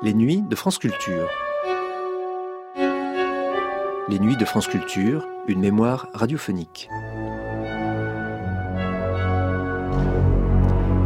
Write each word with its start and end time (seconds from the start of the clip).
Les 0.00 0.14
nuits 0.14 0.42
de 0.42 0.54
France 0.54 0.78
Culture. 0.78 1.28
Les 4.08 4.20
nuits 4.20 4.36
de 4.36 4.44
France 4.44 4.68
Culture, 4.68 5.26
une 5.48 5.58
mémoire 5.58 6.08
radiophonique. 6.14 6.88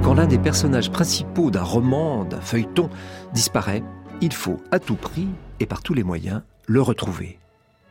Quand 0.02 0.12
l'un 0.12 0.26
des 0.26 0.38
personnages 0.38 0.92
principaux 0.92 1.50
d'un 1.50 1.62
roman, 1.62 2.26
d'un 2.26 2.42
feuilleton, 2.42 2.90
disparaît, 3.32 3.82
il 4.20 4.34
faut 4.34 4.60
à 4.70 4.78
tout 4.78 4.96
prix 4.96 5.28
et 5.58 5.64
par 5.64 5.82
tous 5.82 5.94
les 5.94 6.04
moyens 6.04 6.42
le 6.66 6.82
retrouver. 6.82 7.38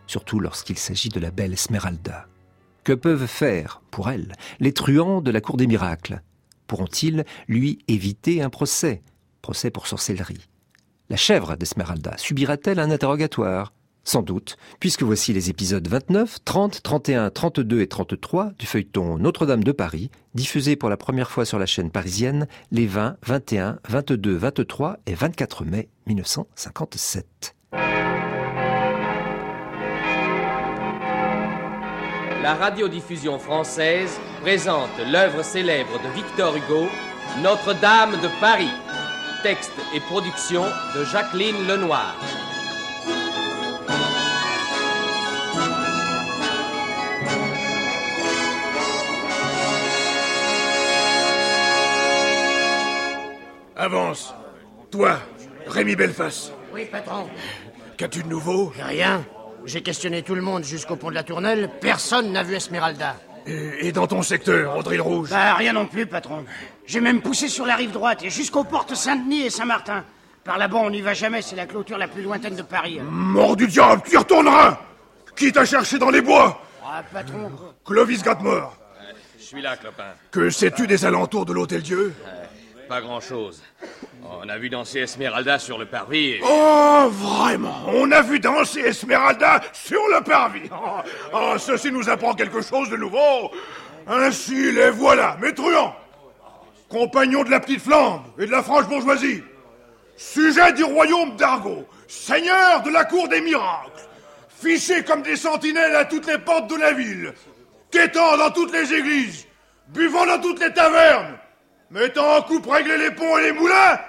Surtout 0.06 0.40
lorsqu'il 0.40 0.78
s'agit 0.78 1.10
de 1.10 1.20
la 1.20 1.32
belle 1.32 1.54
Esmeralda. 1.54 2.28
Que 2.84 2.94
peuvent 2.94 3.26
faire, 3.26 3.82
pour 3.90 4.12
elle, 4.12 4.36
les 4.60 4.72
truands 4.72 5.22
de 5.22 5.32
la 5.32 5.42
cour 5.42 5.58
des 5.58 5.66
miracles? 5.66 6.22
Pourront-ils 6.68 7.26
lui 7.48 7.80
éviter 7.88 8.44
un 8.44 8.52
procès? 8.52 9.02
Procès 9.42 9.72
pour 9.72 9.88
sorcellerie. 9.88 10.48
La 11.12 11.18
chèvre 11.18 11.58
d'Esmeralda 11.58 12.14
subira-t-elle 12.16 12.80
un 12.80 12.90
interrogatoire? 12.90 13.74
Sans 14.06 14.22
doute, 14.22 14.56
puisque 14.80 15.04
voici 15.04 15.34
les 15.34 15.50
épisodes 15.50 15.86
29, 15.86 16.38
30, 16.46 16.82
31, 16.82 17.30
32 17.30 17.82
et 17.82 17.88
33 17.88 18.52
du 18.58 18.66
feuilleton 18.66 19.18
Notre-Dame 19.18 19.66
de 19.66 19.74
Paris, 19.74 20.10
diffusé 20.36 20.78
pour 20.78 20.88
la 20.88 20.96
première 20.96 21.30
fois 21.30 21.44
sur 21.44 21.60
la 21.60 21.66
chaîne 21.66 21.92
parisienne 21.92 22.48
les 22.72 22.88
20, 22.88 23.18
21, 23.26 23.80
22, 23.90 24.38
23 24.38 25.00
et 25.06 25.14
24 25.14 25.66
mai 25.66 25.90
1957. 26.08 27.58
La 32.42 32.54
radiodiffusion 32.54 33.38
française 33.38 34.18
présente 34.42 34.98
l'œuvre 35.12 35.44
célèbre 35.44 36.00
de 36.02 36.16
Victor 36.16 36.56
Hugo, 36.56 36.88
Notre-Dame 37.44 38.12
de 38.12 38.30
Paris. 38.40 38.72
Texte 39.44 39.72
et 39.96 40.00
production 40.00 40.64
de 40.96 41.04
Jacqueline 41.04 41.68
Lenoir. 41.68 42.16
Avance. 53.76 54.36
Toi, 54.92 55.18
Rémi 55.66 55.96
Belfast. 55.96 56.54
Oui, 56.72 56.86
patron. 56.86 57.28
Qu'as-tu 57.98 58.22
de 58.22 58.28
nouveau? 58.28 58.72
Rien. 58.80 59.26
J'ai 59.66 59.82
questionné 59.82 60.22
tout 60.22 60.36
le 60.36 60.44
monde 60.44 60.64
jusqu'au 60.64 60.98
pont 60.98 61.10
de 61.10 61.16
la 61.16 61.24
Tournelle. 61.24 61.68
Personne 61.82 62.32
n'a 62.32 62.44
vu 62.44 62.54
Esmeralda. 62.54 63.16
Et, 63.48 63.88
et 63.88 63.92
dans 63.92 64.08
ton 64.08 64.22
secteur, 64.22 64.78
Audrey-le-Rouge 64.78 65.30
Bah, 65.30 65.54
rien 65.56 65.74
non 65.74 65.86
plus, 65.86 66.06
patron. 66.06 66.46
J'ai 66.86 67.02
même 67.02 67.22
poussé 67.22 67.48
sur 67.48 67.66
la 67.66 67.76
rive 67.76 67.92
droite 67.92 68.24
et 68.24 68.30
jusqu'aux 68.30 68.64
portes 68.64 68.96
Saint-Denis 68.96 69.44
et 69.44 69.50
Saint-Martin. 69.50 70.04
Par 70.44 70.58
là-bas, 70.58 70.78
on 70.78 70.90
n'y 70.90 71.02
va 71.02 71.14
jamais, 71.14 71.42
c'est 71.42 71.56
la 71.56 71.66
clôture 71.68 71.98
la 71.98 72.08
plus 72.08 72.24
lointaine 72.24 72.56
de 72.56 72.62
Paris. 72.64 73.00
Mort 73.04 73.56
du 73.56 73.68
diable, 73.68 74.02
tu 74.06 74.14
y 74.14 74.18
retourneras 74.18 74.80
Qui 75.36 75.52
t'a 75.52 75.66
cherché 75.66 75.98
dans 76.00 76.10
les 76.10 76.22
bois 76.22 76.62
Ah, 76.84 77.04
patron. 77.14 77.52
Clovis 77.86 78.24
Gatmore. 78.24 78.76
Je 79.38 79.44
suis 79.44 79.62
là, 79.62 79.76
clopin. 79.78 80.04
Que 80.32 80.50
sais-tu 80.50 80.88
des 80.88 81.06
alentours 81.06 81.46
de 81.46 81.54
l'Hôtel 81.54 81.82
Dieu 81.82 82.14
Pas 82.92 83.00
grand-chose. 83.00 83.64
On 84.22 84.50
a 84.50 84.58
vu 84.58 84.70
danser 84.70 85.00
Esmeralda 85.00 85.60
sur 85.60 85.78
le 85.78 85.86
parvis. 85.86 86.42
Oh, 86.44 87.08
vraiment 87.10 87.86
On 87.88 88.12
a 88.12 88.22
vu 88.22 88.38
danser 88.38 88.82
Esmeralda 88.82 89.62
sur 89.72 90.02
le 90.14 90.22
parvis. 90.22 90.70
Oh, 90.74 91.00
oh, 91.34 91.54
ceci 91.58 91.90
nous 91.90 92.10
apprend 92.10 92.34
quelque 92.34 92.62
chose 92.62 92.90
de 92.90 92.98
nouveau. 92.98 93.50
Ainsi 94.06 94.74
les 94.74 94.90
voilà, 94.90 95.38
mes 95.42 95.54
truands. 95.54 95.96
Compagnons 96.90 97.46
de 97.46 97.50
la 97.50 97.62
petite 97.62 97.80
flambe 97.80 98.24
et 98.38 98.46
de 98.46 98.52
la 98.52 98.62
franche 98.62 98.90
bourgeoisie. 98.90 99.42
Sujet 100.18 100.74
du 100.74 100.84
royaume 100.84 101.38
d'Argot 101.38 101.88
Seigneur 102.10 102.84
de 102.84 102.90
la 102.90 103.06
cour 103.06 103.30
des 103.30 103.40
miracles. 103.40 104.02
Fichés 104.50 105.06
comme 105.06 105.22
des 105.22 105.38
sentinelles 105.38 105.96
à 105.96 106.04
toutes 106.04 106.28
les 106.28 106.40
portes 106.40 106.70
de 106.70 106.76
la 106.76 106.92
ville. 106.92 107.34
Quêtant 107.90 108.36
dans 108.36 108.52
toutes 108.52 108.74
les 108.74 108.94
églises 108.94 109.48
Buvant 109.88 110.26
dans 110.26 110.42
toutes 110.42 110.60
les 110.60 110.74
tavernes 110.74 111.38
Mettant 111.92 112.38
en 112.38 112.42
coupe 112.44 112.68
régler 112.68 112.98
les 112.98 113.12
ponts 113.12 113.38
et 113.38 113.44
les 113.44 113.52
moulins 113.52 114.00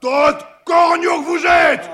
Tot 0.00 0.36
corneaux 0.66 1.22
que 1.22 1.26
vous 1.26 1.46
êtes 1.46 1.90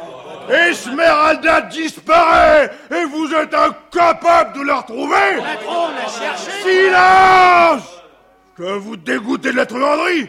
Esmeralda 0.48 1.62
disparaît 1.62 2.70
et 2.90 3.04
vous 3.04 3.32
êtes 3.32 3.54
incapable 3.54 4.58
de 4.58 4.62
la 4.64 4.80
retrouver 4.80 5.36
Patron, 5.38 5.86
on 5.86 5.94
l'a 5.94 6.08
cherché. 6.08 6.50
Silence 6.62 8.02
Que 8.56 8.76
vous 8.78 8.96
dégoûtez 8.96 9.52
de 9.52 9.56
la 9.56 9.66
truanderie 9.66 10.28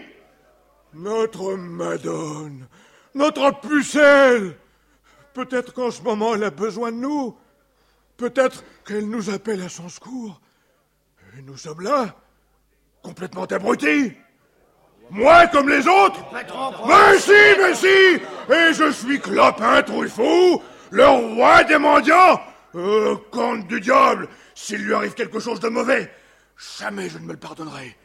Notre 0.93 1.55
Madone, 1.55 2.67
notre 3.15 3.59
pucelle 3.59 4.55
Peut-être 5.33 5.73
qu'en 5.73 5.91
ce 5.91 6.01
moment 6.01 6.35
elle 6.35 6.43
a 6.43 6.51
besoin 6.51 6.91
de 6.91 6.97
nous. 6.97 7.37
Peut-être 8.17 8.63
qu'elle 8.85 9.07
nous 9.07 9.29
appelle 9.29 9.61
à 9.61 9.69
son 9.69 9.87
secours. 9.87 10.41
Et 11.37 11.43
nous 11.43 11.57
sommes 11.57 11.81
là, 11.81 12.15
complètement 13.03 13.45
abrutis. 13.45 14.13
Moi 15.09 15.47
comme 15.47 15.69
les 15.69 15.87
autres 15.87 16.19
mais 16.33 17.17
si, 17.19 17.31
mais 17.61 17.73
si 17.75 18.21
Et 18.53 18.73
je 18.73 18.91
suis 18.91 19.19
Clopin 19.19 19.81
Truffaut, 19.81 20.61
le 20.91 21.07
roi 21.07 21.63
des 21.63 21.77
mendiants 21.77 22.39
Euh, 22.75 23.15
comte 23.31 23.67
du 23.67 23.79
diable 23.79 24.27
S'il 24.53 24.83
lui 24.83 24.93
arrive 24.93 25.13
quelque 25.13 25.39
chose 25.39 25.59
de 25.59 25.69
mauvais, 25.69 26.11
jamais 26.79 27.09
je 27.09 27.17
ne 27.17 27.23
me 27.25 27.31
le 27.33 27.39
pardonnerai. 27.39 27.95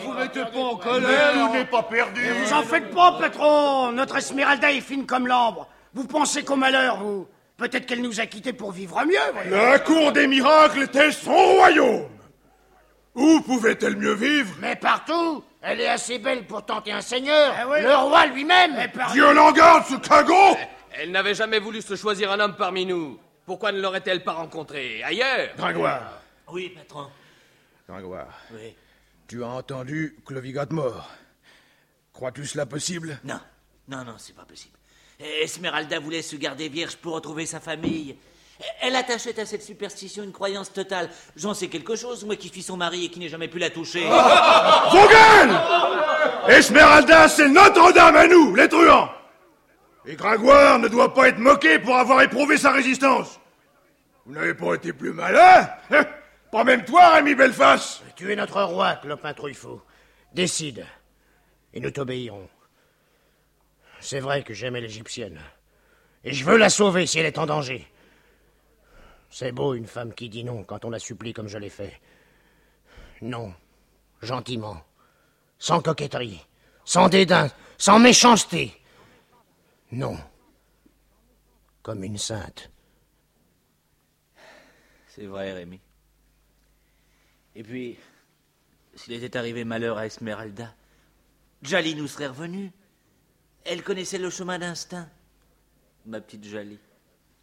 Vous 0.00 0.12
mettez 0.12 0.44
pas 0.44 0.58
en 0.58 0.76
colère, 0.76 1.32
tout 1.34 1.52
n'est 1.52 1.64
pas 1.64 1.82
perdu. 1.82 2.22
vous 2.44 2.52
en 2.52 2.62
faites 2.62 2.94
pas, 2.94 3.18
patron. 3.18 3.92
Notre 3.92 4.16
Esmeralda 4.16 4.72
est 4.72 4.80
fine 4.80 5.06
comme 5.06 5.26
l'ambre. 5.26 5.68
Vous 5.94 6.04
pensez 6.06 6.44
qu'au 6.44 6.56
malheur, 6.56 6.98
vous 6.98 7.26
Peut-être 7.58 7.86
qu'elle 7.86 8.02
nous 8.02 8.20
a 8.20 8.26
quittés 8.26 8.52
pour 8.52 8.70
vivre 8.70 9.02
mieux. 9.04 9.50
La 9.50 9.80
cour 9.80 10.12
des 10.12 10.28
miracles 10.28 10.84
était 10.84 11.10
son 11.10 11.34
royaume? 11.34 12.04
Où 13.18 13.40
pouvait-elle 13.40 13.96
mieux 13.96 14.14
vivre? 14.14 14.54
Mais 14.60 14.76
partout, 14.76 15.42
elle 15.60 15.80
est 15.80 15.88
assez 15.88 16.20
belle 16.20 16.46
pour 16.46 16.64
tenter 16.64 16.92
un 16.92 17.00
seigneur. 17.00 17.52
Le 17.68 17.96
roi 17.96 18.26
lui-même. 18.26 18.76
Dieu 19.12 19.32
l'en 19.34 19.50
garde, 19.50 19.84
ce 19.86 19.96
cagot 19.96 20.56
Elle 20.92 21.10
n'avait 21.10 21.34
jamais 21.34 21.58
voulu 21.58 21.82
se 21.82 21.96
choisir 21.96 22.30
un 22.30 22.38
homme 22.38 22.54
parmi 22.56 22.86
nous. 22.86 23.18
Pourquoi 23.44 23.72
ne 23.72 23.80
l'aurait-elle 23.80 24.22
pas 24.22 24.34
rencontré 24.34 25.02
ailleurs? 25.02 25.48
Gringoire, 25.56 26.20
Oui, 26.52 26.68
patron. 26.68 27.08
Gringoire, 27.88 28.28
Oui. 28.52 28.76
tu 29.26 29.42
as 29.42 29.48
entendu 29.48 30.16
Clovis 30.24 30.54
mort. 30.70 31.10
Crois-tu 32.12 32.46
cela 32.46 32.66
possible? 32.66 33.18
Non, 33.24 33.40
non, 33.88 34.04
non, 34.04 34.14
c'est 34.18 34.34
pas 34.36 34.44
possible. 34.44 34.76
Esmeralda 35.18 35.98
voulait 35.98 36.22
se 36.22 36.36
garder 36.36 36.68
vierge 36.68 36.96
pour 36.96 37.14
retrouver 37.14 37.46
sa 37.46 37.58
famille. 37.58 38.16
Elle 38.80 38.96
attachait 38.96 39.38
à 39.38 39.46
cette 39.46 39.62
superstition 39.62 40.24
une 40.24 40.32
croyance 40.32 40.72
totale. 40.72 41.10
J'en 41.36 41.54
sais 41.54 41.68
quelque 41.68 41.94
chose, 41.94 42.24
moi 42.24 42.36
qui 42.36 42.48
suis 42.48 42.62
son 42.62 42.76
mari 42.76 43.04
et 43.04 43.08
qui 43.08 43.20
n'ai 43.20 43.28
jamais 43.28 43.48
pu 43.48 43.58
la 43.58 43.70
toucher. 43.70 44.04
Vos 44.90 45.08
gueules 45.08 45.56
Esmeralda, 46.48 47.28
c'est 47.28 47.48
Notre-Dame 47.48 48.16
à 48.16 48.26
nous, 48.26 48.54
les 48.54 48.68
truands 48.68 49.10
Et 50.06 50.16
Gringoire 50.16 50.78
ne 50.78 50.88
doit 50.88 51.14
pas 51.14 51.28
être 51.28 51.38
moqué 51.38 51.78
pour 51.78 51.96
avoir 51.96 52.22
éprouvé 52.22 52.56
sa 52.56 52.72
résistance. 52.72 53.38
Vous 54.26 54.32
n'avez 54.32 54.54
pas 54.54 54.74
été 54.74 54.92
plus 54.92 55.12
malin 55.12 55.68
hein? 55.90 56.04
Pas 56.50 56.64
même 56.64 56.84
toi, 56.84 57.10
Rémi 57.10 57.34
Belfast 57.34 58.02
Tu 58.16 58.32
es 58.32 58.36
notre 58.36 58.62
roi, 58.62 58.96
Clopin 58.96 59.34
Truffaut. 59.34 59.82
Décide. 60.32 60.86
Et 61.74 61.80
nous 61.80 61.90
t'obéirons. 61.90 62.48
C'est 64.00 64.20
vrai 64.20 64.42
que 64.42 64.54
j'aimais 64.54 64.80
l'égyptienne. 64.80 65.40
Et 66.24 66.32
je 66.32 66.44
veux 66.44 66.56
la 66.56 66.70
sauver 66.70 67.06
si 67.06 67.18
elle 67.18 67.26
est 67.26 67.38
en 67.38 67.46
danger. 67.46 67.86
C'est 69.30 69.52
beau 69.52 69.74
une 69.74 69.86
femme 69.86 70.14
qui 70.14 70.28
dit 70.28 70.44
non 70.44 70.64
quand 70.64 70.84
on 70.84 70.90
la 70.90 70.98
supplie 70.98 71.32
comme 71.32 71.48
je 71.48 71.58
l'ai 71.58 71.70
fait. 71.70 72.00
Non, 73.20 73.52
gentiment, 74.22 74.82
sans 75.58 75.80
coquetterie, 75.80 76.44
sans 76.84 77.08
dédain, 77.08 77.48
sans 77.76 77.98
méchanceté. 77.98 78.72
Non, 79.92 80.16
comme 81.82 82.04
une 82.04 82.18
sainte. 82.18 82.70
C'est 85.08 85.26
vrai, 85.26 85.52
Rémi. 85.52 85.80
Et 87.56 87.62
puis, 87.62 87.98
s'il 88.94 89.14
était 89.14 89.36
arrivé 89.36 89.64
malheur 89.64 89.98
à 89.98 90.06
Esmeralda, 90.06 90.72
Jali 91.62 91.96
nous 91.96 92.06
serait 92.06 92.28
revenu. 92.28 92.70
Elle 93.64 93.82
connaissait 93.82 94.18
le 94.18 94.30
chemin 94.30 94.58
d'instinct. 94.58 95.08
Ma 96.06 96.20
petite 96.20 96.44
Jali. 96.44 96.78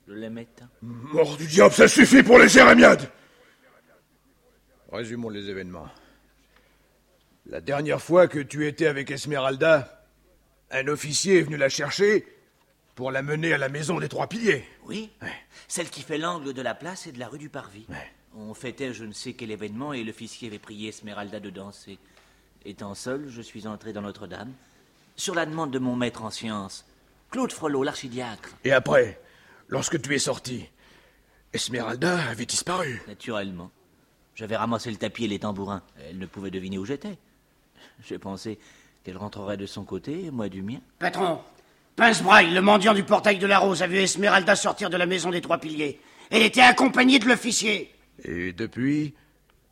Je 0.07 0.13
l'aimais 0.13 0.47
tant. 0.55 0.67
Mort 0.81 1.37
du 1.37 1.47
diable, 1.47 1.73
ça 1.73 1.87
suffit 1.87 2.23
pour 2.23 2.37
les 2.37 2.49
jérémiades 2.49 3.09
Résumons 4.91 5.29
les 5.29 5.49
événements. 5.49 5.89
La 7.47 7.59
dernière 7.59 8.01
fois 8.01 8.27
que 8.27 8.39
tu 8.39 8.65
étais 8.65 8.87
avec 8.87 9.11
Esmeralda, 9.11 10.05
un 10.71 10.87
officier 10.87 11.39
est 11.39 11.41
venu 11.41 11.57
la 11.57 11.69
chercher 11.69 12.25
pour 12.95 13.11
la 13.11 13.21
mener 13.21 13.53
à 13.53 13.57
la 13.57 13.67
maison 13.67 13.99
des 13.99 14.07
trois 14.07 14.27
piliers. 14.27 14.63
Oui, 14.85 15.11
celle 15.67 15.89
qui 15.89 16.01
fait 16.01 16.17
l'angle 16.17 16.53
de 16.53 16.61
la 16.61 16.75
place 16.75 17.07
et 17.07 17.11
de 17.11 17.19
la 17.19 17.27
rue 17.27 17.37
du 17.37 17.49
Parvis. 17.49 17.87
On 18.37 18.53
fêtait 18.53 18.93
je 18.93 19.03
ne 19.03 19.11
sais 19.11 19.33
quel 19.33 19.51
événement 19.51 19.93
et 19.93 20.03
l'officier 20.03 20.47
avait 20.47 20.59
prié 20.59 20.89
Esmeralda 20.89 21.39
de 21.39 21.49
danser. 21.49 21.99
Étant 22.63 22.95
seul, 22.95 23.27
je 23.27 23.41
suis 23.41 23.67
entré 23.67 23.91
dans 23.91 24.01
Notre-Dame. 24.01 24.53
Sur 25.15 25.35
la 25.35 25.45
demande 25.45 25.71
de 25.71 25.79
mon 25.79 25.95
maître 25.95 26.23
en 26.23 26.31
sciences, 26.31 26.85
Claude 27.31 27.51
Frollo, 27.51 27.83
l'archidiacre. 27.83 28.49
Et 28.63 28.71
après, 28.71 29.19
lorsque 29.67 30.01
tu 30.01 30.13
es 30.15 30.19
sorti, 30.19 30.65
Esmeralda 31.53 32.29
avait 32.29 32.45
disparu. 32.45 33.01
Naturellement. 33.07 33.71
J'avais 34.35 34.57
ramassé 34.57 34.91
le 34.91 34.97
tapis 34.97 35.25
et 35.25 35.27
les 35.29 35.39
tambourins. 35.39 35.81
Elle 36.09 36.17
ne 36.17 36.25
pouvait 36.25 36.51
deviner 36.51 36.77
où 36.77 36.85
j'étais. 36.85 37.17
J'ai 38.03 38.19
pensé 38.19 38.59
qu'elle 39.03 39.17
rentrerait 39.17 39.57
de 39.57 39.65
son 39.65 39.85
côté, 39.85 40.29
moi 40.31 40.49
du 40.49 40.61
mien. 40.61 40.79
Patron, 40.99 41.39
Pince-Braille, 41.95 42.53
le 42.53 42.61
mendiant 42.61 42.93
du 42.93 43.03
portail 43.03 43.37
de 43.37 43.47
la 43.47 43.59
Rose, 43.59 43.81
a 43.81 43.87
vu 43.87 43.97
Esmeralda 43.97 44.55
sortir 44.55 44.89
de 44.89 44.97
la 44.97 45.05
maison 45.05 45.29
des 45.29 45.41
Trois 45.41 45.59
Piliers. 45.59 46.01
Elle 46.29 46.41
était 46.41 46.61
accompagnée 46.61 47.19
de 47.19 47.27
l'officier. 47.27 47.93
Et 48.23 48.51
depuis, 48.51 49.13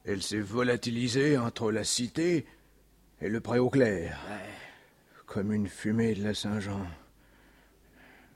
elle 0.05 0.21
s'est 0.21 0.39
volatilisée 0.39 1.37
entre 1.37 1.71
la 1.71 1.83
cité 1.83 2.45
et 3.19 3.27
le 3.27 3.41
pré 3.41 3.59
au 3.59 3.69
clair. 3.69 4.17
Comme 5.25 5.51
une 5.51 5.67
fumée 5.67 6.13
de 6.13 6.23
la 6.23 6.33
Saint-Jean. 6.33 6.85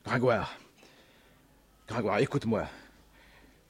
Gringoire. 0.04 0.58
Gringoire, 1.88 2.20
écoute-moi. 2.20 2.66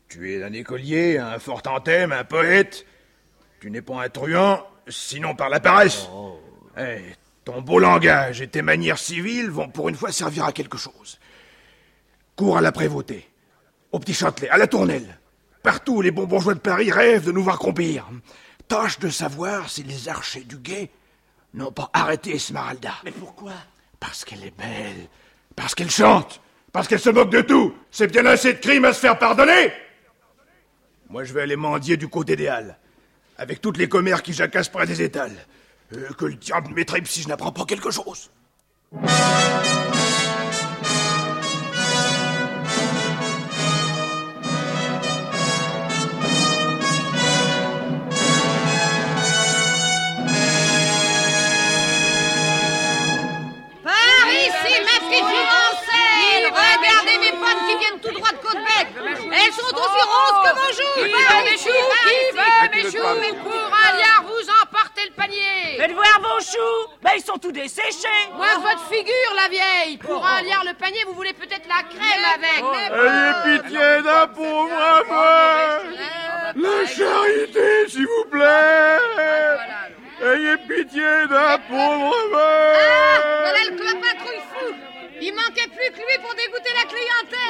Tu 0.09 0.33
es 0.33 0.43
un 0.43 0.53
écolier, 0.53 1.17
un 1.17 1.37
fort 1.37 1.61
anthème, 1.67 2.11
un 2.11 2.23
poète. 2.23 2.85
Tu 3.59 3.69
n'es 3.69 3.81
pas 3.81 4.03
un 4.03 4.09
truand, 4.09 4.65
sinon 4.87 5.35
par 5.35 5.49
la 5.49 5.59
paresse. 5.59 6.07
Eh, 6.77 7.01
ton 7.43 7.61
beau 7.61 7.79
langage 7.79 8.41
et 8.41 8.47
tes 8.47 8.61
manières 8.61 8.97
civiles 8.97 9.49
vont 9.49 9.69
pour 9.69 9.89
une 9.89 9.95
fois 9.95 10.11
servir 10.11 10.45
à 10.45 10.51
quelque 10.51 10.77
chose. 10.77 11.19
Cours 12.35 12.57
à 12.57 12.61
la 12.61 12.71
prévôté, 12.71 13.29
au 13.91 13.99
petit 13.99 14.13
Châtelet, 14.13 14.49
à 14.49 14.57
la 14.57 14.67
Tournelle. 14.67 15.19
Partout 15.61 15.97
où 15.97 16.01
les 16.01 16.11
bons 16.11 16.25
bourgeois 16.25 16.53
de 16.53 16.59
Paris 16.59 16.91
rêvent 16.91 17.25
de 17.25 17.31
nous 17.31 17.43
voir 17.43 17.59
crompir. 17.59 18.07
Tâche 18.67 18.99
de 18.99 19.09
savoir 19.09 19.69
si 19.69 19.83
les 19.83 20.07
archers 20.07 20.43
du 20.43 20.57
guet 20.57 20.89
n'ont 21.53 21.71
pas 21.71 21.89
arrêté 21.93 22.35
Esmeralda. 22.35 22.93
Mais 23.03 23.11
pourquoi? 23.11 23.53
Parce 23.99 24.23
qu'elle 24.23 24.43
est 24.43 24.57
belle, 24.57 25.07
parce 25.55 25.73
qu'elle 25.73 25.89
chante, 25.89 26.41
parce 26.77 26.87
qu'elle 26.87 26.99
se 26.99 27.09
moque 27.09 27.31
de 27.31 27.41
tout. 27.41 27.73
C'est 27.89 28.05
bien 28.05 28.23
assez 28.27 28.53
de 28.53 28.59
crimes 28.59 28.85
à 28.85 28.93
se 28.93 28.99
faire 28.99 29.17
pardonner. 29.17 29.73
Moi, 31.09 31.23
je 31.23 31.33
vais 31.33 31.41
aller 31.41 31.55
mendier 31.55 31.97
du 31.97 32.07
côté 32.07 32.35
des 32.35 32.47
Halles, 32.47 32.77
avec 33.35 33.61
toutes 33.61 33.77
les 33.77 33.89
commères 33.89 34.21
qui 34.21 34.31
jacassent 34.31 34.69
près 34.69 34.85
des 34.85 35.01
étals. 35.01 35.31
Euh, 35.95 36.09
que 36.15 36.25
le 36.25 36.35
diable 36.35 36.71
m'étripe 36.75 37.07
si 37.07 37.23
je 37.23 37.29
n'apprends 37.29 37.51
pas 37.51 37.65
quelque 37.65 37.89
chose. 37.89 38.29
Droit 58.27 58.31
de 58.31 58.45
Côte-Bec 58.45 58.87
Elles 59.33 59.53
sont 59.53 59.75
aussi 59.75 60.03
roses 60.13 60.39
que 60.43 60.55
vos 60.55 60.73
joues. 60.73 60.95
Qui 60.95 61.03
veut 61.11 61.43
mes 61.43 61.57
choux 61.57 61.87
Qui 62.07 62.19
veut 62.37 62.69
mes 62.71 62.83
choux 62.91 63.41
Pour 63.43 63.77
un 63.85 63.97
liard, 63.97 64.23
vous 64.25 64.49
emportez 64.63 65.05
le 65.05 65.13
panier. 65.13 65.77
Faites 65.77 65.93
voir 65.93 66.19
vos 66.21 66.39
choux 66.41 66.91
Ben 67.01 67.11
ils 67.15 67.23
sont 67.23 67.37
tous 67.37 67.51
desséchés. 67.51 68.07
Moi, 68.35 68.47
votre 68.61 68.87
figure, 68.89 69.33
la 69.35 69.47
vieille. 69.49 69.97
Pour 69.97 70.25
un 70.25 70.41
liard, 70.41 70.63
le 70.65 70.73
panier, 70.73 71.03
vous 71.05 71.13
voulez 71.13 71.33
peut-être 71.33 71.67
la 71.67 71.83
crème 71.83 72.25
avec. 72.35 72.63
Ayez 72.93 73.59
pitié 73.61 74.01
d'un 74.03 74.27
pauvre 74.27 74.73
aveugle 74.75 75.97
La 76.55 76.85
charité, 76.85 77.89
s'il 77.89 78.05
vous 78.07 78.25
plaît. 78.31 78.97
Ayez 80.19 80.57
pitié 80.67 81.03
d'un 81.29 81.57
pauvre 81.69 82.15
Ah 82.33 83.19
Voilà 83.43 83.59
aveugle 83.59 83.69
le 83.69 83.75
clopin 83.77 84.15
trouille-fou 84.17 84.75
Il 85.21 85.33
manquait 85.35 85.67
plus 85.67 85.91
que 85.91 85.97
lui 85.97 86.17
pour 86.23 86.33
dégoûter 86.33 86.71
la 86.75 86.89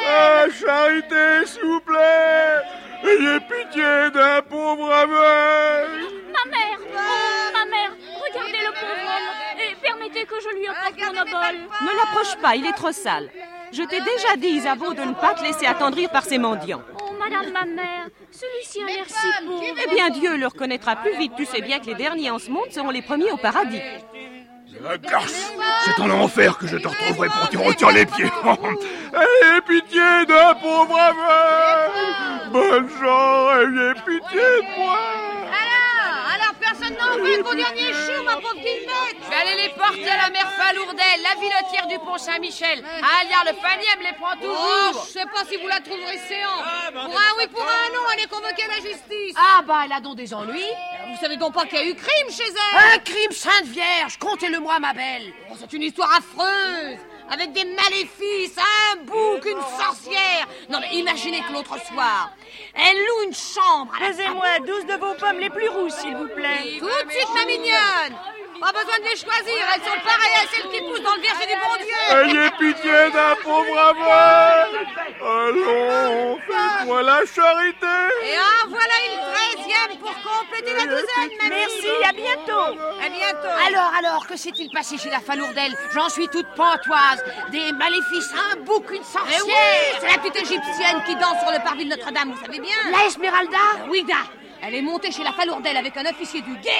La 0.08 0.50
charité, 0.50 1.46
s'il 1.46 1.64
vous 1.64 1.82
plaît 1.82 2.62
Ayez 3.04 3.40
pitié 3.42 4.10
d'un 4.14 4.42
pauvre 4.50 4.92
aveugle 4.92 6.06
Ma 6.32 6.50
mère 6.50 6.80
Oh, 6.82 7.52
ma 7.54 7.66
mère 7.66 7.92
Regardez 8.24 8.62
le 8.68 8.72
pauvre 8.72 9.08
homme 9.14 9.60
Et 9.60 9.76
permettez 9.82 10.26
que 10.26 10.36
je 10.42 10.56
lui 10.58 10.68
apporte 10.68 11.00
mon 11.00 11.22
obole. 11.22 11.60
Ne 11.82 11.98
l'approche 11.98 12.36
pas, 12.42 12.56
il 12.56 12.66
est 12.66 12.74
trop 12.74 12.92
sale. 12.92 13.30
Je 13.72 13.84
t'ai 13.84 14.00
déjà 14.00 14.38
dit, 14.38 14.48
Isabeau, 14.48 14.94
de 14.94 15.02
ne 15.02 15.14
pas 15.14 15.34
te 15.34 15.44
laisser 15.44 15.66
attendrir 15.66 16.10
par 16.10 16.24
ces 16.24 16.38
mendiants. 16.38 16.82
Oh, 17.02 17.12
madame 17.20 17.52
ma 17.52 17.66
mère, 17.66 18.08
celui-ci 18.32 18.82
a 18.82 18.86
l'air 18.86 19.06
si 19.08 19.46
pauvre. 19.46 19.62
Eh 19.86 19.94
bien, 19.94 20.10
Dieu 20.10 20.38
le 20.38 20.48
reconnaîtra 20.48 20.96
plus 20.96 21.18
vite. 21.18 21.34
Tu 21.36 21.46
sais 21.46 21.62
bien 21.62 21.80
que 21.80 21.88
les 21.88 21.96
derniers 21.96 22.32
en 22.32 22.40
ce 22.40 22.50
monde 22.50 22.72
seront 22.72 22.92
les 22.92 23.02
premiers 23.02 23.32
au 23.32 23.38
paradis. 23.38 23.82
C'est 25.84 26.02
en 26.02 26.10
enfer 26.10 26.58
que 26.58 26.68
je 26.68 26.78
te 26.78 26.88
retrouverai 26.88 27.28
pour 27.30 27.50
te 27.50 27.58
retirer 27.58 27.94
les 27.94 28.06
pieds 28.06 28.26
Ayez 29.14 29.62
pitié 29.62 30.26
d'un 30.28 30.54
pauvre 30.56 30.98
aveugle 31.00 32.52
Bonne 32.52 32.90
gens, 32.90 33.50
ayez 33.56 33.94
pitié 34.06 34.40
de 34.40 34.78
moi 34.80 34.98
Alors, 35.48 36.36
alors 36.36 36.54
personne 36.60 36.96
n'en 36.96 37.24
veut 37.24 37.38
de 37.38 37.44
vos 37.44 37.56
derniers 37.56 37.94
choux, 37.94 38.24
ma 38.24 38.36
pauvre 38.36 38.56
Guillemette 38.56 39.18
Je 39.24 39.30
vais 39.30 39.36
aller 39.36 39.64
les 39.64 39.70
porter 39.70 40.10
à 40.10 40.24
la 40.24 40.30
mère 40.30 40.50
Falourdel, 40.58 41.20
la 41.24 41.36
vilotière 41.40 41.88
du 41.88 42.00
pont 42.00 42.18
Saint-Michel. 42.18 42.84
À 43.02 43.22
Aliar, 43.22 43.44
le 43.46 43.54
panier 43.62 43.88
me 44.00 44.04
les 44.04 44.14
prend 44.14 44.36
toujours. 44.36 44.58
Oh, 44.58 45.02
je 45.06 45.12
sais 45.12 45.26
pas 45.26 45.44
si 45.50 45.58
vous 45.58 45.68
la 45.68 45.80
trouverez 45.80 46.18
séant. 46.28 46.60
Pour 46.92 47.18
un 47.18 47.34
oui, 47.38 47.48
pour 47.48 47.64
un 47.64 47.94
non, 47.94 48.02
elle 48.14 48.24
est 48.24 48.30
convoquée 48.30 48.64
à 48.64 48.68
la 48.68 48.90
justice. 48.90 49.36
Ah 49.36 49.62
bah, 49.68 49.82
elle 49.86 49.94
a 49.94 50.00
donc 50.00 50.16
des 50.16 50.34
ennuis. 50.34 50.74
Vous 51.10 51.18
savez 51.22 51.38
donc 51.38 51.54
pas 51.54 51.66
qu'il 51.66 51.78
y 51.78 51.82
a 51.82 51.86
eu 51.86 51.96
crime 51.96 52.30
chez 52.30 52.44
elle 52.50 52.96
Un 52.96 53.00
crime, 53.00 53.32
Sainte 53.32 53.66
Vierge 53.66 54.18
Comptez-le-moi, 54.20 54.80
ma 54.80 54.94
belle. 54.94 55.34
Oh, 55.50 55.56
C'est 55.60 55.72
une 55.74 55.84
histoire 55.84 56.12
affreuse. 56.14 56.98
Avec 57.30 57.52
des 57.52 57.66
maléfices, 57.66 58.58
un 58.58 58.98
bouc, 59.04 59.44
une 59.46 59.62
sorcière. 59.78 60.48
Non 60.70 60.80
mais 60.80 60.90
imaginez 60.94 61.42
que 61.42 61.52
l'autre 61.54 61.78
soir, 61.86 62.32
elle 62.74 62.98
loue 62.98 63.24
une 63.28 63.34
chambre 63.36 63.92
à 63.98 64.04
la 64.04 64.10
Pesez-moi 64.12 64.46
douze 64.66 64.86
de 64.86 64.94
vos 64.94 65.14
pommes 65.16 65.40
les 65.40 65.50
plus 65.50 65.68
rouges, 65.68 65.92
s'il 65.92 66.16
vous 66.16 66.28
plaît. 66.30 66.78
tout 66.80 66.86
de 66.86 67.12
suite, 67.12 67.28
ma 67.36 67.46
mignonne. 67.46 68.16
Pas 68.62 68.72
besoin 68.72 68.98
de 68.98 69.04
les 69.04 69.16
choisir, 69.16 69.62
elles 69.76 69.82
sont 69.84 70.00
pareilles 70.04 70.38
à 70.44 70.48
celles 70.50 70.72
qui 70.72 70.80
poussent 70.82 71.04
dans 71.04 71.14
le 71.16 71.22
verger 71.22 71.46
du 71.46 71.54
bon 71.62 71.76
Dieu. 71.78 72.40
Ayez 72.40 72.50
pitié 72.58 73.12
d'un 73.12 73.36
pauvre 73.44 73.78
aveugle 73.78 74.88
Allons, 75.22 76.38
faites-moi 76.48 77.04
la 77.04 77.20
charité? 77.26 77.98
Et 78.24 78.38
en 78.40 78.70
voilà 78.70 78.96
une 79.06 79.20
treizième 79.34 80.00
pour 80.00 80.07
compléter 80.24 80.74
la 80.74 80.86
douzaine, 80.86 81.38
mamie. 81.42 81.50
Merci, 81.50 81.88
à 82.08 82.14
bientôt. 82.14 82.80
À 83.04 83.10
bientôt. 83.10 83.68
Alors, 83.68 83.92
alors, 83.98 84.28
que 84.28 84.38
s'est-il 84.38 84.70
passé 84.72 84.98
chez 84.98 85.10
la 85.10 85.20
Falourdel 85.20 85.76
J'en 85.94 86.10
suis 86.10 86.28
toute 86.28 86.48
pantoise. 86.56 87.24
Des 87.52 87.72
maléfices, 87.74 88.34
un 88.52 88.58
bouc, 88.58 88.90
une 88.92 89.04
sorcière. 89.04 89.44
C'est 90.00 90.08
la 90.08 90.18
petite 90.18 90.36
égyptienne 90.36 91.04
qui 91.06 91.16
danse 91.16 91.40
sur 91.42 91.52
le 91.52 91.64
parvis 91.64 91.86
de 91.86 91.90
Notre-Dame, 91.90 92.32
vous 92.32 92.46
savez 92.46 92.60
bien. 92.60 92.76
La 92.92 93.06
Esmeralda 93.08 93.58
Oui, 93.90 94.04
da 94.04 94.16
elle 94.62 94.74
est 94.74 94.82
montée 94.82 95.12
chez 95.12 95.24
la 95.24 95.32
Falourdel 95.34 95.78
avec 95.78 95.96
un 95.98 96.06
officier 96.06 96.42
du 96.42 96.56
guet 96.58 96.72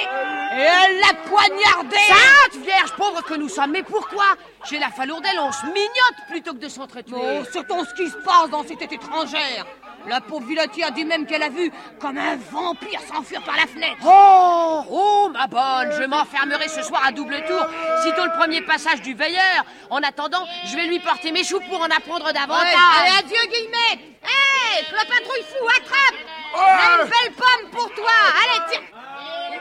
et 0.52 0.60
elle 0.60 0.98
l'a 0.98 1.14
poignardé 1.28 1.96
Sainte 2.08 2.62
Vierge, 2.64 2.92
pauvre 2.96 3.22
que 3.22 3.34
nous 3.34 3.48
sommes. 3.48 3.70
Mais 3.70 3.82
pourquoi 3.82 4.24
Chez 4.64 4.78
la 4.78 4.90
Falourdel, 4.90 5.38
on 5.40 5.52
se 5.52 5.64
mignote 5.66 6.28
plutôt 6.28 6.52
que 6.54 6.58
de 6.58 6.68
s'entretuer? 6.68 7.14
Oh, 7.16 7.44
surtout 7.52 7.84
ce 7.84 7.94
qui 7.94 8.10
se 8.10 8.16
passe 8.16 8.50
dans 8.50 8.64
cette 8.64 8.82
étrangère 8.82 9.64
La 10.06 10.20
pauvre 10.20 10.46
Villetier 10.46 10.84
a 10.84 10.90
dit 10.90 11.04
même 11.04 11.26
qu'elle 11.26 11.42
a 11.42 11.48
vu 11.48 11.70
comme 12.00 12.16
un 12.16 12.36
vampire 12.50 13.00
s'enfuir 13.00 13.42
par 13.42 13.56
la 13.56 13.66
fenêtre. 13.66 13.98
Oh, 14.04 14.82
oh, 14.90 15.30
ma 15.32 15.46
bonne, 15.46 15.92
je 15.98 16.04
m'enfermerai 16.04 16.68
ce 16.68 16.82
soir 16.82 17.02
à 17.06 17.12
double 17.12 17.44
tour, 17.46 17.66
sitôt 18.02 18.24
le 18.24 18.38
premier 18.38 18.62
passage 18.62 19.02
du 19.02 19.14
veilleur. 19.14 19.64
En 19.90 19.98
attendant, 19.98 20.46
je 20.66 20.76
vais 20.76 20.86
lui 20.86 20.98
porter 21.00 21.32
mes 21.32 21.44
choux 21.44 21.60
pour 21.68 21.80
en 21.80 21.86
apprendre 21.86 22.32
davantage. 22.32 22.74
allez, 23.00 23.18
adieu, 23.18 23.50
Guillemette 23.50 24.18
Hé, 24.22 24.84
clopin 24.84 25.22
trouille 25.24 25.44
fou, 25.44 25.66
attrape. 25.66 26.18
J'ai 26.54 27.02
une 27.02 27.08
belle 27.08 27.34
pomme 27.36 27.70
pour 27.70 27.94
toi. 27.94 28.10
Allez, 28.42 28.60
tiens. 28.70 28.82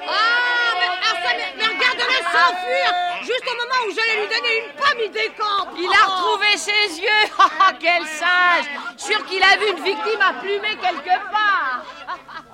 Ah, 0.07 0.66
Arsène, 1.17 1.37
mais, 1.37 1.53
mais 1.57 1.65
regarde-le 1.65 2.19
s'enfuir 2.31 3.07
Juste 3.21 3.43
au 3.45 3.55
moment 3.57 3.81
où 3.87 3.91
j'allais 3.93 4.21
lui 4.21 4.27
donner 4.27 4.57
une 4.63 4.73
pomme, 4.75 4.99
il 5.03 5.11
décampe. 5.11 5.69
Il 5.77 5.87
a 5.87 6.05
retrouvé 6.05 6.57
ses 6.57 7.01
yeux. 7.01 7.07
Ah, 7.59 7.73
quel 7.79 8.05
sage. 8.05 8.65
Sûr 8.97 9.25
qu'il 9.25 9.43
a 9.43 9.57
vu 9.57 9.71
une 9.71 9.83
victime 9.83 10.21
à 10.21 10.33
plumer 10.33 10.77
quelque 10.81 11.19
part 11.31 11.83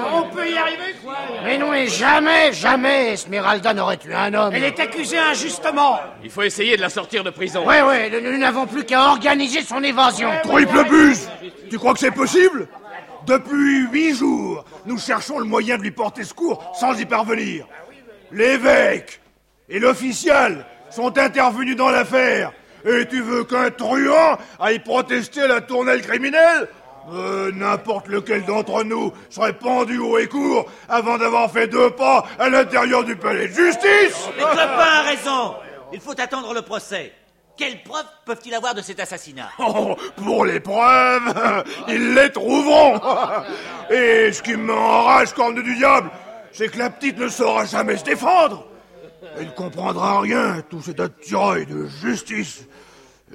non. 0.00 0.24
On 0.24 0.34
peut 0.34 0.48
y 0.48 0.56
arriver 0.56 0.94
Mais 1.44 1.58
non, 1.58 1.72
et 1.74 1.86
jamais, 1.88 2.52
jamais 2.52 3.12
Esmeralda 3.12 3.74
n'aurait 3.74 3.96
tué 3.96 4.14
un 4.14 4.32
homme. 4.34 4.52
Elle 4.54 4.64
est 4.64 4.80
accusée 4.80 5.18
injustement. 5.18 5.98
Il 6.22 6.30
faut 6.30 6.42
essayer 6.42 6.76
de 6.76 6.80
la 6.80 6.88
sortir 6.88 7.24
de 7.24 7.30
prison. 7.30 7.66
Ouais, 7.66 7.82
ouais, 7.82 8.10
nous 8.10 8.32
nous 8.32 8.38
n'avons 8.38 8.66
plus 8.66 8.84
qu'à 8.84 9.10
organiser 9.10 9.62
son 9.62 9.82
évasion. 9.82 10.30
Triple 10.42 10.88
buse 10.88 11.28
Tu 11.70 11.78
crois 11.78 11.92
que 11.94 12.00
c'est 12.00 12.10
possible? 12.10 12.68
Depuis 13.26 13.86
huit 13.92 14.16
jours, 14.16 14.64
nous 14.84 14.98
cherchons 14.98 15.38
le 15.38 15.44
moyen 15.44 15.76
de 15.76 15.82
lui 15.82 15.92
porter 15.92 16.24
secours 16.24 16.72
sans 16.78 16.98
y 16.98 17.04
parvenir. 17.04 17.66
L'évêque, 18.32 19.20
et 19.68 19.78
l'official 19.78 20.66
sont 20.90 21.16
intervenus 21.18 21.76
dans 21.76 21.90
l'affaire. 21.90 22.52
Et 22.84 23.06
tu 23.06 23.22
veux 23.22 23.44
qu'un 23.44 23.70
truand 23.70 24.38
aille 24.58 24.80
protester 24.80 25.46
la 25.46 25.60
tournelle 25.60 26.02
criminelle? 26.02 26.68
Euh, 27.10 27.50
N'importe 27.52 28.08
lequel 28.08 28.44
d'entre 28.44 28.84
nous 28.84 29.12
serait 29.30 29.52
pendu 29.52 29.98
haut 29.98 30.18
et 30.18 30.28
court 30.28 30.66
avant 30.88 31.18
d'avoir 31.18 31.50
fait 31.50 31.66
deux 31.66 31.90
pas 31.90 32.24
à 32.38 32.48
l'intérieur 32.48 33.04
du 33.04 33.16
palais 33.16 33.48
de 33.48 33.52
justice. 33.54 34.28
Mais 34.36 34.42
Clopin 34.42 34.78
a 34.78 35.02
raison. 35.02 35.54
Il 35.92 36.00
faut 36.00 36.18
attendre 36.20 36.54
le 36.54 36.62
procès. 36.62 37.12
Quelles 37.56 37.82
preuves 37.82 38.06
peuvent-ils 38.24 38.54
avoir 38.54 38.74
de 38.74 38.80
cet 38.80 39.00
assassinat? 39.00 39.50
Oh, 39.58 39.96
Pour 40.16 40.44
les 40.44 40.60
preuves, 40.60 41.64
ils 41.88 42.14
les 42.14 42.30
trouveront. 42.32 42.98
Et 43.90 44.32
ce 44.32 44.42
qui 44.42 44.56
m'enrage, 44.56 45.32
corne 45.34 45.62
du 45.62 45.76
diable, 45.76 46.10
c'est 46.52 46.68
que 46.68 46.78
la 46.78 46.90
petite 46.90 47.18
ne 47.18 47.28
saura 47.28 47.66
jamais 47.66 47.96
se 47.96 48.04
défendre. 48.04 48.66
Elle 49.36 49.46
ne 49.46 49.52
comprendra 49.52 50.20
rien, 50.20 50.62
tout 50.68 50.82
cet 50.82 51.00
attirail 51.00 51.66
de 51.66 51.86
justice. 51.86 52.64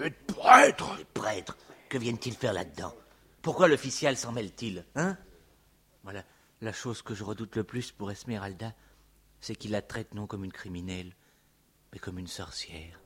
Et 0.04 0.10
de 0.10 0.16
prêtre 0.36 0.96
Les 0.98 1.06
prêtres, 1.14 1.58
que 1.90 1.98
viennent-ils 1.98 2.36
faire 2.36 2.54
là-dedans? 2.54 2.94
Pourquoi 3.48 3.70
l'official 3.70 4.18
s'en 4.18 4.34
mêle-t-il 4.34 4.84
Hein? 4.96 5.16
Voilà, 6.04 6.26
la 6.60 6.74
chose 6.74 7.02
que 7.02 7.16
je 7.16 7.24
redoute 7.24 7.56
le 7.56 7.64
plus 7.64 7.94
pour 7.94 8.12
Esmeralda, 8.12 8.74
c'est 9.40 9.56
qu'il 9.56 9.72
la 9.72 9.82
traite 9.82 10.14
non 10.14 10.28
comme 10.28 10.44
une 10.44 10.52
criminelle, 10.52 11.14
mais 11.94 12.00
comme 12.00 12.20
une 12.20 12.28
sorcière. 12.28 13.00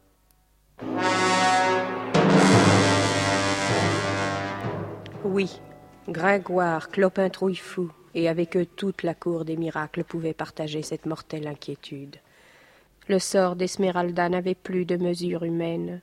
Oui, 5.24 5.62
Gringoire, 6.10 6.90
Clopin 6.90 7.30
Trouillefou, 7.30 7.92
et 8.16 8.28
avec 8.28 8.58
eux 8.58 8.66
toute 8.66 9.04
la 9.04 9.14
cour 9.14 9.46
des 9.46 9.58
miracles 9.58 10.04
pouvaient 10.04 10.34
partager 10.34 10.82
cette 10.82 11.06
mortelle 11.06 11.46
inquiétude. 11.46 12.16
Le 13.08 13.20
sort 13.20 13.56
d'Esmeralda 13.56 14.28
n'avait 14.28 14.56
plus 14.56 14.86
de 14.86 14.98
mesure 14.98 15.44
humaine. 15.44 16.02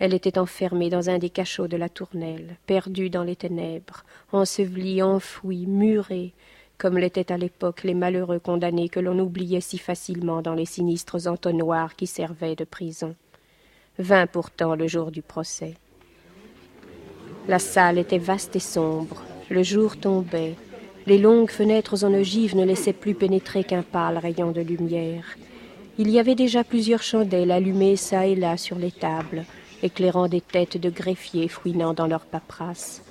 Elle 0.00 0.14
était 0.14 0.38
enfermée 0.38 0.90
dans 0.90 1.08
un 1.08 1.18
des 1.18 1.30
cachots 1.30 1.68
de 1.68 1.76
la 1.76 1.88
tournelle, 1.88 2.56
perdue 2.66 3.10
dans 3.10 3.22
les 3.22 3.36
ténèbres, 3.36 4.04
ensevelie, 4.32 5.02
enfouie, 5.02 5.66
murée, 5.66 6.32
comme 6.78 6.98
l'étaient 6.98 7.30
à 7.30 7.38
l'époque 7.38 7.84
les 7.84 7.94
malheureux 7.94 8.40
condamnés 8.40 8.88
que 8.88 9.00
l'on 9.00 9.18
oubliait 9.20 9.60
si 9.60 9.78
facilement 9.78 10.42
dans 10.42 10.54
les 10.54 10.66
sinistres 10.66 11.28
entonnoirs 11.28 11.94
qui 11.94 12.08
servaient 12.08 12.56
de 12.56 12.64
prison. 12.64 13.14
Vint 13.98 14.26
pourtant 14.26 14.74
le 14.74 14.88
jour 14.88 15.12
du 15.12 15.22
procès. 15.22 15.74
La 17.46 17.60
salle 17.60 17.98
était 17.98 18.18
vaste 18.18 18.56
et 18.56 18.60
sombre, 18.60 19.22
le 19.50 19.62
jour 19.62 19.96
tombait, 19.96 20.56
les 21.06 21.18
longues 21.18 21.50
fenêtres 21.50 22.02
en 22.04 22.14
ogive 22.14 22.56
ne 22.56 22.64
laissaient 22.64 22.94
plus 22.94 23.14
pénétrer 23.14 23.62
qu'un 23.62 23.82
pâle 23.82 24.18
rayon 24.18 24.50
de 24.50 24.62
lumière. 24.62 25.36
Il 25.98 26.10
y 26.10 26.18
avait 26.18 26.34
déjà 26.34 26.64
plusieurs 26.64 27.02
chandelles 27.02 27.50
allumées 27.52 27.96
çà 27.96 28.26
et 28.26 28.34
là 28.34 28.56
sur 28.56 28.76
les 28.76 28.90
tables, 28.90 29.44
éclairant 29.84 30.28
des 30.28 30.40
têtes 30.40 30.76
de 30.76 30.90
greffiers 30.90 31.48
fouinant 31.48 31.94
dans 31.94 32.06
leurs 32.06 32.26
paperasses. 32.26 33.02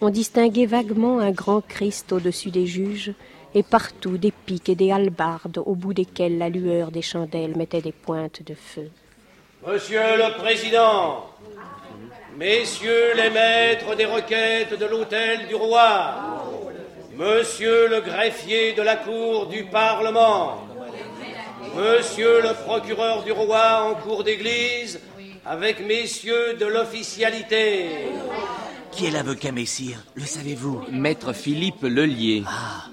On 0.00 0.10
distinguait 0.10 0.66
vaguement 0.66 1.18
un 1.18 1.30
grand 1.30 1.60
Christ 1.60 2.12
au-dessus 2.12 2.50
des 2.50 2.66
juges, 2.66 3.12
et 3.54 3.62
partout 3.62 4.16
des 4.16 4.30
piques 4.30 4.68
et 4.68 4.74
des 4.74 4.92
hallebardes 4.92 5.58
au 5.64 5.74
bout 5.74 5.94
desquelles 5.94 6.38
la 6.38 6.48
lueur 6.48 6.90
des 6.90 7.02
chandelles 7.02 7.56
mettait 7.56 7.80
des 7.80 7.92
pointes 7.92 8.42
de 8.46 8.54
feu. 8.54 8.90
Monsieur 9.66 10.16
le 10.16 10.38
Président, 10.38 11.26
Messieurs 12.38 13.14
les 13.16 13.30
maîtres 13.30 13.96
des 13.96 14.06
requêtes 14.06 14.78
de 14.78 14.86
l'hôtel 14.86 15.48
du 15.48 15.54
roi, 15.54 16.14
Monsieur 17.16 17.88
le 17.88 18.00
greffier 18.00 18.72
de 18.72 18.82
la 18.82 18.96
cour 18.96 19.46
du 19.46 19.64
Parlement, 19.64 20.64
Monsieur 21.76 22.40
le 22.40 22.54
procureur 22.64 23.22
du 23.24 23.32
roi 23.32 23.90
en 23.90 23.94
cour 23.96 24.24
d'église, 24.24 25.00
avec 25.44 25.86
messieurs 25.86 26.54
de 26.58 26.66
l'officialité. 26.66 27.88
Qui 28.92 29.06
est 29.06 29.10
l'avocat 29.10 29.52
messire? 29.52 30.04
Le 30.14 30.24
savez-vous? 30.24 30.82
Maître 30.90 31.32
Philippe 31.32 31.82
Lelier. 31.82 32.42
Ah. 32.46 32.86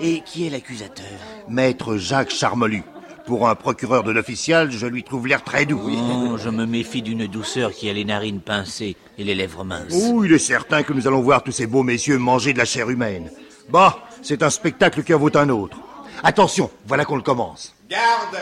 Et 0.00 0.20
qui 0.20 0.46
est 0.46 0.50
l'accusateur? 0.50 1.06
Maître 1.48 1.96
Jacques 1.96 2.30
Charmelu. 2.30 2.82
Pour 3.26 3.48
un 3.48 3.54
procureur 3.54 4.04
de 4.04 4.10
l'official, 4.10 4.70
je 4.70 4.86
lui 4.86 5.02
trouve 5.02 5.26
l'air 5.26 5.42
très 5.42 5.66
doux. 5.66 5.90
Oh, 5.90 6.38
je 6.38 6.48
me 6.48 6.66
méfie 6.66 7.02
d'une 7.02 7.26
douceur 7.26 7.72
qui 7.72 7.90
a 7.90 7.92
les 7.92 8.04
narines 8.04 8.40
pincées 8.40 8.96
et 9.18 9.24
les 9.24 9.34
lèvres 9.34 9.64
minces. 9.64 9.92
Oh, 9.92 10.24
il 10.24 10.32
est 10.32 10.38
certain 10.38 10.82
que 10.82 10.92
nous 10.92 11.06
allons 11.06 11.20
voir 11.20 11.42
tous 11.42 11.52
ces 11.52 11.66
beaux 11.66 11.82
messieurs 11.82 12.18
manger 12.18 12.52
de 12.52 12.58
la 12.58 12.64
chair 12.64 12.88
humaine. 12.88 13.30
Bah, 13.68 13.98
c'est 14.22 14.42
un 14.42 14.50
spectacle 14.50 15.02
qui 15.02 15.12
en 15.12 15.18
vaut 15.18 15.36
un 15.36 15.48
autre. 15.50 15.76
Attention, 16.22 16.70
voilà 16.86 17.04
qu'on 17.04 17.16
le 17.16 17.22
commence. 17.22 17.74
Garde 17.90 18.38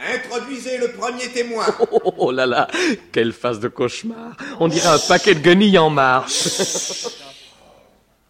Introduisez 0.00 0.78
le 0.78 0.92
premier 0.92 1.28
témoin. 1.30 1.66
Oh, 1.80 2.00
oh, 2.04 2.14
oh, 2.18 2.30
là 2.30 2.46
là, 2.46 2.68
quelle 3.12 3.32
face 3.32 3.58
de 3.58 3.68
cauchemar. 3.68 4.36
On 4.60 4.68
dirait 4.68 4.88
un 4.88 4.98
paquet 4.98 5.34
de 5.34 5.40
guenilles 5.40 5.78
en 5.78 5.90
marche. 5.90 6.42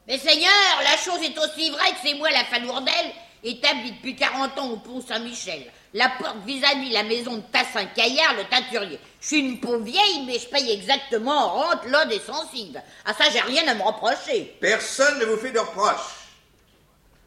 Mais 0.08 0.18
Seigneur, 0.18 0.50
la 0.82 0.96
chose 0.96 1.22
est 1.22 1.38
aussi 1.38 1.70
vraie 1.70 1.90
que 1.90 1.98
c'est 2.02 2.14
moi 2.14 2.30
la 2.30 2.44
falourdelle, 2.44 3.12
établie 3.44 3.92
depuis 3.92 4.16
40 4.16 4.58
ans 4.58 4.70
au 4.70 4.76
pont 4.78 5.00
Saint-Michel. 5.00 5.64
La 5.94 6.08
porte 6.18 6.38
vis-à-vis 6.46 6.90
la 6.90 7.02
maison 7.02 7.36
de 7.36 7.42
Tassin 7.52 7.86
Caillard, 7.94 8.34
le 8.36 8.44
teinturier. 8.44 8.98
Je 9.20 9.26
suis 9.26 9.40
une 9.40 9.60
pauvre 9.60 9.84
vieille, 9.84 10.24
mais 10.26 10.38
je 10.38 10.46
paye 10.48 10.70
exactement 10.72 11.36
en 11.36 11.48
rente 11.48 11.86
l'ode 11.86 12.12
et 12.12 12.20
sensible. 12.20 12.82
À 13.04 13.12
ça, 13.14 13.24
j'ai 13.32 13.40
rien 13.40 13.66
à 13.68 13.74
me 13.74 13.82
reprocher. 13.82 14.56
Personne 14.60 15.18
ne 15.18 15.24
vous 15.26 15.36
fait 15.36 15.52
de 15.52 15.58
reproches. 15.58 16.16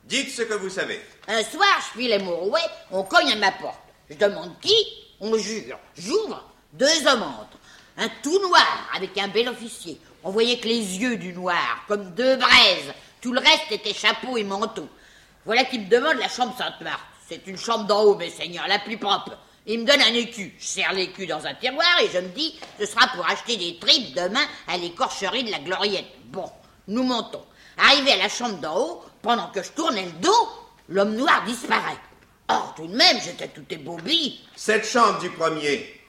Dites 0.05 0.31
ce 0.31 0.41
que 0.41 0.53
vous 0.55 0.69
savez. 0.69 0.99
Un 1.27 1.43
soir, 1.43 1.67
je 1.79 1.99
file 1.99 2.09
les 2.09 2.19
Mourouet, 2.19 2.59
on 2.91 3.03
cogne 3.03 3.31
à 3.31 3.35
ma 3.35 3.51
porte. 3.51 3.82
Je 4.13 4.25
demande 4.27 4.51
qui 4.61 4.75
On 5.19 5.37
jure. 5.37 5.79
J'ouvre, 5.97 6.43
deux 6.73 7.07
hommes 7.07 7.23
entrent. 7.23 7.57
Un 7.97 8.09
tout 8.21 8.39
noir 8.39 8.89
avec 8.95 9.17
un 9.17 9.27
bel 9.27 9.47
officier. 9.49 9.99
On 10.23 10.31
voyait 10.31 10.59
que 10.59 10.67
les 10.67 10.97
yeux 10.97 11.17
du 11.17 11.33
noir, 11.33 11.83
comme 11.87 12.11
deux 12.11 12.35
braises. 12.35 12.93
Tout 13.21 13.33
le 13.33 13.39
reste 13.39 13.71
était 13.71 13.93
chapeau 13.93 14.37
et 14.37 14.43
manteau. 14.43 14.87
Voilà 15.45 15.63
qui 15.65 15.79
me 15.79 15.89
demande 15.89 16.17
la 16.17 16.29
chambre 16.29 16.55
Sainte-Marthe. 16.57 16.99
C'est 17.27 17.47
une 17.47 17.57
chambre 17.57 17.85
d'en 17.85 18.03
haut, 18.03 18.15
mes 18.15 18.29
seigneurs, 18.29 18.67
la 18.67 18.79
plus 18.79 18.97
propre. 18.97 19.37
Il 19.65 19.79
me 19.79 19.85
donne 19.85 20.01
un 20.01 20.13
écu. 20.13 20.55
Je 20.59 20.65
serre 20.65 20.93
l'écu 20.93 21.25
dans 21.25 21.45
un 21.45 21.53
tiroir 21.53 21.99
et 22.03 22.09
je 22.13 22.19
me 22.19 22.29
dis, 22.29 22.59
ce 22.79 22.85
sera 22.85 23.07
pour 23.15 23.25
acheter 23.29 23.57
des 23.57 23.77
tripes 23.77 24.13
demain 24.15 24.45
à 24.67 24.77
l'écorcherie 24.77 25.43
de 25.43 25.51
la 25.51 25.59
Gloriette. 25.59 26.11
Bon, 26.25 26.51
nous 26.87 27.03
montons. 27.03 27.43
Arrivé 27.77 28.11
à 28.11 28.17
la 28.17 28.29
chambre 28.29 28.59
d'en 28.59 28.77
haut, 28.77 29.03
pendant 29.21 29.47
que 29.47 29.63
je 29.63 29.71
tournais 29.71 30.05
le 30.05 30.21
dos, 30.21 30.49
l'homme 30.89 31.15
noir 31.15 31.43
disparaît. 31.45 31.97
Or, 32.49 32.73
tout 32.75 32.87
de 32.87 32.95
même, 32.95 33.17
j'étais 33.23 33.47
tout 33.47 33.65
ébobie. 33.69 34.41
Cette 34.55 34.85
chambre 34.85 35.19
du 35.19 35.29
premier, 35.29 36.01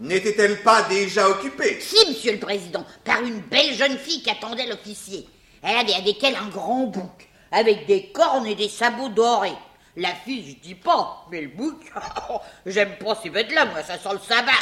n'était-elle 0.00 0.62
pas 0.62 0.82
déjà 0.82 1.28
occupée? 1.28 1.78
Si, 1.80 2.08
monsieur 2.08 2.32
le 2.32 2.38
président, 2.38 2.84
par 3.04 3.22
une 3.22 3.40
belle 3.40 3.74
jeune 3.74 3.96
fille 3.96 4.22
qui 4.22 4.30
attendait 4.30 4.66
l'officier. 4.66 5.26
Elle 5.62 5.76
avait 5.76 5.94
avec 5.94 6.22
elle 6.22 6.36
un 6.36 6.48
grand 6.48 6.84
bouc, 6.84 7.28
avec 7.52 7.86
des 7.86 8.08
cornes 8.08 8.46
et 8.46 8.54
des 8.54 8.68
sabots 8.68 9.08
dorés. 9.08 9.52
La 9.96 10.14
fille, 10.14 10.50
je 10.50 10.68
dis 10.68 10.74
pas, 10.74 11.26
mais 11.30 11.42
le 11.42 11.48
bouc, 11.48 11.80
j'aime 12.66 12.96
pas 12.96 13.18
ces 13.20 13.30
bêtes-là, 13.30 13.66
moi, 13.66 13.82
ça 13.82 13.98
sent 13.98 14.12
le 14.12 14.18
sabbat. 14.20 14.52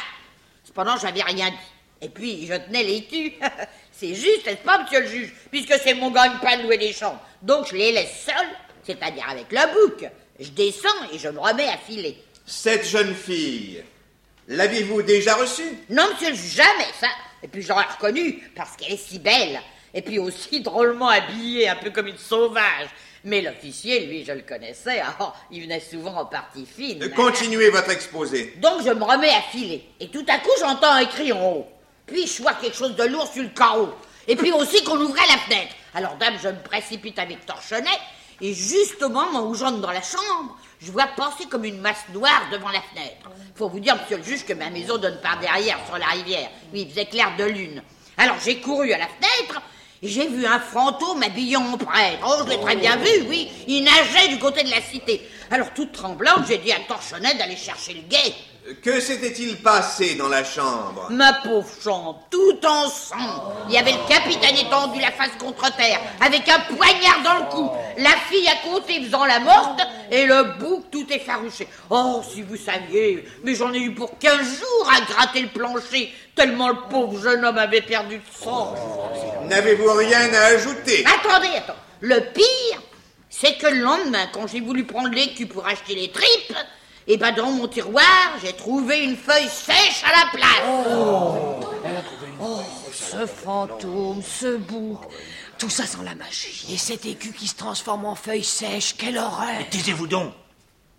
Cependant, 0.65 0.97
j'avais 0.97 1.23
rien 1.23 1.51
dit. 1.51 1.57
Et 2.03 2.09
puis, 2.11 2.47
je 2.47 2.55
tenais 2.55 2.85
l'étu. 2.85 3.33
c'est 3.93 4.15
juste, 4.15 4.47
n'est-ce 4.47 4.63
pas, 4.65 4.83
monsieur 4.83 5.01
le 5.01 5.07
juge, 5.07 5.35
puisque 5.51 5.75
c'est 5.83 5.95
mon 5.95 6.11
gagne-pain 6.11 6.59
de 6.59 6.63
louer 6.65 6.79
des 6.79 6.93
chambres. 6.93 7.21
Donc, 7.41 7.69
je 7.69 7.75
les 7.75 7.93
laisse 7.93 8.25
seuls, 8.27 8.49
c'est-à-dire 8.83 9.29
avec 9.29 9.51
le 9.51 9.73
bouc. 9.73 10.11
Je 10.39 10.51
descends 10.51 10.89
et 11.13 11.19
je 11.19 11.29
me 11.29 11.39
remets 11.39 11.69
à 11.69 11.79
filer. 11.79 12.23
Cette 12.45 12.87
jeune 12.87 13.15
fille, 13.15 13.83
l'aviez-vous 14.49 15.03
déjà 15.03 15.35
reçue? 15.35 15.79
Non, 15.91 16.05
monsieur 16.13 16.35
jamais, 16.35 16.89
ça. 17.01 17.09
Et 17.43 17.49
puis, 17.49 17.63
je 17.63 17.69
l'aurais 17.69 17.85
reconnue, 17.85 18.51
parce 18.55 18.77
qu'elle 18.77 18.93
est 18.93 18.97
si 18.97 19.19
belle. 19.19 19.61
Et 19.95 20.03
puis 20.03 20.19
aussi 20.19 20.61
drôlement 20.61 21.09
habillée, 21.09 21.69
un 21.69 21.77
peu 21.77 21.91
comme 21.91 22.09
une 22.09 22.19
sauvage. 22.19 22.89
Mais 23.25 23.41
l'officier, 23.41 24.07
lui, 24.07 24.25
je 24.25 24.33
le 24.33 24.43
connaissais. 24.43 25.03
Oh, 25.21 25.29
il 25.51 25.63
venait 25.63 25.81
souvent 25.81 26.15
en 26.15 26.27
partie 26.27 26.67
fine. 26.67 27.11
Continuez 27.15 27.71
votre 27.71 27.91
exposé. 27.91 28.55
Donc 28.59 28.85
je 28.85 28.91
me 28.91 29.03
remets 29.03 29.31
à 29.31 29.41
filer. 29.51 29.85
Et 29.99 30.09
tout 30.09 30.25
à 30.29 30.39
coup, 30.39 30.51
j'entends 30.61 30.93
un 30.93 31.07
cri 31.07 31.33
en 31.33 31.53
haut. 31.53 31.69
Puis 32.07 32.27
je 32.27 32.43
vois 32.43 32.55
quelque 32.55 32.77
chose 32.77 32.95
de 32.95 33.05
lourd 33.05 33.27
sur 33.33 33.43
le 33.43 33.49
carreau. 33.49 33.95
Et 34.29 34.37
puis 34.37 34.53
aussi 34.53 34.85
qu'on 34.85 35.01
ouvrait 35.01 35.27
la 35.29 35.39
fenêtre. 35.39 35.75
Alors, 35.95 36.15
dame, 36.17 36.35
je 36.41 36.49
me 36.49 36.63
précipite 36.63 37.19
avec 37.19 37.47
torchonnet. 37.47 37.89
Et 38.41 38.53
juste 38.53 39.03
au 39.03 39.09
moment 39.09 39.47
où 39.47 39.55
j'entre 39.55 39.79
dans 39.79 39.91
la 39.91 40.03
chambre, 40.03 40.57
je 40.81 40.93
vois 40.93 41.07
passer 41.17 41.47
comme 41.51 41.65
une 41.65 41.81
masse 41.81 42.05
noire 42.13 42.43
devant 42.53 42.69
la 42.69 42.83
fenêtre. 42.83 43.31
Faut 43.55 43.69
vous 43.69 43.81
dire, 43.81 43.97
monsieur 43.97 44.19
le 44.19 44.23
juge, 44.23 44.45
que 44.45 44.53
ma 44.53 44.71
maison 44.71 44.99
donne 44.99 45.21
par 45.23 45.39
derrière 45.41 45.79
sur 45.87 45.97
la 45.97 46.07
rivière. 46.07 46.51
Oui, 46.73 46.83
il 46.83 46.91
faisait 46.91 47.07
clair 47.07 47.35
de 47.39 47.45
lune. 47.45 47.83
Alors 48.19 48.37
j'ai 48.45 48.61
couru 48.61 48.93
à 48.93 48.99
la 48.99 49.07
fenêtre 49.07 49.63
et 50.03 50.09
j'ai 50.09 50.29
vu 50.29 50.45
un 50.47 50.61
fantôme 50.61 51.23
habillé 51.23 51.57
en 51.57 51.77
prêtre. 51.79 52.27
Oh, 52.27 52.45
je 52.45 52.51
l'ai 52.51 52.61
très 52.61 52.77
bien 52.77 52.97
vu, 52.97 53.27
oui. 53.29 53.51
Il 53.67 53.85
nageait 53.85 54.29
du 54.29 54.39
côté 54.39 54.63
de 54.63 54.71
la 54.71 54.83
cité. 54.83 55.27
Alors, 55.51 55.73
toute 55.75 55.93
tremblante, 55.93 56.47
j'ai 56.49 56.59
dit 56.59 56.73
à 56.73 56.81
Torchonnet 56.81 57.35
d'aller 57.35 57.57
chercher 57.57 57.95
le 57.95 58.03
guet. 58.03 58.35
Que 58.83 59.01
s'était-il 59.01 59.63
passé 59.63 60.17
dans 60.17 60.29
la 60.29 60.43
chambre? 60.43 61.07
Ma 61.11 61.35
pauvre 61.35 61.71
chambre, 61.81 62.27
tout 62.31 62.67
en 62.67 62.89
sang. 62.89 63.55
Il 63.69 63.75
y 63.75 63.79
avait 63.79 63.93
le 63.93 64.09
capitaine 64.09 64.57
étendu 64.57 65.01
la 65.01 65.13
face 65.13 65.31
contre 65.39 65.75
terre, 65.77 66.01
avec 66.21 66.49
un 66.49 66.59
poignard 66.75 67.23
dans 67.23 67.45
le 67.45 67.51
cou. 67.51 67.71
La 67.99 68.11
fille 68.29 68.49
à 68.49 68.69
côté 68.69 69.05
faisant 69.05 69.25
la 69.25 69.39
morte, 69.39 69.81
et 70.11 70.27
le 70.27 70.59
bouc 70.59 70.91
tout 70.91 71.07
effarouché. 71.13 71.69
Oh, 71.91 72.23
si 72.29 72.43
vous 72.43 72.57
saviez, 72.57 73.25
mais 73.45 73.55
j'en 73.55 73.73
ai 73.73 73.79
eu 73.79 73.95
pour 73.95 74.19
15 74.19 74.37
jours 74.39 74.91
à 74.93 75.01
gratter 75.13 75.43
le 75.43 75.49
plancher, 75.49 76.13
tellement 76.35 76.69
le 76.69 76.89
pauvre 76.91 77.21
jeune 77.21 77.45
homme 77.45 77.59
avait 77.59 77.83
perdu 77.83 78.17
de 78.17 78.45
sang. 78.45 78.75
N'avez-vous 79.45 79.93
rien 79.93 80.33
à 80.35 80.41
ajouter? 80.47 81.05
Attendez, 81.07 81.57
attends. 81.57 81.77
Le 82.01 82.19
pire, 82.33 82.83
c'est 83.31 83.59
que 83.59 83.69
le 83.69 83.79
lendemain, 83.79 84.27
quand 84.33 84.49
j'ai 84.49 84.61
voulu 84.61 84.85
prendre 84.85 85.11
l'écu 85.11 85.47
pour 85.47 85.67
acheter 85.67 85.95
les 85.95 86.11
tripes, 86.11 86.57
et 87.09 87.17
ben 87.17 87.33
dans 87.33 87.51
mon 87.51 87.69
tiroir, 87.69 88.37
j'ai 88.43 88.53
trouvé 88.53 89.05
une 89.05 89.17
feuille 89.17 89.49
sèche 89.49 90.03
à 90.05 90.11
la 90.11 90.31
place. 90.33 90.63
Oh, 90.89 91.61
oh 92.41 92.61
ce 92.93 93.27
fantôme, 93.27 94.23
ce 94.23 94.57
bouc, 94.57 94.99
tout 95.57 95.71
ça 95.71 95.87
sans 95.87 96.03
la 96.03 96.17
magie. 96.17 96.67
Et 96.73 96.77
cet 96.77 97.07
écu 97.07 97.33
qui 97.33 97.47
se 97.47 97.55
transforme 97.55 98.07
en 98.07 98.17
feuille 98.17 98.43
sèche, 98.43 98.97
quelle 98.97 99.19
horreur 99.19 99.69
Taisez-vous 99.71 100.09
donc 100.09 100.33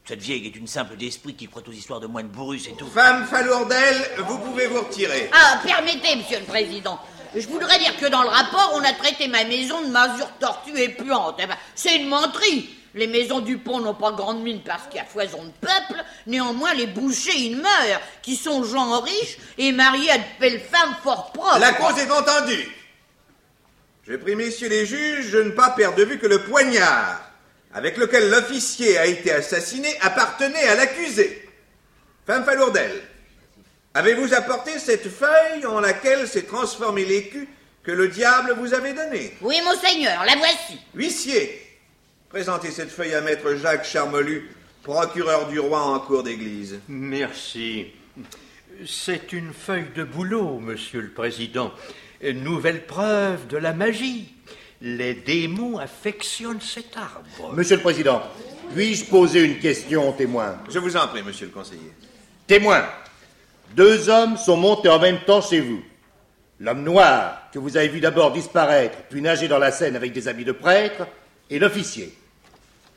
Cette 0.05 0.21
vieille 0.21 0.45
est 0.47 0.55
une 0.55 0.67
simple 0.67 0.95
d'esprit 0.95 1.35
qui 1.35 1.47
croit 1.47 1.63
aux 1.67 1.73
histoires 1.73 1.99
de 1.99 2.07
moines 2.07 2.29
bourrus 2.29 2.67
et 2.67 2.73
tout. 2.73 2.87
Femme 2.87 3.25
Falourdel, 3.25 3.97
vous 4.19 4.37
pouvez 4.39 4.67
vous 4.67 4.79
retirer. 4.79 5.29
Ah, 5.33 5.59
permettez, 5.65 6.15
monsieur 6.15 6.39
le 6.39 6.45
président. 6.45 6.99
Je 7.35 7.45
voudrais 7.47 7.77
dire 7.79 7.97
que 7.97 8.05
dans 8.05 8.23
le 8.23 8.29
rapport, 8.29 8.71
on 8.75 8.81
a 8.81 8.93
traité 8.93 9.27
ma 9.27 9.43
maison 9.43 9.81
de 9.81 9.87
masure 9.87 10.31
tortue 10.39 10.79
et 10.79 10.89
puante. 10.89 11.35
Eh 11.39 11.47
ben, 11.47 11.57
c'est 11.75 11.97
une 11.97 12.07
menterie. 12.07 12.76
Les 12.95 13.07
maisons 13.07 13.39
du 13.39 13.57
pont 13.57 13.79
n'ont 13.79 13.93
pas 13.93 14.11
grande 14.11 14.41
mine 14.41 14.61
parce 14.65 14.87
qu'il 14.87 14.97
y 14.97 14.99
a 14.99 15.05
foison 15.05 15.43
de 15.43 15.51
peuple. 15.61 16.03
Néanmoins, 16.25 16.73
les 16.73 16.87
bouchers, 16.87 17.37
ils 17.37 17.57
meurent, 17.57 18.01
qui 18.21 18.35
sont 18.35 18.63
gens 18.63 18.99
riches 19.01 19.37
et 19.57 19.71
mariés 19.71 20.11
à 20.11 20.17
de 20.17 20.23
belles 20.39 20.61
femmes 20.61 20.95
fort 21.03 21.31
propres. 21.31 21.59
La 21.59 21.73
cause 21.73 21.97
est 21.99 22.11
entendue. 22.11 22.67
Je 24.07 24.15
prie, 24.15 24.35
messieurs 24.35 24.69
les 24.69 24.85
juges, 24.85 25.31
de 25.31 25.43
ne 25.43 25.51
pas 25.51 25.71
perdre 25.71 25.97
de 25.97 26.05
vue 26.05 26.17
que 26.17 26.27
le 26.27 26.43
poignard 26.43 27.27
avec 27.73 27.97
lequel 27.97 28.29
l'officier 28.29 28.97
a 28.97 29.05
été 29.05 29.31
assassiné 29.31 29.95
appartenait 30.01 30.67
à 30.67 30.75
l'accusé. 30.75 31.47
Femme 32.25 32.43
Falourdel, 32.43 32.91
avez-vous 33.93 34.33
apporté 34.33 34.79
cette 34.79 35.09
feuille 35.09 35.65
en 35.65 35.79
laquelle 35.79 36.27
s'est 36.27 36.43
transformé 36.43 37.05
l'écu 37.05 37.47
que 37.83 37.91
le 37.91 38.07
diable 38.07 38.55
vous 38.57 38.73
avait 38.73 38.93
donné? 38.93 39.37
Oui, 39.41 39.59
monseigneur, 39.63 40.23
la 40.25 40.35
voici. 40.37 40.79
Huissier, 40.95 41.66
Présentez 42.37 42.69
cette 42.69 42.91
feuille 42.91 43.15
à 43.15 43.21
maître 43.21 43.55
Jacques 43.55 43.83
Charmelu, 43.83 44.47
procureur 44.83 45.47
du 45.47 45.59
roi 45.59 45.81
en 45.81 45.99
cour 45.99 46.21
d'église. 46.21 46.79
Merci. 46.87 47.87
C'est 48.85 49.33
une 49.33 49.53
feuille 49.53 49.87
de 49.95 50.03
boulot, 50.03 50.59
monsieur 50.59 51.01
le 51.01 51.09
président. 51.09 51.71
Nouvelle 52.21 52.85
preuve 52.85 53.47
de 53.47 53.57
la 53.57 53.73
magie. 53.73 54.35
Les 54.81 55.15
démons 55.15 55.79
affectionnent 55.79 56.61
cet 56.61 56.95
arbre. 56.95 57.55
Monsieur 57.55 57.77
le 57.77 57.81
président, 57.81 58.21
puis-je 58.75 59.05
poser 59.05 59.43
une 59.43 59.57
question 59.57 60.07
au 60.07 60.13
témoin 60.13 60.59
Je 60.69 60.77
vous 60.77 60.95
en 60.95 61.07
prie, 61.07 61.23
monsieur 61.23 61.47
le 61.47 61.51
conseiller. 61.51 61.91
Témoin, 62.45 62.85
deux 63.75 64.09
hommes 64.09 64.37
sont 64.37 64.57
montés 64.57 64.89
en 64.89 64.99
même 64.99 65.21
temps 65.25 65.41
chez 65.41 65.61
vous. 65.61 65.81
L'homme 66.59 66.83
noir, 66.83 67.49
que 67.51 67.57
vous 67.57 67.77
avez 67.77 67.87
vu 67.87 67.99
d'abord 67.99 68.31
disparaître, 68.31 68.99
puis 69.09 69.23
nager 69.23 69.47
dans 69.47 69.57
la 69.57 69.71
Seine 69.71 69.95
avec 69.95 70.13
des 70.13 70.27
habits 70.27 70.45
de 70.45 70.51
prêtre, 70.51 71.07
et 71.49 71.57
l'officier. 71.57 72.15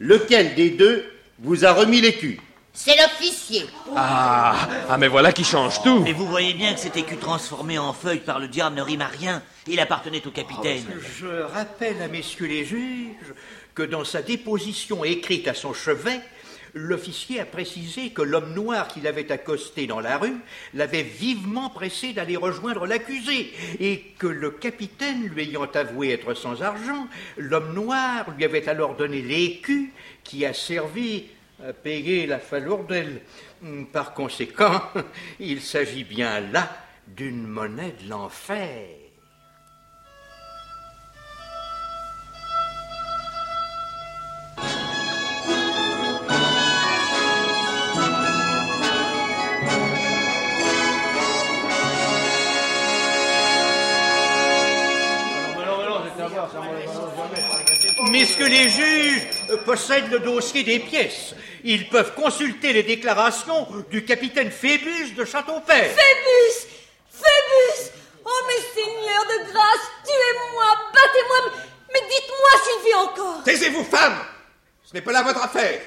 Lequel 0.01 0.55
des 0.55 0.71
deux 0.71 1.05
vous 1.41 1.67
a 1.67 1.73
remis 1.73 2.01
l'écu 2.01 2.41
C'est 2.73 2.97
l'officier. 2.97 3.67
Ah, 3.95 4.57
ah, 4.89 4.97
mais 4.97 5.09
voilà 5.09 5.31
qui 5.31 5.45
change 5.45 5.83
tout. 5.83 6.05
Et 6.07 6.15
vous 6.15 6.27
voyez 6.27 6.55
bien 6.55 6.73
que 6.73 6.81
cet 6.81 6.97
écu 6.97 7.19
transformé 7.19 7.79
en 7.79 7.93
feuille 7.93 8.21
par 8.21 8.39
le 8.39 8.49
diable 8.49 8.77
ne 8.77 8.81
rime 8.81 9.03
à 9.03 9.09
rien. 9.09 9.43
Il 9.67 9.79
appartenait 9.79 10.27
au 10.27 10.31
capitaine. 10.31 10.87
Je 11.19 11.43
rappelle 11.43 12.01
à 12.01 12.09
messieurs 12.09 12.47
les 12.47 12.65
juges 12.65 13.35
que 13.75 13.83
dans 13.83 14.05
sa 14.05 14.23
déposition 14.23 15.05
écrite 15.05 15.47
à 15.49 15.55
son 15.55 15.75
chevet, 15.75 16.21
l'officier 16.75 17.41
a 17.41 17.47
précisé 17.47 18.11
que 18.11 18.23
l'homme 18.23 18.55
noir 18.55 18.89
qu'il 18.89 19.07
avait 19.07 19.33
accosté 19.33 19.87
dans 19.87 20.01
la 20.01 20.19
rue 20.19 20.37
l'avait 20.75 21.03
vivement 21.03 21.71
pressé 21.71 22.13
d'aller 22.13 22.37
rejoindre 22.37 22.87
l'accusé, 22.87 23.53
et 23.79 24.15
que 24.19 24.27
le 24.27 24.51
capitaine, 24.51 25.27
lui 25.27 25.43
ayant 25.43 25.65
avoué 25.65 26.11
être 26.11 26.35
sans 26.35 26.63
argent, 26.63 27.09
l'homme 27.37 27.75
noir 27.75 28.31
lui 28.37 28.45
avait 28.45 28.69
alors 28.69 28.97
donné 28.97 29.23
l'écu 29.23 29.93
qui 30.25 30.45
a 30.47 30.53
servi 30.53 31.27
à 31.67 31.73
payer 31.73 32.27
la 32.27 32.39
falourdelle. 32.39 33.21
Par 33.93 34.15
conséquent, 34.15 34.83
il 35.41 35.61
s'agit 35.61 36.05
bien 36.05 36.41
là 36.41 36.71
d'une 37.07 37.47
monnaie 37.47 37.95
de 38.03 38.09
l'enfer. 38.09 39.00
Messieurs 58.41 58.57
les 58.57 58.69
juges 58.71 59.27
possèdent 59.67 60.11
le 60.11 60.19
dossier 60.21 60.63
des 60.63 60.79
pièces. 60.79 61.35
Ils 61.63 61.91
peuvent 61.91 62.15
consulter 62.15 62.73
les 62.73 62.83
déclarations 62.83 63.67
du 63.91 64.03
capitaine 64.03 64.51
Phébus 64.51 65.11
de 65.15 65.27
Châteaupère. 65.27 65.91
Phébus 65.91 66.67
Phébus 67.11 67.91
Oh, 68.25 68.47
mes 68.49 68.83
seigneurs 68.83 69.27
de 69.27 69.53
grâce, 69.53 69.91
tuez-moi, 70.07 70.65
battez-moi, 70.95 71.53
mais 71.93 72.01
dites-moi 72.01 72.51
s'il 72.65 72.87
vit 72.87 72.95
encore. 72.95 73.45
Taisez-vous, 73.45 73.85
femme 73.85 74.19
Ce 74.85 74.95
n'est 74.95 75.03
pas 75.03 75.13
là 75.13 75.23
votre 75.23 75.43
affaire. 75.45 75.81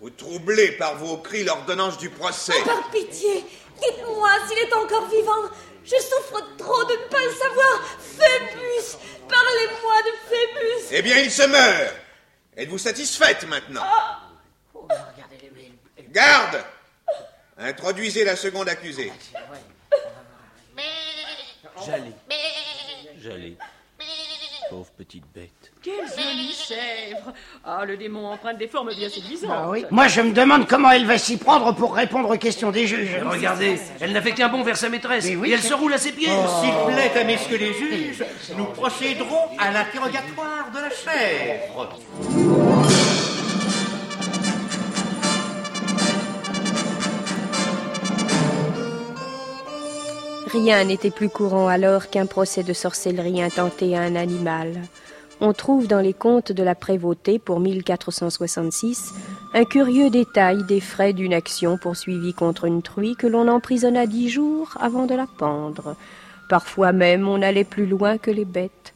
Vous 0.00 0.10
troublez 0.10 0.72
par 0.72 0.96
vos 0.96 1.16
cris 1.16 1.42
l'ordonnance 1.42 1.98
du 1.98 2.08
procès. 2.10 2.52
Oh, 2.56 2.66
par 2.66 2.88
pitié, 2.90 3.44
dites-moi 3.82 4.30
s'il 4.48 4.58
est 4.58 4.72
encore 4.74 5.08
vivant. 5.08 5.50
Je 5.88 5.96
souffre 6.02 6.56
trop 6.58 6.84
de 6.84 6.92
ne 6.92 7.08
pas 7.08 7.24
le 7.24 7.32
savoir. 7.32 7.82
Phébus, 7.98 8.98
parlez-moi 9.26 10.02
de 10.02 10.12
Phébus. 10.28 10.86
Eh 10.90 11.02
bien, 11.02 11.18
il 11.18 11.30
se 11.30 11.44
meurt. 11.44 11.94
Êtes-vous 12.56 12.78
satisfaite 12.78 13.46
maintenant? 13.46 13.86
Garde 16.10 16.62
Introduisez 17.56 18.24
la 18.24 18.36
seconde 18.36 18.68
accusée. 18.68 19.12
J'allais. 21.86 22.12
J'allais. 23.18 23.56
Pauvre 24.70 24.90
petite 24.98 25.24
bête. 25.34 25.72
Quelle 25.82 25.94
jolie 26.06 26.52
chèvre 26.52 27.32
Ah, 27.64 27.84
le 27.86 27.96
démon 27.96 28.26
emprunte 28.26 28.58
des 28.58 28.68
formes 28.68 28.92
bien 28.94 29.08
séduisantes. 29.08 29.50
Ah 29.52 29.70
oui. 29.70 29.84
Moi, 29.90 30.08
je 30.08 30.20
me 30.20 30.32
demande 30.32 30.66
comment 30.66 30.90
elle 30.90 31.06
va 31.06 31.16
s'y 31.16 31.38
prendre 31.38 31.72
pour 31.74 31.94
répondre 31.94 32.28
aux 32.30 32.36
questions 32.36 32.70
des 32.70 32.86
juges. 32.86 33.16
Regardez, 33.24 33.78
elle 34.00 34.12
n'a 34.12 34.20
fait 34.20 34.32
qu'un 34.32 34.48
bond 34.48 34.62
vers 34.62 34.76
sa 34.76 34.88
maîtresse. 34.90 35.24
Mais 35.24 35.36
oui, 35.36 35.50
et 35.50 35.54
elle 35.54 35.60
c'est- 35.60 35.68
se 35.68 35.74
roule 35.74 35.94
à 35.94 35.98
ses 35.98 36.12
pieds. 36.12 36.28
S'il 36.28 36.94
plaît 36.94 37.18
à 37.18 37.24
messieurs 37.24 37.56
les 37.56 37.72
juges, 37.72 38.24
nous 38.56 38.66
procéderons 38.66 39.56
à 39.58 39.70
l'interrogatoire 39.70 40.70
de 40.74 40.80
la 40.80 40.90
chèvre. 40.90 41.88
Rien 50.50 50.84
n'était 50.84 51.10
plus 51.10 51.28
courant 51.28 51.68
alors 51.68 52.08
qu'un 52.08 52.24
procès 52.24 52.62
de 52.62 52.72
sorcellerie 52.72 53.42
intenté 53.42 53.94
à 53.94 54.00
un 54.00 54.16
animal. 54.16 54.80
On 55.42 55.52
trouve 55.52 55.86
dans 55.86 56.00
les 56.00 56.14
comptes 56.14 56.52
de 56.52 56.62
la 56.62 56.74
prévôté 56.74 57.38
pour 57.38 57.60
1466 57.60 59.12
un 59.52 59.64
curieux 59.64 60.08
détail 60.08 60.64
des 60.64 60.80
frais 60.80 61.12
d'une 61.12 61.34
action 61.34 61.76
poursuivie 61.76 62.32
contre 62.32 62.64
une 62.64 62.80
truie 62.80 63.14
que 63.14 63.26
l'on 63.26 63.46
emprisonna 63.46 64.06
dix 64.06 64.30
jours 64.30 64.70
avant 64.80 65.04
de 65.04 65.14
la 65.14 65.26
pendre. 65.26 65.96
Parfois 66.48 66.92
même 66.92 67.28
on 67.28 67.42
allait 67.42 67.64
plus 67.64 67.86
loin 67.86 68.16
que 68.16 68.30
les 68.30 68.46
bêtes. 68.46 68.94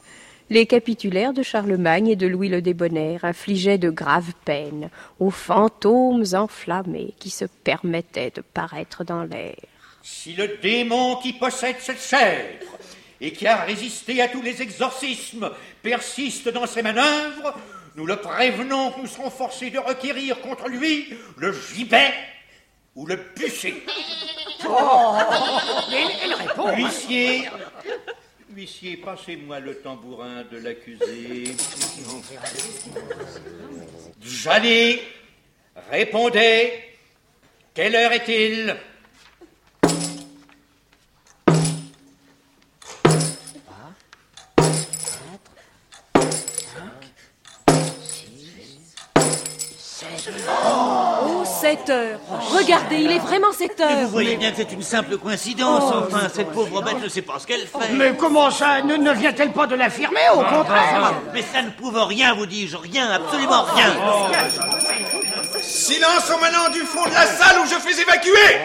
Les 0.48 0.64
capitulaires 0.64 1.34
de 1.34 1.42
Charlemagne 1.42 2.08
et 2.08 2.16
de 2.16 2.26
Louis 2.26 2.48
le 2.48 2.62
Débonnaire 2.62 3.26
infligeaient 3.26 3.78
de 3.78 3.90
graves 3.90 4.32
peines 4.46 4.88
aux 5.20 5.30
fantômes 5.30 6.24
enflammés 6.32 7.12
qui 7.18 7.28
se 7.28 7.44
permettaient 7.44 8.32
de 8.34 8.40
paraître 8.40 9.04
dans 9.04 9.24
l'air. 9.24 9.71
Si 10.02 10.32
le 10.34 10.58
démon 10.58 11.16
qui 11.16 11.32
possède 11.32 11.76
cette 11.78 12.02
chèvre 12.02 12.76
et 13.20 13.32
qui 13.32 13.46
a 13.46 13.62
résisté 13.62 14.20
à 14.20 14.28
tous 14.28 14.42
les 14.42 14.60
exorcismes 14.60 15.50
persiste 15.80 16.48
dans 16.48 16.66
ses 16.66 16.82
manœuvres, 16.82 17.54
nous 17.94 18.06
le 18.06 18.16
prévenons 18.16 18.90
que 18.90 19.00
nous 19.00 19.06
serons 19.06 19.30
forcés 19.30 19.70
de 19.70 19.78
requérir 19.78 20.40
contre 20.40 20.68
lui 20.68 21.14
le 21.36 21.52
gibet 21.52 22.12
ou 22.96 23.06
le 23.06 23.16
bûcher. 23.36 23.84
Oh, 24.68 25.14
elle, 25.92 26.08
elle 26.24 26.34
répond. 26.34 26.74
Huissier, 26.76 27.48
huissier, 28.54 28.96
passez-moi 28.96 29.60
le 29.60 29.76
tambourin 29.76 30.44
de 30.50 30.58
l'accusé. 30.58 31.54
J'allais, 34.20 35.02
répondez, 35.90 36.72
quelle 37.74 37.94
heure 37.94 38.12
est-il? 38.12 38.76
7 51.72 51.90
heures. 51.90 52.18
Regardez, 52.54 52.96
il 52.96 53.10
est 53.10 53.18
vraiment 53.18 53.50
7 53.52 53.80
heures. 53.80 53.90
Mais 53.96 54.04
vous 54.04 54.10
voyez 54.10 54.36
bien 54.36 54.50
que 54.50 54.58
c'est 54.58 54.72
une 54.72 54.82
simple 54.82 55.16
coïncidence. 55.16 55.84
enfin, 55.84 56.28
cette 56.34 56.50
pauvre 56.50 56.82
bête 56.82 57.02
ne 57.02 57.08
sait 57.08 57.22
pas 57.22 57.38
ce 57.38 57.46
qu'elle 57.46 57.66
fait. 57.66 57.92
Mais 57.94 58.14
comment 58.16 58.50
ça 58.50 58.82
Ne, 58.82 58.96
ne 58.96 59.12
vient-elle 59.12 59.52
pas 59.52 59.66
de 59.66 59.74
l'affirmer 59.74 60.20
Au 60.34 60.42
contraire 60.42 61.14
Mais 61.32 61.40
ça 61.42 61.62
ne 61.62 61.70
prouve 61.70 61.98
rien, 62.02 62.34
vous 62.34 62.44
dis-je. 62.46 62.76
Rien, 62.76 63.10
absolument 63.10 63.62
rien. 63.74 63.86
Silence 65.62 66.30
au 66.34 66.40
manant 66.40 66.68
du 66.70 66.80
fond 66.80 67.04
de 67.06 67.14
la 67.14 67.26
salle 67.26 67.58
où 67.60 67.66
je 67.66 67.76
fais 67.76 68.02
évacuer 68.02 68.58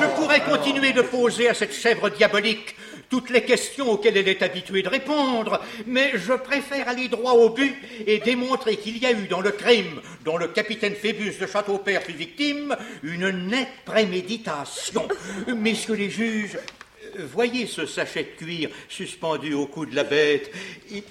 Je 0.00 0.06
pourrais 0.20 0.40
continuer 0.40 0.92
de 0.92 1.02
poser 1.02 1.48
à 1.48 1.54
cette 1.54 1.72
chèvre 1.74 2.08
diabolique 2.10 2.74
toutes 3.08 3.30
les 3.30 3.42
questions 3.42 3.90
auxquelles 3.90 4.16
elle 4.16 4.28
est 4.28 4.42
habituée 4.42 4.82
de 4.82 4.88
répondre, 4.88 5.60
mais 5.86 6.12
je 6.14 6.32
préfère 6.32 6.88
aller 6.88 7.08
droit 7.08 7.32
au 7.32 7.50
but 7.50 7.74
et 8.06 8.18
démontrer 8.18 8.76
qu'il 8.76 8.98
y 8.98 9.06
a 9.06 9.12
eu 9.12 9.26
dans 9.28 9.40
le 9.40 9.50
crime 9.50 10.00
dont 10.24 10.36
le 10.36 10.48
capitaine 10.48 10.94
Phébus 10.94 11.38
de 11.40 11.46
Châteaupère 11.46 12.02
fut 12.02 12.12
victime 12.12 12.76
une 13.02 13.30
nette 13.30 13.68
préméditation. 13.84 15.08
Messieurs 15.46 15.94
les 15.94 16.10
juges, 16.10 16.58
Voyez 17.32 17.66
ce 17.66 17.86
sachet 17.86 18.22
de 18.22 18.44
cuir 18.44 18.70
suspendu 18.88 19.54
au 19.54 19.66
cou 19.66 19.86
de 19.86 19.94
la 19.94 20.04
bête. 20.04 20.52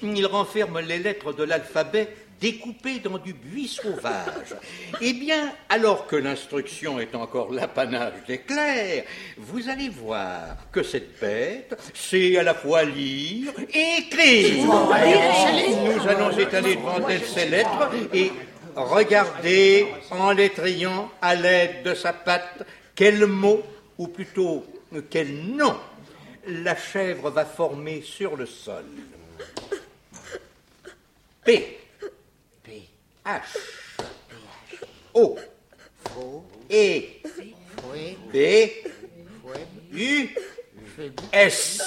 Il 0.03 0.25
renferme 0.25 0.79
les 0.79 0.99
lettres 0.99 1.33
de 1.33 1.43
l'alphabet 1.43 2.09
découpées 2.39 2.99
dans 2.99 3.17
du 3.17 3.33
buis 3.33 3.67
sauvage. 3.67 4.55
Eh 5.01 5.13
bien, 5.13 5.51
alors 5.69 6.07
que 6.07 6.15
l'instruction 6.15 6.99
est 6.99 7.15
encore 7.15 7.51
l'apanage 7.51 8.13
des 8.27 8.39
clercs, 8.39 9.05
vous 9.37 9.69
allez 9.69 9.89
voir 9.89 10.57
que 10.71 10.83
cette 10.83 11.19
bête 11.19 11.77
sait 11.93 12.37
à 12.37 12.43
la 12.43 12.53
fois 12.53 12.83
lire 12.83 13.51
et 13.73 13.99
écrire. 13.99 14.65
Nous 14.65 16.07
allons 16.07 16.37
étaler 16.37 16.75
devant 16.75 17.07
elle 17.07 17.23
ces 17.23 17.49
lettres 17.49 17.89
et 18.13 18.31
regarder 18.75 19.87
en 20.11 20.31
l'étriant 20.31 21.11
à 21.21 21.35
l'aide 21.35 21.83
de 21.83 21.93
sa 21.93 22.13
patte 22.13 22.63
quel 22.95 23.25
mot, 23.25 23.61
ou 23.97 24.07
plutôt 24.07 24.65
quel 25.09 25.33
nom, 25.33 25.75
la 26.47 26.75
chèvre 26.75 27.29
va 27.29 27.45
former 27.45 28.01
sur 28.01 28.35
le 28.35 28.45
sol. 28.45 28.85
P. 31.43 31.79
H. 33.27 33.57
O. 35.13 35.37
E. 36.69 37.21
B. 38.31 38.83
U. 39.91 40.56
S. 41.31 41.79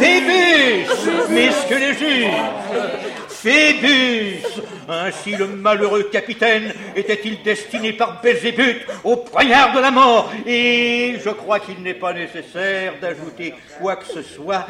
Phébus 0.00 0.86
Messieurs 1.30 1.78
les 1.78 1.94
juges 1.94 2.30
Phébus 3.28 4.42
Ainsi 4.86 5.34
le 5.34 5.46
malheureux 5.46 6.10
capitaine 6.12 6.74
était-il 6.94 7.42
destiné 7.42 7.94
par 7.94 8.20
Belzébuth 8.20 8.82
au 9.02 9.16
poignard 9.16 9.72
de 9.72 9.80
la 9.80 9.90
mort 9.90 10.30
Et 10.46 11.14
je 11.24 11.30
crois 11.30 11.60
qu'il 11.60 11.82
n'est 11.82 11.94
pas 11.94 12.12
nécessaire 12.12 12.94
d'ajouter 13.00 13.54
quoi 13.80 13.96
que 13.96 14.04
ce 14.04 14.22
soit 14.22 14.66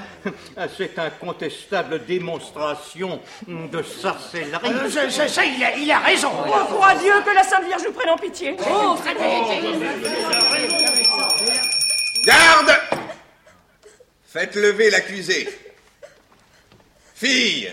à 0.57 0.69
cette 0.69 0.99
incontestable 0.99 2.05
démonstration 2.07 3.19
de 3.49 3.83
sorcellerie. 3.83 4.71
Euh, 4.71 4.89
ça, 5.11 5.27
ça, 5.27 5.45
il, 5.45 5.65
a, 5.65 5.77
il 5.77 5.91
a 5.91 5.99
raison. 5.99 6.31
Oh, 6.47 6.75
crois 6.75 6.95
Dieu 6.95 7.13
que 7.25 7.35
la 7.35 7.43
Sainte 7.43 7.65
Vierge 7.65 7.83
nous 7.85 7.93
prenne 7.93 8.11
en 8.11 8.17
pitié. 8.17 8.55
Oh, 8.71 8.97
Garde 12.25 12.79
Faites 14.33 14.55
lever 14.55 14.89
l'accusé. 14.89 15.47
Fille, 17.15 17.71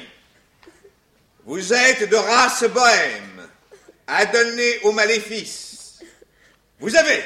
vous 1.46 1.74
êtes 1.74 2.10
de 2.10 2.18
race 2.18 2.66
bohème, 2.66 3.50
adonnée 4.06 4.80
au 4.84 4.92
maléfice. 4.92 6.00
Vous 6.82 6.98
avez 6.98 7.24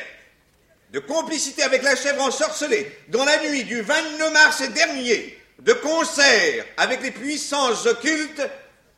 de 0.92 1.00
complicité 1.00 1.64
avec 1.64 1.82
la 1.82 1.96
chèvre 1.96 2.22
ensorcelée 2.22 2.96
dans 3.08 3.26
la 3.26 3.42
nuit 3.50 3.64
du 3.64 3.82
29 3.82 4.34
mars 4.34 4.62
dernier, 4.70 5.42
de 5.58 5.74
concert 5.74 6.66
avec 6.78 7.02
les 7.02 7.10
puissances 7.10 7.88
occultes, 7.88 8.48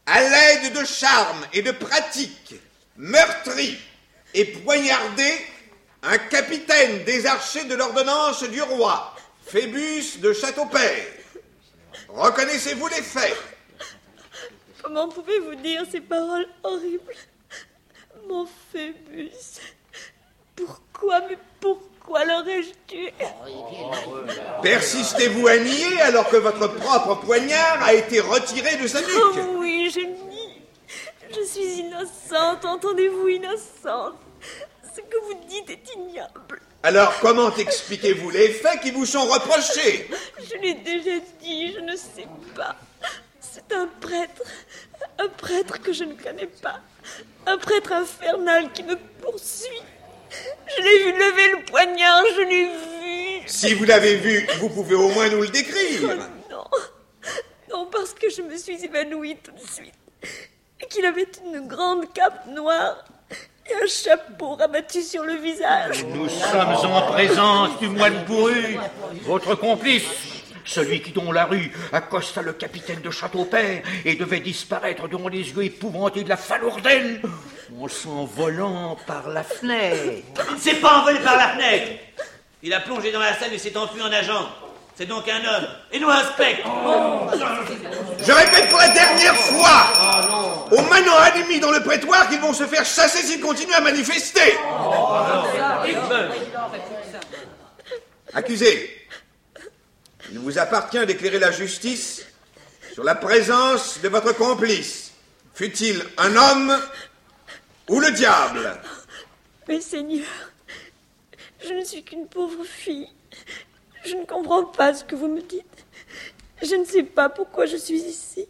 à 0.06 0.22
l'aide 0.22 0.74
de 0.74 0.84
charmes 0.84 1.48
et 1.54 1.62
de 1.62 1.72
pratiques, 1.72 2.56
meurtri 2.98 3.80
et 4.34 4.44
poignardé 4.44 5.34
un 6.04 6.18
capitaine 6.18 7.06
des 7.06 7.26
archers 7.26 7.64
de 7.64 7.76
l'ordonnance 7.76 8.44
du 8.44 8.62
roi, 8.62 9.15
Phébus 9.46 10.20
de 10.20 10.34
Châteaupère. 10.34 11.06
Reconnaissez-vous 12.10 12.88
les 12.88 13.02
faits 13.02 13.38
Comment 14.82 15.08
pouvez-vous 15.08 15.56
dire 15.56 15.84
ces 15.90 16.02
paroles 16.02 16.48
horribles? 16.64 17.14
Mon 18.28 18.48
Phébus. 18.72 19.32
Pourquoi, 20.56 21.22
mais 21.30 21.38
pourquoi 21.60 22.26
l'aurais-je 22.26 22.70
tué? 22.88 23.14
Persistez-vous 24.62 25.48
à 25.48 25.58
nier 25.58 26.02
alors 26.02 26.28
que 26.30 26.38
votre 26.38 26.68
propre 26.68 27.16
poignard 27.16 27.84
a 27.84 27.94
été 27.94 28.20
retiré 28.20 28.78
de 28.78 28.88
sa 28.88 29.02
nuque? 29.02 29.10
Oh 29.16 29.58
oui, 29.58 29.92
je 29.94 30.02
nie. 30.02 30.62
Je 31.32 31.44
suis 31.44 31.80
innocente, 31.80 32.66
entendez-vous, 32.66 33.28
innocente. 33.28 34.16
Ce 34.96 35.02
que 35.02 35.18
vous 35.26 35.40
dites 35.48 35.70
est 35.70 35.94
ignoble. 35.96 36.62
Alors 36.86 37.20
comment 37.20 37.52
expliquez-vous 37.56 38.30
les 38.30 38.50
faits 38.50 38.80
qui 38.82 38.92
vous 38.92 39.08
sont 39.08 39.26
reprochés? 39.26 40.08
Je 40.38 40.56
l'ai 40.62 40.76
déjà 40.76 41.20
dit, 41.42 41.74
je 41.74 41.80
ne 41.80 41.96
sais 41.96 42.28
pas. 42.56 42.76
C'est 43.42 43.74
un 43.74 43.88
prêtre. 44.00 44.44
Un 45.18 45.28
prêtre 45.30 45.82
que 45.82 45.92
je 45.92 46.04
ne 46.04 46.14
connais 46.14 46.46
pas. 46.46 46.80
Un 47.48 47.58
prêtre 47.58 47.92
infernal 47.92 48.72
qui 48.72 48.84
me 48.84 48.98
poursuit. 49.20 49.82
Je 50.78 50.84
l'ai 50.84 51.06
vu 51.06 51.12
lever 51.14 51.52
le 51.58 51.66
poignard, 51.66 52.24
je 52.36 52.42
l'ai 52.42 52.66
vu. 52.68 53.48
Si 53.48 53.74
vous 53.74 53.86
l'avez 53.86 54.18
vu, 54.18 54.48
vous 54.60 54.70
pouvez 54.70 54.94
au 54.94 55.10
moins 55.10 55.28
nous 55.30 55.42
le 55.42 55.48
décrire. 55.48 56.16
Non. 56.52 56.66
Non, 57.72 57.88
parce 57.88 58.14
que 58.14 58.30
je 58.30 58.44
me 58.44 58.56
suis 58.58 58.86
évanouie 58.86 59.38
tout 59.38 59.54
de 59.54 59.72
suite. 59.72 59.96
Et 60.80 60.86
qu'il 60.86 61.06
avait 61.08 61.32
une 61.44 61.68
grande 61.68 62.14
cape 62.14 62.46
noire 62.46 63.06
et 63.70 63.74
un 63.74 63.88
chapeau 63.88 64.56
rabattu 64.56 65.02
sur 65.02 65.24
le 65.24 65.34
visage. 65.36 66.06
Nous 66.06 66.30
sommes 66.30 66.92
en 66.92 67.02
présence 67.12 67.80
du 67.80 67.88
moine 67.90 68.24
bourru, 68.26 68.78
votre 69.24 69.56
complice. 69.56 70.04
Celui 70.68 71.00
qui, 71.02 71.12
dans 71.12 71.32
la 71.32 71.46
rue, 71.46 71.72
accosta 71.92 72.42
le 72.42 72.54
capitaine 72.54 73.00
de 73.02 73.12
Châteaupère 73.12 73.84
et 74.04 74.16
devait 74.16 74.40
disparaître 74.40 75.08
devant 75.08 75.28
les 75.28 75.48
yeux 75.52 75.64
épouvantés 75.64 76.24
de 76.24 76.30
la 76.30 76.38
falourdelle 76.38 77.22
en 77.80 77.88
s'envolant 77.88 78.98
par 79.06 79.30
la 79.30 79.44
fenêtre. 79.44 80.24
Il 80.50 80.56
ne 80.56 80.60
s'est 80.60 80.76
pas 80.76 81.02
envolé 81.02 81.20
par 81.20 81.38
la 81.38 81.50
fenêtre. 81.50 81.92
Il 82.64 82.74
a 82.74 82.80
plongé 82.80 83.12
dans 83.12 83.20
la 83.20 83.36
salle 83.36 83.54
et 83.54 83.60
s'est 83.60 83.78
enfui 83.78 84.02
en 84.02 84.10
nageant. 84.10 84.50
C'est 84.98 85.06
donc 85.08 85.28
un 85.28 85.44
homme, 85.44 85.68
et 85.92 86.00
non 86.00 86.10
un 86.10 86.24
spectre. 86.24 86.70
Je 88.26 88.32
répète 88.32 88.70
pour 88.70 88.80
la 88.80 88.90
dernière 88.90 89.36
fois 89.36 90.68
aux 90.72 90.82
manants 90.84 91.22
ennemis 91.36 91.60
dans 91.60 91.72
le 91.72 91.84
prétoire 91.84 92.30
qu'ils 92.30 92.40
vont 92.40 92.54
se 92.54 92.66
faire 92.66 92.86
chasser 92.86 93.22
s'ils 93.24 93.42
continuent 93.42 93.74
à 93.74 93.82
manifester. 93.82 94.58
Accusé, 98.34 99.08
il 100.32 100.40
vous 100.40 100.58
appartient 100.58 101.06
d'éclairer 101.06 101.40
la 101.40 101.52
justice 101.52 102.26
sur 102.94 103.04
la 103.04 103.16
présence 103.16 104.00
de 104.02 104.08
votre 104.08 104.32
complice. 104.34 105.12
Fut-il 105.54 106.02
un 106.18 106.36
homme 106.38 106.82
ou 107.90 108.00
le 108.00 108.12
diable? 108.12 108.80
Mais 109.68 109.82
Seigneur, 109.82 110.26
je 111.62 111.74
ne 111.74 111.84
suis 111.84 112.04
qu'une 112.04 112.28
pauvre 112.28 112.64
fille. 112.64 113.10
Je 114.06 114.16
ne 114.16 114.26
comprends 114.26 114.66
pas 114.66 114.94
ce 114.94 115.04
que 115.04 115.16
vous 115.16 115.28
me 115.28 115.42
dites. 115.42 115.86
Je 116.62 116.76
ne 116.76 116.86
sais 116.86 117.04
pas 117.04 117.28
pourquoi 117.28 117.66
je 117.66 117.76
suis 117.76 118.02
ici. 118.02 118.48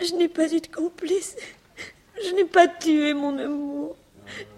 Je 0.00 0.14
n'ai 0.14 0.28
pas 0.28 0.52
eu 0.52 0.60
de 0.60 0.68
complice. 0.68 1.36
Je 2.24 2.30
n'ai 2.34 2.44
pas 2.44 2.68
tué 2.68 3.14
mon 3.14 3.36
amour. 3.36 3.96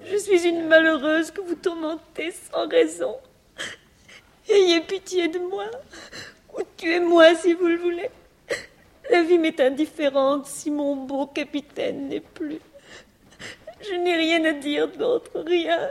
Je 0.04 0.16
suis 0.18 0.46
une 0.46 0.68
malheureuse 0.68 1.30
que 1.30 1.40
vous 1.40 1.54
tourmentez 1.54 2.30
sans 2.30 2.68
raison. 2.68 3.16
Ayez 4.48 4.82
pitié 4.82 5.28
de 5.28 5.38
moi. 5.38 5.70
Ou 6.54 6.60
tuez-moi 6.76 7.34
si 7.34 7.54
vous 7.54 7.66
le 7.66 7.78
voulez. 7.78 8.10
La 9.10 9.22
vie 9.22 9.38
m'est 9.38 9.60
indifférente 9.60 10.46
si 10.46 10.70
mon 10.70 10.96
beau 10.96 11.26
capitaine 11.26 12.08
n'est 12.08 12.20
plus. 12.20 12.60
Je 13.80 13.94
n'ai 13.94 14.16
rien 14.16 14.44
à 14.44 14.52
dire 14.52 14.88
d'autre, 14.88 15.40
rien. 15.40 15.88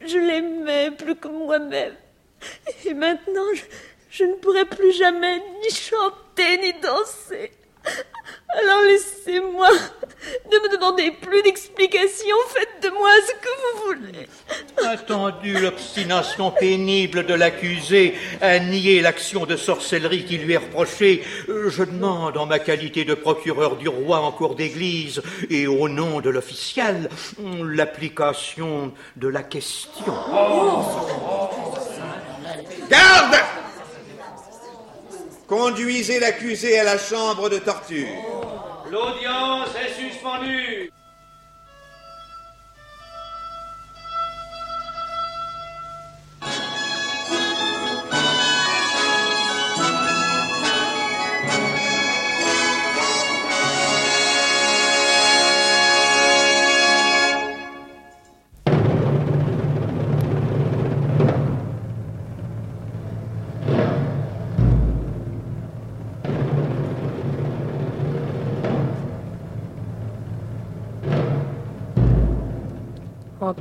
Je 0.00 0.18
l'aimais 0.18 0.90
plus 0.90 1.16
que 1.16 1.28
moi-même. 1.28 1.94
Et 2.84 2.94
maintenant, 2.94 3.54
je, 3.54 3.62
je 4.10 4.24
ne 4.24 4.34
pourrai 4.34 4.64
plus 4.64 4.92
jamais 4.92 5.38
ni 5.38 5.70
chanter 5.70 6.58
ni 6.58 6.72
danser. 6.80 7.52
Alors 8.56 8.82
laissez-moi. 8.84 9.68
Ne 10.50 10.58
me 10.58 10.72
demandez 10.74 11.10
plus 11.10 11.42
d'explications. 11.42 12.36
Faites 12.48 12.82
de 12.82 12.88
moi 12.96 13.10
ce 13.26 13.32
que 13.32 13.48
vous 13.60 13.86
voulez. 13.86 14.28
Attendu 14.86 15.58
l'obstination 15.58 16.50
pénible 16.50 17.26
de 17.26 17.34
l'accusé 17.34 18.14
à 18.40 18.58
nier 18.58 19.00
l'action 19.00 19.44
de 19.44 19.56
sorcellerie 19.56 20.24
qui 20.24 20.38
lui 20.38 20.54
est 20.54 20.58
reprochée, 20.58 21.22
euh, 21.48 21.68
je 21.68 21.82
demande 21.84 22.36
en 22.36 22.46
ma 22.46 22.58
qualité 22.58 23.04
de 23.04 23.14
procureur 23.14 23.76
du 23.76 23.88
roi 23.88 24.20
en 24.20 24.32
cour 24.32 24.54
d'église 24.54 25.22
et 25.50 25.66
au 25.66 25.88
nom 25.88 26.20
de 26.20 26.30
l'official 26.30 27.10
l'application 27.62 28.92
de 29.16 29.28
la 29.28 29.42
question. 29.42 30.14
Garde 32.88 33.36
Conduisez 35.46 36.20
l'accusé 36.20 36.78
à 36.78 36.84
la 36.84 36.98
chambre 36.98 37.50
de 37.50 37.58
torture. 37.58 38.06
L'audience 38.90 39.68
est 39.76 39.92
suspendue. 40.00 40.90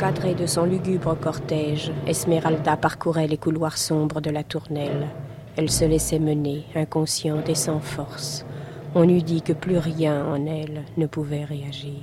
Encadrée 0.04 0.36
de 0.36 0.48
son 0.48 0.66
lugubre 0.66 1.18
cortège, 1.18 1.94
Esmeralda 2.06 2.76
parcourait 2.76 3.26
les 3.26 3.38
couloirs 3.38 3.78
sombres 3.78 4.20
de 4.20 4.30
la 4.32 4.44
tournelle. 4.44 5.08
Elle 5.56 5.72
se 5.72 5.86
laissait 5.86 6.20
mener, 6.20 6.66
inconsciente 6.76 7.48
et 7.48 7.56
sans 7.56 7.80
force. 7.80 8.46
On 8.96 9.08
eût 9.08 9.22
dit 9.22 9.42
que 9.42 9.54
plus 9.54 9.78
rien 9.78 10.26
en 10.26 10.46
elle 10.46 10.84
ne 10.98 11.06
pouvait 11.06 11.46
réagir. 11.46 12.02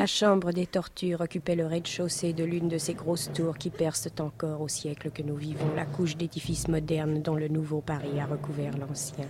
La 0.00 0.06
chambre 0.06 0.50
des 0.52 0.64
tortures 0.64 1.20
occupait 1.20 1.56
le 1.56 1.66
rez-de-chaussée 1.66 2.32
de 2.32 2.42
l'une 2.42 2.68
de 2.68 2.78
ces 2.78 2.94
grosses 2.94 3.30
tours 3.34 3.58
qui 3.58 3.68
percent 3.68 4.08
encore 4.20 4.62
au 4.62 4.68
siècle 4.68 5.10
que 5.10 5.20
nous 5.20 5.36
vivons 5.36 5.74
la 5.76 5.84
couche 5.84 6.16
d'édifices 6.16 6.68
modernes 6.68 7.20
dont 7.20 7.34
le 7.34 7.48
nouveau 7.48 7.82
Paris 7.82 8.18
a 8.18 8.24
recouvert 8.24 8.78
l'ancien. 8.78 9.26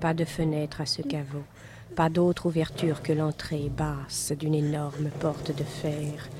Pas 0.00 0.14
de 0.14 0.24
fenêtre 0.24 0.80
à 0.80 0.86
ce 0.86 1.02
caveau, 1.02 1.42
pas 1.96 2.08
d'autre 2.08 2.46
ouverture 2.46 3.02
que 3.02 3.12
l'entrée 3.12 3.68
basse 3.68 4.32
d'une 4.32 4.54
énorme 4.54 5.10
porte 5.20 5.54
de 5.54 5.64
fer. 5.64 6.30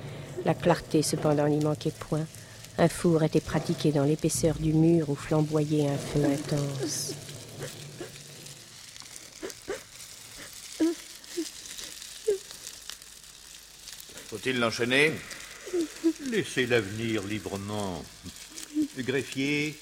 La 0.46 0.54
clarté 0.54 1.02
cependant 1.02 1.46
n'y 1.46 1.62
manquait 1.62 1.92
point. 1.92 2.24
Un 2.78 2.88
four 2.88 3.24
était 3.24 3.42
pratiqué 3.42 3.92
dans 3.92 4.04
l'épaisseur 4.04 4.54
du 4.58 4.72
mur 4.72 5.10
où 5.10 5.14
flamboyait 5.14 5.86
un 5.86 5.98
feu 5.98 6.24
intense. 6.24 7.29
Faut-il 14.40 14.58
l'enchaîner 14.58 15.12
Laissez 16.30 16.64
l'avenir 16.64 17.22
librement. 17.24 18.02
Greffier, 18.98 19.78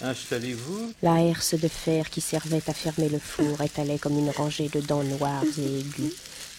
installez-vous. 0.00 0.92
La 1.02 1.20
herse 1.20 1.54
de 1.54 1.66
fer 1.66 2.08
qui 2.08 2.20
servait 2.20 2.62
à 2.68 2.72
fermer 2.72 3.08
le 3.08 3.18
four 3.18 3.60
étalait 3.62 3.98
comme 3.98 4.18
une 4.18 4.30
rangée 4.30 4.68
de 4.68 4.80
dents 4.80 5.02
noires 5.02 5.42
et 5.58 5.80
aiguës. 5.80 6.14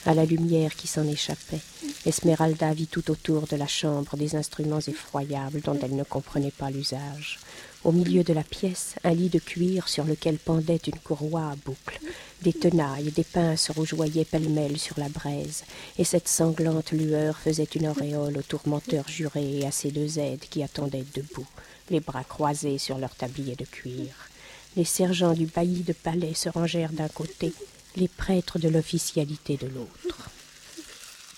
À 0.06 0.16
la 0.16 0.26
lumière 0.26 0.76
qui 0.76 0.88
s'en 0.88 1.08
échappait, 1.08 1.62
Esmeralda 2.06 2.74
vit 2.74 2.88
tout 2.88 3.10
autour 3.10 3.48
de 3.48 3.56
la 3.56 3.68
chambre 3.68 4.18
des 4.18 4.36
instruments 4.36 4.80
effroyables 4.80 5.62
dont 5.62 5.80
elle 5.82 5.96
ne 5.96 6.04
comprenait 6.04 6.52
pas 6.52 6.72
l'usage. 6.72 7.40
Au 7.84 7.92
milieu 7.92 8.24
de 8.24 8.34
la 8.34 8.44
pièce, 8.44 8.96
un 9.04 9.14
lit 9.14 9.30
de 9.30 9.40
cuir 9.40 9.88
sur 9.88 10.04
lequel 10.04 10.38
pendait 10.38 10.82
une 10.88 11.00
courroie 11.00 11.52
à 11.52 11.56
boucles. 11.56 12.00
Des 12.42 12.54
tenailles, 12.54 13.12
des 13.12 13.24
pinces 13.24 13.72
rougeoyaient 13.72 14.26
pêle-mêle 14.26 14.78
sur 14.78 15.00
la 15.00 15.10
braise, 15.10 15.64
et 15.98 16.04
cette 16.04 16.28
sanglante 16.28 16.92
lueur 16.92 17.38
faisait 17.38 17.64
une 17.64 17.88
auréole 17.88 18.38
aux 18.38 18.42
tourmenteurs 18.42 19.08
jurés 19.08 19.60
et 19.60 19.66
à 19.66 19.72
ces 19.72 19.92
deux 19.92 20.20
aides 20.20 20.46
qui 20.50 20.64
attendaient 20.64 21.06
debout, 21.16 21.48
les 21.90 22.00
bras 22.00 22.24
croisés 22.24 22.78
sur 22.78 22.98
leur 22.98 23.16
tablier 23.16 23.56
de 23.56 23.66
cuir. 23.66 24.30
Les 24.76 24.86
sergents 24.86 25.34
du 25.34 25.46
bailli 25.46 25.82
de 25.82 25.94
palais 25.94 26.34
se 26.34 26.50
rangèrent 26.50 26.92
d'un 26.92 27.08
côté, 27.08 27.54
les 27.96 28.08
prêtres 28.08 28.60
de 28.60 28.70
l'officialité 28.70 29.58
de 29.58 29.68
l'autre. 29.68 30.30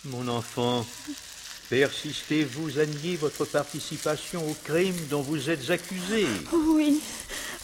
Mon 0.05 0.27
enfant, 0.27 0.85
persistez-vous 1.69 2.79
à 2.79 2.85
nier 2.85 3.15
votre 3.15 3.45
participation 3.45 4.47
au 4.49 4.55
crime 4.63 4.95
dont 5.09 5.21
vous 5.21 5.49
êtes 5.49 5.69
accusé 5.69 6.25
Oui, 6.51 7.01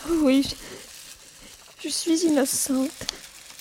oui, 0.09 0.47
je, 0.47 1.87
je 1.87 1.89
suis 1.89 2.25
innocente. 2.25 2.91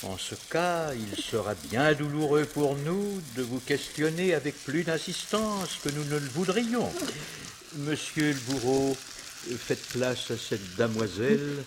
En 0.02 0.18
ce 0.18 0.34
cas, 0.50 0.92
il 0.92 1.22
sera 1.22 1.54
bien 1.70 1.94
douloureux 1.94 2.44
pour 2.44 2.76
nous 2.76 3.22
de 3.36 3.42
vous 3.42 3.60
questionner 3.60 4.34
avec 4.34 4.54
plus 4.64 4.84
d'insistance 4.84 5.78
que 5.82 5.88
nous 5.88 6.04
ne 6.04 6.18
le 6.18 6.28
voudrions. 6.34 6.92
Monsieur 7.76 8.32
le 8.32 8.40
bourreau, 8.52 8.96
faites 9.58 9.86
place 9.88 10.30
à 10.30 10.36
cette 10.36 10.76
damoiselle 10.76 11.64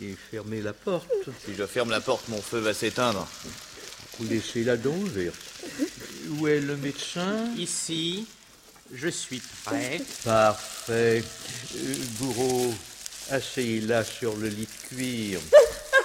et 0.00 0.14
fermez 0.30 0.62
la 0.62 0.72
porte. 0.72 1.10
Si 1.44 1.54
je 1.54 1.66
ferme 1.66 1.90
la 1.90 2.00
porte, 2.00 2.28
mon 2.28 2.40
feu 2.40 2.60
va 2.60 2.72
s'éteindre. 2.72 3.28
Laissez-la 4.20 4.78
donc 4.78 4.96
ouverte. 5.04 5.36
Où 6.30 6.48
est 6.48 6.60
le 6.60 6.76
médecin? 6.76 7.50
Ici, 7.56 8.26
je 8.92 9.08
suis 9.08 9.42
prêt. 9.64 10.00
Parfait. 10.24 11.22
Euh, 11.76 11.94
bourreau, 12.18 12.74
asseyez-la 13.30 14.04
sur 14.04 14.36
le 14.36 14.48
lit 14.48 14.66
de 14.66 14.88
cuir. 14.88 15.40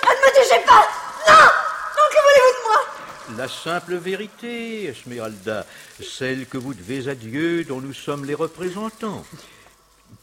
Ne 0.03 0.27
me 0.27 0.43
touchez 0.43 0.65
pas 0.65 0.87
Non 1.27 1.33
Non, 1.35 2.07
que 2.11 2.17
voulez-vous 2.23 2.53
de 2.57 3.33
moi? 3.33 3.37
La 3.37 3.47
simple 3.47 3.95
vérité, 3.95 4.85
Esmeralda, 4.85 5.65
celle 6.01 6.45
que 6.47 6.57
vous 6.57 6.73
devez 6.73 7.07
à 7.07 7.15
Dieu 7.15 7.63
dont 7.63 7.81
nous 7.81 7.93
sommes 7.93 8.25
les 8.25 8.35
représentants. 8.35 9.25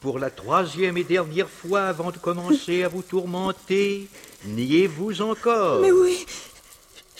Pour 0.01 0.19
la 0.19 0.31
troisième 0.31 0.97
et 0.99 1.05
dernière 1.05 1.49
fois 1.49 1.85
avant 1.85 2.11
de 2.11 2.19
commencer 2.19 2.85
à 2.85 2.89
vous 2.89 3.03
tourmenter, 3.03 4.09
niez-vous 4.45 5.23
encore? 5.23 5.81
Mais 5.81 5.91
oui, 5.91 6.25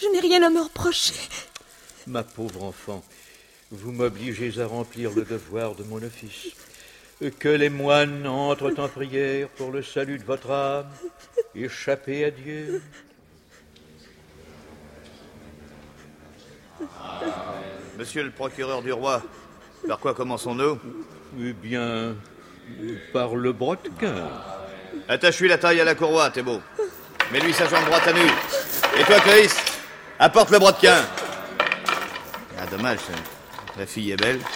je 0.01 0.07
n'ai 0.09 0.21
rien 0.21 0.43
à 0.45 0.51
me 0.51 0.61
reprocher. 0.61 1.15
Ma 2.09 2.23
pauvre 2.23 2.65
enfant, 2.65 3.05
vous 3.71 3.93
m'obligez 3.93 4.59
à 4.61 4.67
remplir 4.67 5.11
le 5.15 5.25
devoir 5.25 5.75
de 5.75 5.85
mon 5.85 6.03
office. 6.03 6.49
Que 7.39 7.51
les 7.51 7.69
moines 7.69 8.27
entrent 8.27 8.73
en 8.79 8.89
prière 8.89 9.49
pour 9.49 9.73
le 9.73 9.83
salut 9.83 10.19
de 10.19 10.25
votre 10.25 10.51
âme. 10.51 10.89
Échappez 11.55 12.25
à 12.25 12.31
Dieu. 12.31 12.81
Monsieur 17.99 18.23
le 18.23 18.31
procureur 18.31 18.81
du 18.81 18.93
roi, 18.93 19.23
par 19.87 19.99
quoi 19.99 20.15
commençons-nous? 20.15 20.79
Eh 21.39 21.53
bien, 21.53 22.17
par 23.13 23.35
le 23.35 23.53
brodequin. 23.53 24.31
Attache-lui 25.09 25.49
la 25.49 25.59
taille 25.59 25.81
à 25.83 25.85
la 25.85 25.95
courroie, 25.95 26.31
beau. 26.31 26.63
Mets-lui 27.33 27.53
sa 27.53 27.69
jambe 27.69 27.85
droite 27.85 28.07
à 28.07 28.13
nu. 28.15 28.27
Et 28.99 29.05
toi, 29.05 29.21
Clovis, 29.21 29.57
apporte 30.19 30.51
le 30.51 30.59
brodequin. 30.59 31.05
Ah, 32.61 32.67
dommage, 32.67 32.99
la 33.79 33.87
fille 33.87 34.13
est 34.13 34.17
belle. 34.17 34.41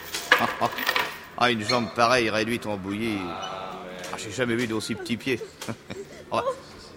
Ah, 1.38 1.50
une 1.50 1.66
jambe 1.66 1.88
pareille 1.96 2.30
réduite 2.30 2.66
en 2.66 2.76
bouillie. 2.76 3.18
Ah, 4.12 4.16
j'ai 4.16 4.30
jamais 4.30 4.54
vu 4.54 4.66
d'aussi 4.68 4.94
petits 4.94 5.16
pieds. 5.16 5.40
Ouais. 6.30 6.40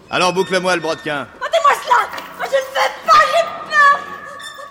Alors, 0.09 0.31
boucle-moi 0.33 0.75
le 0.75 0.81
brodequin. 0.81 1.27
Ôtez-moi 1.41 1.71
cela 1.83 2.09
Moi, 2.37 2.45
Je 2.45 2.55
ne 2.55 2.61
veux 2.61 2.91
pas, 3.05 3.21
j'ai 3.31 3.43
peur 3.71 3.99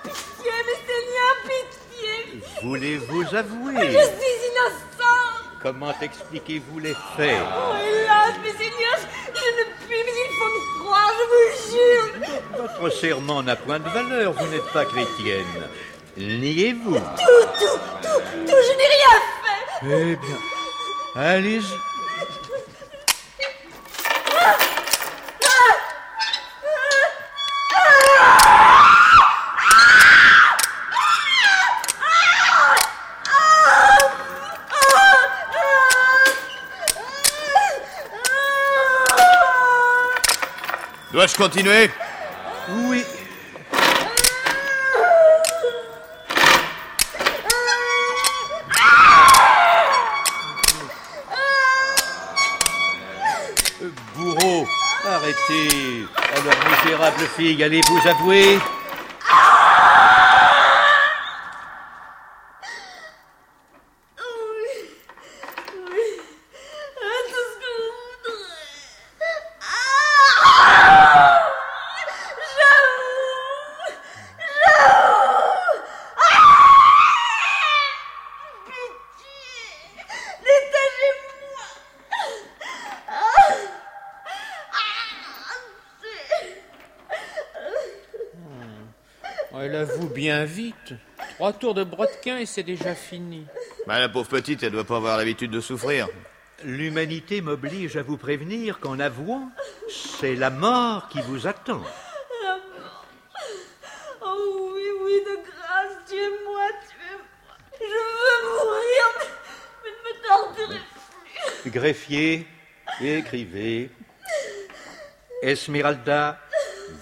Pitié, 0.04 0.52
mes 0.64 0.78
seigneurs, 0.86 1.36
pitié 1.44 2.42
Voulez-vous 2.62 3.34
avouer 3.34 3.74
Je 3.74 4.04
suis 4.04 4.34
innocent 4.48 5.60
Comment 5.62 5.94
expliquez-vous 6.00 6.78
les 6.78 6.94
faits? 7.16 7.36
Oh, 7.42 7.74
hélas, 7.76 8.34
seigneurs, 8.56 9.08
je 9.34 9.40
ne 9.40 9.64
puis, 9.86 9.98
mais 10.04 10.12
il 10.16 10.30
faut 10.38 10.50
me 10.54 10.84
croire, 10.84 11.10
je 11.18 11.24
vous 11.30 11.72
jure 11.72 12.68
Votre 12.80 12.96
serment 12.96 13.42
n'a 13.42 13.56
point 13.56 13.80
de 13.80 13.88
valeur, 13.88 14.32
vous 14.32 14.46
n'êtes 14.46 14.72
pas 14.72 14.84
chrétienne. 14.86 15.68
Niez-vous 16.16 16.94
Tout, 16.94 17.00
tout, 17.58 17.78
tout, 18.02 18.20
tout, 18.46 18.56
je 18.66 18.76
n'ai 18.76 18.88
rien 18.94 19.14
fait 19.42 20.12
Eh 20.12 20.16
bien, 20.16 20.38
allez-y. 21.16 21.74
Dois-je 41.12 41.36
continuer? 41.36 41.90
Alors, 57.24 57.36
misérable 57.36 57.36
fille, 57.36 57.62
allez 57.62 57.80
vous 57.88 58.08
avouer 58.08 58.58
Elle 89.60 89.76
avoue 89.76 90.08
bien 90.08 90.44
vite. 90.44 90.94
Trois 91.36 91.52
tours 91.52 91.74
de 91.74 91.84
brodequin 91.84 92.38
et 92.38 92.46
c'est 92.46 92.62
déjà 92.62 92.94
fini. 92.94 93.46
Bah, 93.86 94.00
la 94.00 94.08
pauvre 94.08 94.28
petite, 94.28 94.62
elle 94.62 94.72
doit 94.72 94.84
pas 94.84 94.96
avoir 94.96 95.16
l'habitude 95.16 95.50
de 95.50 95.60
souffrir. 95.60 96.08
L'humanité 96.64 97.40
m'oblige 97.40 97.96
à 97.96 98.02
vous 98.02 98.16
prévenir 98.16 98.80
qu'en 98.80 98.98
avouant, 98.98 99.50
c'est 99.88 100.34
la 100.34 100.50
mort 100.50 101.08
qui 101.08 101.20
vous 101.22 101.46
attend. 101.46 101.82
La 102.42 102.56
mort. 102.56 103.06
Oh 104.22 104.72
oui, 104.74 104.82
oui, 105.04 105.20
de 105.24 105.36
grâce, 105.44 105.98
tuez-moi, 106.08 106.62
tuez-moi. 106.88 107.56
Je 107.78 107.84
veux 107.84 108.48
mourir, 108.50 109.02
mais, 109.84 109.90
mais 109.90 109.90
ne 109.90 110.04
me 110.08 110.26
torturez 110.26 110.80
plus. 111.62 111.70
Greffier, 111.70 112.46
écrivez. 113.00 113.90
Esmeralda, 115.42 116.40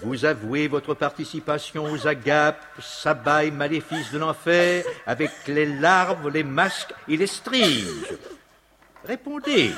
vous 0.01 0.25
avouez 0.25 0.67
votre 0.67 0.93
participation 0.93 1.91
aux 1.91 2.07
agapes, 2.07 2.63
sabbats 2.79 3.45
et 3.45 3.51
maléfices 3.51 4.11
de 4.11 4.17
l'enfer 4.17 4.83
avec 5.05 5.31
les 5.47 5.65
larves, 5.65 6.29
les 6.29 6.43
masques 6.43 6.93
et 7.07 7.17
les 7.17 7.27
striges. 7.27 7.87
Répondez. 9.05 9.71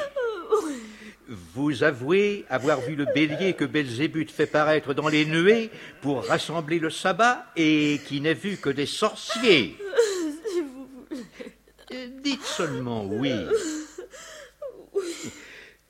Vous 1.28 1.84
avouez 1.84 2.46
avoir 2.50 2.82
vu 2.82 2.96
le 2.96 3.06
bélier 3.06 3.54
que 3.54 3.66
Belzébuth 3.66 4.30
fait 4.30 4.46
paraître 4.46 4.94
dans 4.94 5.08
les 5.08 5.26
nuées 5.26 5.72
pour 6.02 6.24
rassembler 6.26 6.78
le 6.78 6.92
sabbat 6.92 7.46
et 7.56 8.00
qui 8.08 8.22
n'est 8.22 8.36
vu 8.36 8.58
que 8.58 8.70
des 8.70 8.86
sorciers. 8.86 9.76
Dites 12.22 12.44
seulement 12.44 13.06
oui. 13.06 13.34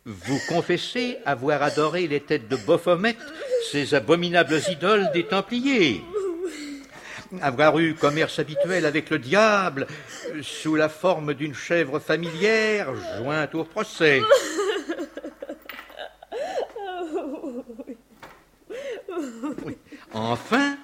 Vous 0.05 0.39
confessez 0.47 1.17
avoir 1.25 1.63
adoré 1.63 2.07
les 2.07 2.21
têtes 2.21 2.47
de 2.47 2.57
Baphomet, 2.57 3.17
ces 3.71 3.93
abominables 3.93 4.59
idoles 4.69 5.09
des 5.13 5.23
Templiers. 5.23 6.01
Avoir 7.41 7.77
eu 7.79 7.95
commerce 7.95 8.39
habituel 8.39 8.85
avec 8.85 9.09
le 9.09 9.19
diable 9.19 9.87
sous 10.41 10.75
la 10.75 10.89
forme 10.89 11.33
d'une 11.33 11.55
chèvre 11.55 11.99
familière 11.99 12.89
jointe 13.17 13.55
au 13.55 13.63
procès. 13.63 14.21
Enfin, 20.13 20.74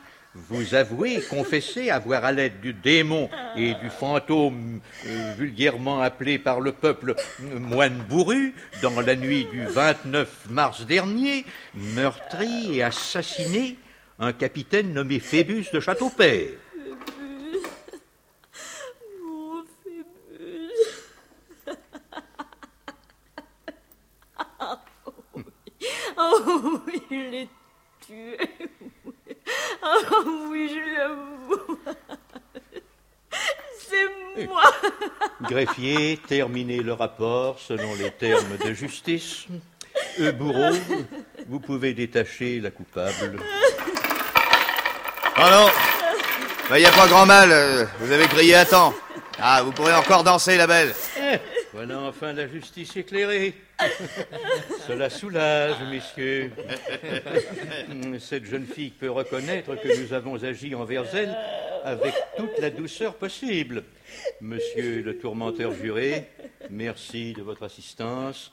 vous 0.51 0.75
avouez 0.75 1.21
confessez 1.21 1.89
avoir 1.89 2.25
à 2.25 2.33
l'aide 2.33 2.59
du 2.59 2.73
démon 2.73 3.29
et 3.55 3.73
du 3.75 3.89
fantôme 3.89 4.81
euh, 5.07 5.33
vulgairement 5.37 6.01
appelé 6.01 6.37
par 6.39 6.59
le 6.59 6.73
peuple 6.73 7.15
euh, 7.15 7.59
moine 7.59 8.03
bourru, 8.09 8.53
dans 8.81 8.99
la 8.99 9.15
nuit 9.15 9.47
du 9.49 9.65
29 9.65 10.49
mars 10.49 10.85
dernier, 10.85 11.45
meurtri 11.73 12.77
et 12.77 12.83
assassiné 12.83 13.77
un 14.19 14.33
capitaine 14.33 14.91
nommé 14.91 15.19
Phébus 15.19 15.67
de 15.73 15.79
Châteaupert. 15.79 16.49
Mon 19.23 19.63
Phébus. 19.85 20.81
Oh 26.17 26.81
oui, 26.87 27.01
je 27.09 27.31
l'ai 27.31 27.49
tué. 28.05 28.37
Oh 29.83 30.47
oui, 30.49 30.69
je 30.69 30.97
l'avoue. 30.97 31.79
C'est 33.89 34.45
moi. 34.45 34.63
Greffier, 35.41 36.19
terminez 36.27 36.77
le 36.77 36.93
rapport 36.93 37.59
selon 37.59 37.95
les 37.95 38.11
termes 38.11 38.57
de 38.63 38.73
justice. 38.73 39.47
Euh, 40.19 40.31
bourreau, 40.31 40.75
vous 41.47 41.59
pouvez 41.59 41.93
détacher 41.93 42.59
la 42.59 42.71
coupable. 42.71 43.39
Oh 45.37 45.49
non 45.49 45.67
Il 46.71 46.77
n'y 46.77 46.85
a 46.85 46.91
pas 46.91 47.07
grand 47.07 47.25
mal, 47.25 47.49
euh, 47.51 47.85
vous 47.99 48.11
avez 48.11 48.27
crié 48.27 48.55
à 48.55 48.65
temps. 48.65 48.93
Ah, 49.39 49.63
vous 49.63 49.71
pourrez 49.71 49.93
encore 49.93 50.23
danser, 50.23 50.57
la 50.57 50.67
belle. 50.67 50.93
Voilà 51.73 52.01
enfin 52.01 52.33
la 52.33 52.47
justice 52.47 52.97
éclairée. 52.97 53.53
Cela 54.87 55.09
soulage, 55.09 55.77
messieurs. 55.89 56.51
Cette 58.19 58.43
jeune 58.43 58.65
fille 58.65 58.89
peut 58.89 59.09
reconnaître 59.09 59.75
que 59.75 60.01
nous 60.01 60.11
avons 60.11 60.43
agi 60.43 60.75
envers 60.75 61.05
elle 61.15 61.33
avec 61.85 62.13
toute 62.35 62.59
la 62.59 62.69
douceur 62.71 63.15
possible. 63.15 63.83
Monsieur 64.41 65.01
le 65.01 65.17
tourmenteur 65.17 65.73
juré, 65.73 66.27
merci 66.69 67.31
de 67.31 67.41
votre 67.41 67.63
assistance. 67.63 68.51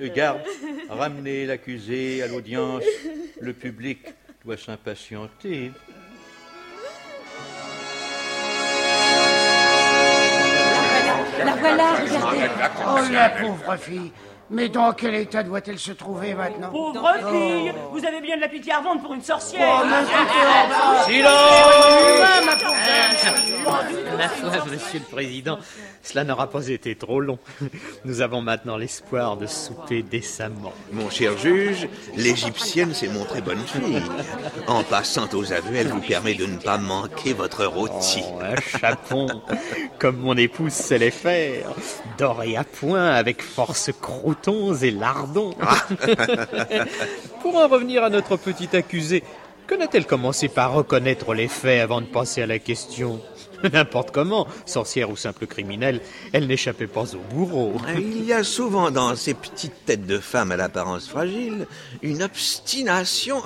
Euh, 0.00 0.12
Garde, 0.14 0.42
ramenez 0.90 1.46
l'accusé 1.46 2.22
à 2.22 2.26
l'audience. 2.26 2.84
Le 3.40 3.54
public 3.54 4.00
doit 4.44 4.58
s'impatienter. 4.58 5.72
La 13.12 13.30
pauvre 13.30 13.76
fille. 13.76 14.12
Mais 14.50 14.68
dans 14.70 14.92
quel 14.92 15.14
état 15.14 15.42
doit-elle 15.42 15.78
se 15.78 15.92
trouver 15.92 16.32
maintenant 16.32 16.70
Pauvre 16.70 17.14
fille, 17.30 17.72
vous 17.92 18.04
avez 18.04 18.20
bien 18.22 18.36
de 18.36 18.40
la 18.40 18.48
pitié 18.48 18.72
à 18.72 18.80
vendre 18.80 19.02
pour 19.02 19.12
une 19.12 19.20
sorcière. 19.20 19.82
Oh, 19.82 19.86
mais 19.86 20.02
écoutez, 20.02 21.22
Ma 24.18 24.28
foi, 24.28 24.64
monsieur 24.70 24.98
le 24.98 25.04
président, 25.04 25.58
cela 26.02 26.24
n'aura 26.24 26.50
pas 26.50 26.68
été 26.68 26.96
trop 26.96 27.20
long. 27.20 27.38
Nous 28.04 28.20
avons 28.20 28.42
maintenant 28.42 28.76
l'espoir 28.76 29.36
de 29.36 29.46
souper 29.46 30.02
décemment. 30.02 30.72
Mon 30.92 31.08
cher 31.08 31.38
juge, 31.38 31.88
l'Égyptienne 32.16 32.92
s'est 32.94 33.08
montrée 33.08 33.40
bonne 33.40 33.64
fille. 33.64 34.02
En 34.66 34.82
passant 34.82 35.28
aux 35.34 35.52
aveux, 35.52 35.76
elle 35.76 35.88
vous 35.88 36.00
permet 36.00 36.34
de 36.34 36.46
ne 36.46 36.56
pas 36.56 36.78
manquer 36.78 37.32
votre 37.32 37.64
rôti. 37.64 38.22
Oh, 38.26 38.40
un 38.42 38.60
chapon, 38.60 39.28
comme 40.00 40.16
mon 40.16 40.36
épouse 40.36 40.72
sait 40.72 40.98
les 40.98 41.12
faire, 41.12 41.70
doré 42.18 42.56
à 42.56 42.64
point 42.64 43.10
avec 43.10 43.40
force 43.40 43.90
croutons 44.00 44.74
et 44.74 44.90
lardons. 44.90 45.54
Pour 47.42 47.56
en 47.56 47.68
revenir 47.68 48.02
à 48.02 48.10
notre 48.10 48.36
petite 48.36 48.74
accusée, 48.74 49.22
que 49.68 49.74
n'a-t-elle 49.74 50.06
commencé 50.06 50.48
par 50.48 50.72
reconnaître 50.72 51.34
les 51.34 51.46
faits 51.46 51.82
avant 51.82 52.00
de 52.00 52.06
passer 52.06 52.42
à 52.42 52.46
la 52.46 52.58
question? 52.58 53.20
N'importe 53.72 54.10
comment, 54.10 54.46
sorcière 54.66 55.10
ou 55.10 55.16
simple 55.16 55.46
criminelle, 55.46 56.00
elle 56.32 56.46
n'échappait 56.46 56.86
pas 56.86 57.14
au 57.14 57.34
bourreau. 57.34 57.74
Il 57.96 58.24
y 58.24 58.32
a 58.32 58.44
souvent 58.44 58.90
dans 58.90 59.16
ces 59.16 59.34
petites 59.34 59.84
têtes 59.84 60.06
de 60.06 60.18
femmes 60.18 60.52
à 60.52 60.56
l'apparence 60.56 61.08
fragile 61.08 61.66
une 62.02 62.22
obstination 62.22 63.42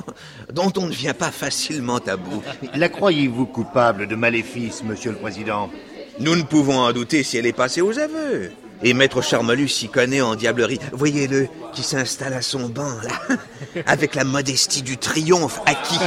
dont 0.53 0.73
on 0.77 0.87
ne 0.87 0.93
vient 0.93 1.15
pas 1.15 1.31
facilement 1.31 1.99
à 2.07 2.17
bout. 2.17 2.43
La 2.75 2.89
croyez-vous 2.89 3.47
coupable 3.47 4.07
de 4.07 4.15
maléfice, 4.15 4.83
monsieur 4.83 5.13
le 5.13 5.19
président? 5.19 5.71
Nous 6.19 6.37
ne 6.37 6.43
pouvons 6.43 6.79
en 6.79 6.93
douter 6.93 7.23
si 7.23 7.39
elle 7.39 7.47
est 7.47 7.53
passée 7.53 7.81
aux 7.81 7.99
aveux. 7.99 8.51
Et 8.85 8.95
Maître 8.95 9.23
Charmolus 9.23 9.69
s'y 9.69 9.89
connaît 9.89 10.21
en 10.21 10.35
diablerie. 10.35 10.81
Voyez-le, 10.93 11.49
qui 11.73 11.83
s'installe 11.83 12.35
à 12.35 12.43
son 12.43 12.69
banc, 12.69 12.97
là, 13.03 13.37
avec 13.87 14.17
la 14.17 14.25
modestie 14.25 14.83
du 14.83 14.99
triomphe 14.99 15.61
acquis. 15.67 16.01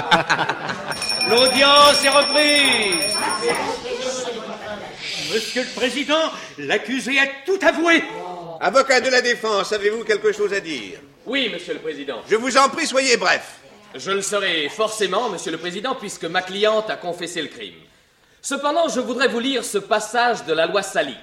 L'audience 1.29 2.03
est 2.03 2.09
reprise. 2.09 3.94
Monsieur 5.33 5.63
le 5.63 5.69
Président, 5.75 6.31
l'accusé 6.59 7.17
a 7.19 7.25
tout 7.45 7.59
avoué. 7.61 8.03
Avocat 8.61 9.01
de 9.01 9.09
la 9.09 9.21
défense, 9.21 9.71
avez-vous 9.73 10.03
quelque 10.03 10.31
chose 10.31 10.53
à 10.53 10.59
dire? 10.59 10.99
Oui, 11.25 11.49
Monsieur 11.51 11.73
le 11.73 11.79
Président. 11.79 12.21
Je 12.29 12.35
vous 12.35 12.57
en 12.57 12.69
prie, 12.69 12.85
soyez 12.85 13.17
bref. 13.17 13.59
Je 13.95 14.11
le 14.11 14.21
serai 14.21 14.69
forcément, 14.69 15.29
Monsieur 15.29 15.51
le 15.51 15.57
Président, 15.57 15.95
puisque 15.95 16.25
ma 16.25 16.41
cliente 16.41 16.89
a 16.89 16.95
confessé 16.95 17.41
le 17.41 17.47
crime. 17.47 17.73
Cependant, 18.41 18.87
je 18.87 18.99
voudrais 18.99 19.27
vous 19.27 19.39
lire 19.39 19.65
ce 19.65 19.79
passage 19.79 20.45
de 20.45 20.53
la 20.53 20.67
loi 20.67 20.83
salique. 20.83 21.17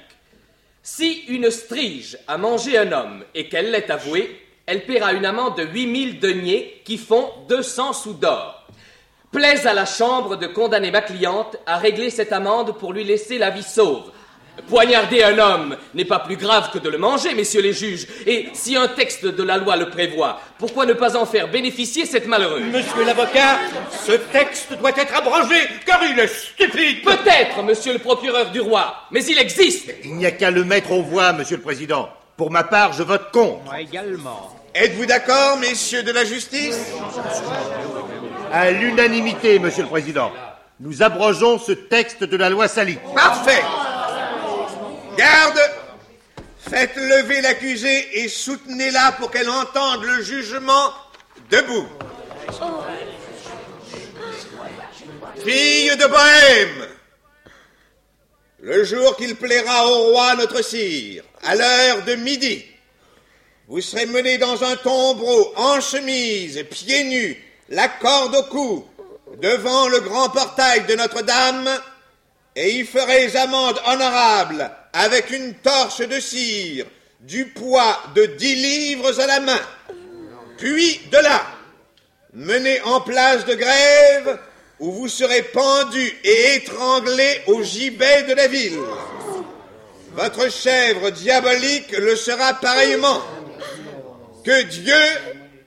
Si 0.83 1.25
une 1.29 1.51
strige 1.51 2.19
a 2.27 2.39
mangé 2.39 2.77
un 2.77 2.91
homme 2.91 3.25
et 3.35 3.49
qu'elle 3.49 3.71
l'ait 3.71 3.91
avoué, 3.91 4.45
elle 4.67 4.85
paiera 4.85 5.13
une 5.13 5.27
amende 5.27 5.57
de 5.57 5.65
8000 5.65 6.19
deniers 6.19 6.83
qui 6.85 6.99
font 6.99 7.31
200 7.49 7.93
sous 7.93 8.15
d'or. 8.15 8.62
Plaise 9.33 9.67
à 9.67 9.73
la 9.73 9.87
chambre 9.87 10.37
de 10.37 10.47
condamner 10.47 10.91
ma 10.91 11.01
cliente 11.01 11.57
à 11.65 11.79
régler 11.79 12.11
cette 12.11 12.33
amende 12.33 12.77
pour 12.77 12.93
lui 12.93 13.03
laisser 13.03 13.39
la 13.39 13.49
vie 13.49 13.63
sauve. 13.63 14.11
Poignarder 14.69 15.23
un 15.23 15.39
homme 15.39 15.77
n'est 15.95 16.05
pas 16.05 16.19
plus 16.19 16.37
grave 16.37 16.69
que 16.71 16.79
de 16.79 16.91
le 16.91 16.99
manger, 16.99 17.35
messieurs 17.35 17.63
les 17.63 17.73
juges. 17.73 18.07
Et 18.27 18.51
si 18.53 18.77
un 18.77 18.89
texte 18.89 19.25
de 19.25 19.43
la 19.43 19.57
loi 19.57 19.77
le 19.77 19.89
prévoit, 19.89 20.39
pourquoi 20.59 20.85
ne 20.85 20.93
pas 20.93 21.17
en 21.17 21.25
faire 21.25 21.49
bénéficier 21.49 22.05
cette 22.05 22.27
malheureuse? 22.27 22.63
Monsieur 22.65 23.07
l'avocat, 23.07 23.59
ce 24.05 24.13
texte 24.13 24.75
doit 24.75 24.91
être 24.91 25.17
abrogé, 25.17 25.57
car 25.87 26.05
il 26.05 26.19
est 26.19 26.29
stupide. 26.29 27.03
Peut-être, 27.03 27.63
monsieur 27.63 27.95
le 27.95 28.01
procureur 28.01 28.51
du 28.51 28.61
roi, 28.61 28.95
mais 29.11 29.25
il 29.25 29.39
existe. 29.39 29.95
Il 30.05 30.17
n'y 30.17 30.27
a 30.27 30.33
qu'à 30.33 30.51
le 30.51 30.65
mettre 30.65 30.93
aux 30.93 31.03
voix, 31.03 31.33
monsieur 31.33 31.57
le 31.57 31.63
président. 31.63 32.11
Pour 32.37 32.51
ma 32.51 32.65
part, 32.65 32.93
je 32.93 33.03
vote 33.03 33.31
contre. 33.33 33.65
Moi 33.65 33.81
également. 33.81 34.55
Êtes-vous 34.75 35.07
d'accord, 35.07 35.57
messieurs 35.59 36.03
de 36.03 36.13
la 36.13 36.27
justice? 36.27 36.79
À 38.53 38.71
l'unanimité, 38.71 39.59
monsieur 39.59 39.83
le 39.83 39.89
président. 39.89 40.31
Nous 40.79 41.03
abrogeons 41.03 41.59
ce 41.59 41.73
texte 41.73 42.23
de 42.23 42.37
la 42.37 42.51
loi 42.51 42.69
salique. 42.69 43.01
Parfait. 43.15 43.63
Garde 45.17 45.59
Faites 46.59 46.97
lever 46.97 47.41
l'accusée 47.41 48.21
et 48.21 48.29
soutenez-la 48.29 49.13
pour 49.13 49.31
qu'elle 49.31 49.49
entende 49.51 50.05
le 50.05 50.23
jugement 50.23 50.93
debout. 51.51 51.89
Fille 55.45 55.97
de 55.97 56.07
Bohême, 56.07 56.89
le 58.61 58.85
jour 58.85 59.17
qu'il 59.17 59.35
plaira 59.35 59.87
au 59.87 60.13
roi 60.13 60.37
notre 60.37 60.63
sire, 60.63 61.25
à 61.43 61.55
l'heure 61.57 62.03
de 62.05 62.15
midi, 62.15 62.65
vous 63.67 63.81
serez 63.81 64.07
mené 64.07 64.39
dans 64.39 64.63
un 64.63 64.77
tombeau 64.77 65.53
en 65.57 65.81
chemise, 65.81 66.65
pieds 66.71 67.05
nus, 67.05 67.52
la 67.73 67.89
corde 67.89 68.37
au 68.37 68.43
cou, 68.45 68.87
devant 69.41 69.89
le 69.89 70.01
grand 70.01 70.29
portail 70.29 70.85
de 70.85 70.95
Notre-Dame, 70.95 71.71
et 72.55 72.71
y 72.71 72.85
ferez 72.85 73.35
amende 73.35 73.81
honorable 73.87 74.71
avec 74.93 75.31
une 75.31 75.55
torche 75.55 76.01
de 76.01 76.21
cire, 76.21 76.85
du 77.21 77.47
poids 77.47 77.99
de 78.15 78.27
dix 78.27 78.57
livres 78.57 79.19
à 79.19 79.27
la 79.27 79.41
main. 79.41 79.61
Puis 80.59 81.01
de 81.11 81.17
là, 81.17 81.47
menez 82.35 82.79
en 82.83 83.01
place 83.01 83.47
de 83.47 83.55
grève, 83.55 84.39
où 84.79 84.93
vous 84.93 85.09
serez 85.09 85.43
pendu 85.43 86.13
et 86.25 86.57
étranglé 86.57 87.41
au 87.47 87.63
gibet 87.63 88.25
de 88.25 88.35
la 88.35 88.49
ville. 88.49 88.81
Votre 90.15 90.51
chèvre 90.51 91.11
diabolique 91.11 91.93
le 91.93 92.17
sera 92.17 92.53
pareillement. 92.53 93.23
Que 94.45 94.63
Dieu 94.65 95.03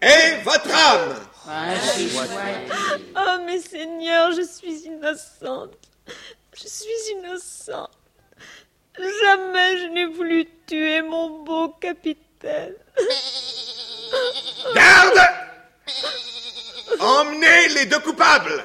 ait 0.01 0.37
votre 0.43 0.69
âme. 0.69 1.15
Oh, 1.47 3.37
mais 3.45 3.59
Seigneur, 3.59 4.31
je 4.31 4.41
suis 4.41 4.85
innocente. 4.85 5.77
Je 6.53 6.67
suis 6.67 7.13
innocente. 7.13 7.91
Jamais 8.97 9.77
je 9.79 9.87
n'ai 9.93 10.05
voulu 10.05 10.47
tuer 10.65 11.01
mon 11.01 11.43
beau 11.43 11.69
capitaine. 11.79 12.73
Garde 14.73 15.19
Emmenez 16.99 17.67
les 17.75 17.85
deux 17.85 17.99
coupables 17.99 18.63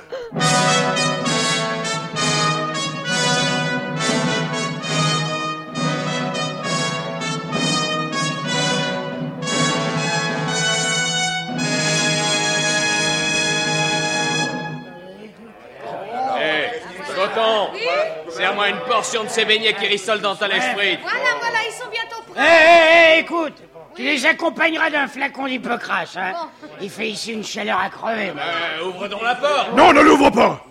Coton, 17.40 18.30
serre-moi 18.30 18.68
une 18.68 18.80
portion 18.88 19.24
de 19.24 19.28
ces 19.28 19.44
beignets 19.44 19.72
qui 19.74 19.86
rissolent 19.86 20.20
dans 20.20 20.34
ta 20.36 20.48
lèche 20.48 20.62
frite. 20.74 21.00
Voilà, 21.02 21.18
voilà, 21.40 21.58
ils 21.68 21.72
sont 21.72 21.90
bientôt 21.90 22.16
Hé, 22.30 22.32
prêts. 22.34 23.14
hé, 23.14 23.16
hé, 23.16 23.20
écoute 23.20 23.54
Tu 23.96 24.02
les 24.02 24.24
accompagneras 24.26 24.90
d'un 24.90 25.08
flacon 25.08 25.46
d'hypocrate, 25.46 26.08
hein 26.16 26.32
Il 26.80 26.90
fait 26.90 27.08
ici 27.08 27.32
une 27.32 27.44
chaleur 27.44 27.78
à 27.80 27.88
crever. 27.90 28.30
Euh, 28.30 28.84
ouvre 28.86 29.08
donc 29.08 29.22
la 29.22 29.34
porte. 29.34 29.74
Non, 29.76 29.92
ne 29.92 30.00
l'ouvre 30.00 30.30
pas 30.30 30.64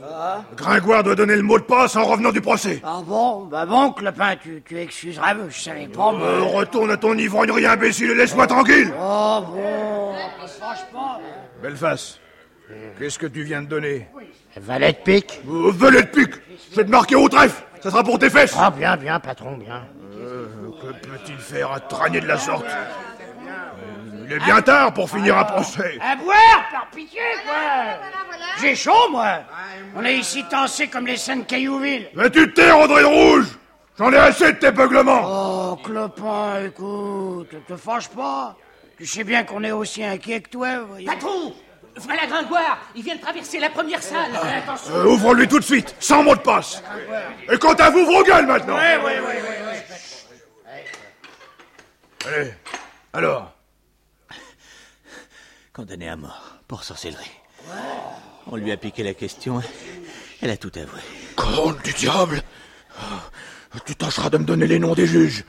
Gringoire 0.55 1.03
doit 1.03 1.15
donner 1.15 1.35
le 1.35 1.43
mot 1.43 1.57
de 1.59 1.63
passe 1.63 1.95
en 1.95 2.03
revenant 2.05 2.31
du 2.31 2.41
procès. 2.41 2.81
Ah 2.85 2.99
bon? 3.05 3.45
Bah 3.45 3.65
bon, 3.65 3.91
Clopin, 3.91 4.35
tu, 4.41 4.61
tu 4.67 4.79
excuseras, 4.79 5.33
mais 5.33 5.49
je 5.49 5.59
savais 5.59 5.87
pas, 5.87 6.11
moi. 6.11 6.21
Euh, 6.27 6.43
retourne 6.43 6.91
à 6.91 6.97
ton 6.97 7.17
ivrogne, 7.17 7.51
imbécile, 7.65 8.11
et 8.11 8.15
laisse-moi 8.15 8.47
tranquille 8.47 8.91
Oh 8.99 9.39
bon, 9.47 10.13
franchement... 10.59 11.19
Belleface, 11.61 12.19
qu'est-ce 12.97 13.19
que 13.19 13.27
tu 13.27 13.43
viens 13.43 13.61
de 13.61 13.67
donner 13.67 14.07
Valet 14.57 14.93
de 14.93 14.97
pique 14.97 15.41
euh, 15.47 15.71
Valet 15.71 16.01
de 16.03 16.07
pique 16.07 16.35
Je 16.71 16.75
vais 16.77 16.85
te 16.85 16.89
marquer 16.91 17.15
au 17.15 17.27
trèfle 17.29 17.63
Ça 17.81 17.91
sera 17.91 18.03
pour 18.03 18.19
tes 18.19 18.29
fesses 18.29 18.55
Ah 18.57 18.71
bien, 18.71 18.97
bien, 18.97 19.19
patron, 19.19 19.57
bien. 19.57 19.85
Euh, 20.17 20.47
Que 20.81 21.07
peut-il 21.07 21.37
faire 21.37 21.71
à 21.71 21.79
traîner 21.79 22.19
de 22.21 22.27
la 22.27 22.37
sorte 22.37 22.65
Euh, 22.65 24.25
Il 24.25 24.33
est 24.33 24.39
bien 24.39 24.61
tard 24.61 24.93
pour 24.93 25.09
finir 25.09 25.37
un 25.37 25.43
procès. 25.45 25.97
À 26.01 26.15
boire, 26.15 26.63
par 26.71 26.89
pitié, 26.93 27.21
quoi 27.45 27.99
J'ai 28.61 28.75
chaud, 28.75 29.09
moi 29.11 29.39
On 29.95 30.03
est 30.03 30.17
ici 30.17 30.43
tassés 30.49 30.87
comme 30.87 31.07
les 31.07 31.17
scènes 31.17 31.41
de 31.41 31.45
Caillouville. 31.45 32.09
Mais 32.15 32.29
tu 32.29 32.51
te 32.51 32.61
tais, 32.61 32.71
André 32.71 33.01
de 33.01 33.07
Rouge 33.07 33.47
J'en 33.97 34.11
ai 34.13 34.17
assez 34.17 34.53
de 34.53 34.57
tes 34.57 34.71
beuglements 34.71 35.21
Oh, 35.25 35.75
Clopin, 35.83 36.65
écoute, 36.65 37.49
te 37.67 37.75
fâche 37.75 38.07
pas. 38.09 38.55
Tu 38.97 39.05
sais 39.05 39.23
bien 39.23 39.43
qu'on 39.43 39.63
est 39.63 39.71
aussi 39.71 40.03
inquiets 40.03 40.41
que 40.41 40.49
toi, 40.49 40.79
voyons. 40.87 41.11
Patron 41.11 41.53
Voilà 42.05 42.25
Gringoire 42.27 42.79
Il 42.95 43.03
vient 43.03 43.15
de 43.15 43.21
traverser 43.21 43.59
la 43.59 43.69
première 43.69 44.01
salle. 44.01 44.31
Attention. 44.35 44.93
Euh, 44.93 45.05
Ouvre-lui 45.05 45.47
tout 45.47 45.59
de 45.59 45.63
suite, 45.63 45.95
sans 45.99 46.23
mot 46.23 46.35
de 46.35 46.41
passe. 46.41 46.81
Et 47.51 47.57
quant 47.57 47.73
à 47.73 47.89
vous, 47.89 48.05
vos 48.05 48.23
gueules 48.23 48.45
maintenant. 48.45 48.75
Ouais, 48.75 48.97
ouais, 48.97 49.03
ouais, 49.03 49.19
ouais, 49.19 49.85
ouais. 50.67 50.85
Allez, 52.25 52.53
alors. 53.13 53.53
Condamnée 55.73 56.09
à 56.09 56.15
mort 56.15 56.55
pour 56.67 56.83
sorcellerie. 56.83 57.31
On 58.51 58.55
lui 58.55 58.71
a 58.71 58.77
piqué 58.77 59.03
la 59.03 59.13
question. 59.13 59.61
Elle 60.41 60.49
a 60.49 60.57
tout 60.57 60.71
avoué. 60.75 60.99
Corne 61.35 61.77
du 61.83 61.93
diable. 61.93 62.41
Oh, 63.01 63.77
Tu 63.85 63.95
tâcheras 63.95 64.29
de 64.29 64.37
me 64.37 64.43
donner 64.43 64.67
les 64.67 64.79
noms 64.79 64.93
des 64.95 65.07
juges. 65.07 65.43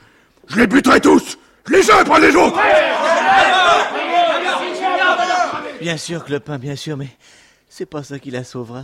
Je 0.47 0.57
les 0.57 0.67
buterai 0.67 1.01
tous. 1.01 1.37
Les 1.67 1.89
uns 1.91 1.97
après 1.99 2.19
les 2.19 2.35
autres 2.35 2.59
Bien 5.81 5.97
sûr, 5.97 6.23
Clopin, 6.23 6.59
bien 6.59 6.75
sûr, 6.75 6.95
mais 6.95 7.07
c'est 7.67 7.87
pas 7.87 8.03
ça 8.03 8.19
qui 8.19 8.29
la 8.29 8.43
sauvera. 8.43 8.83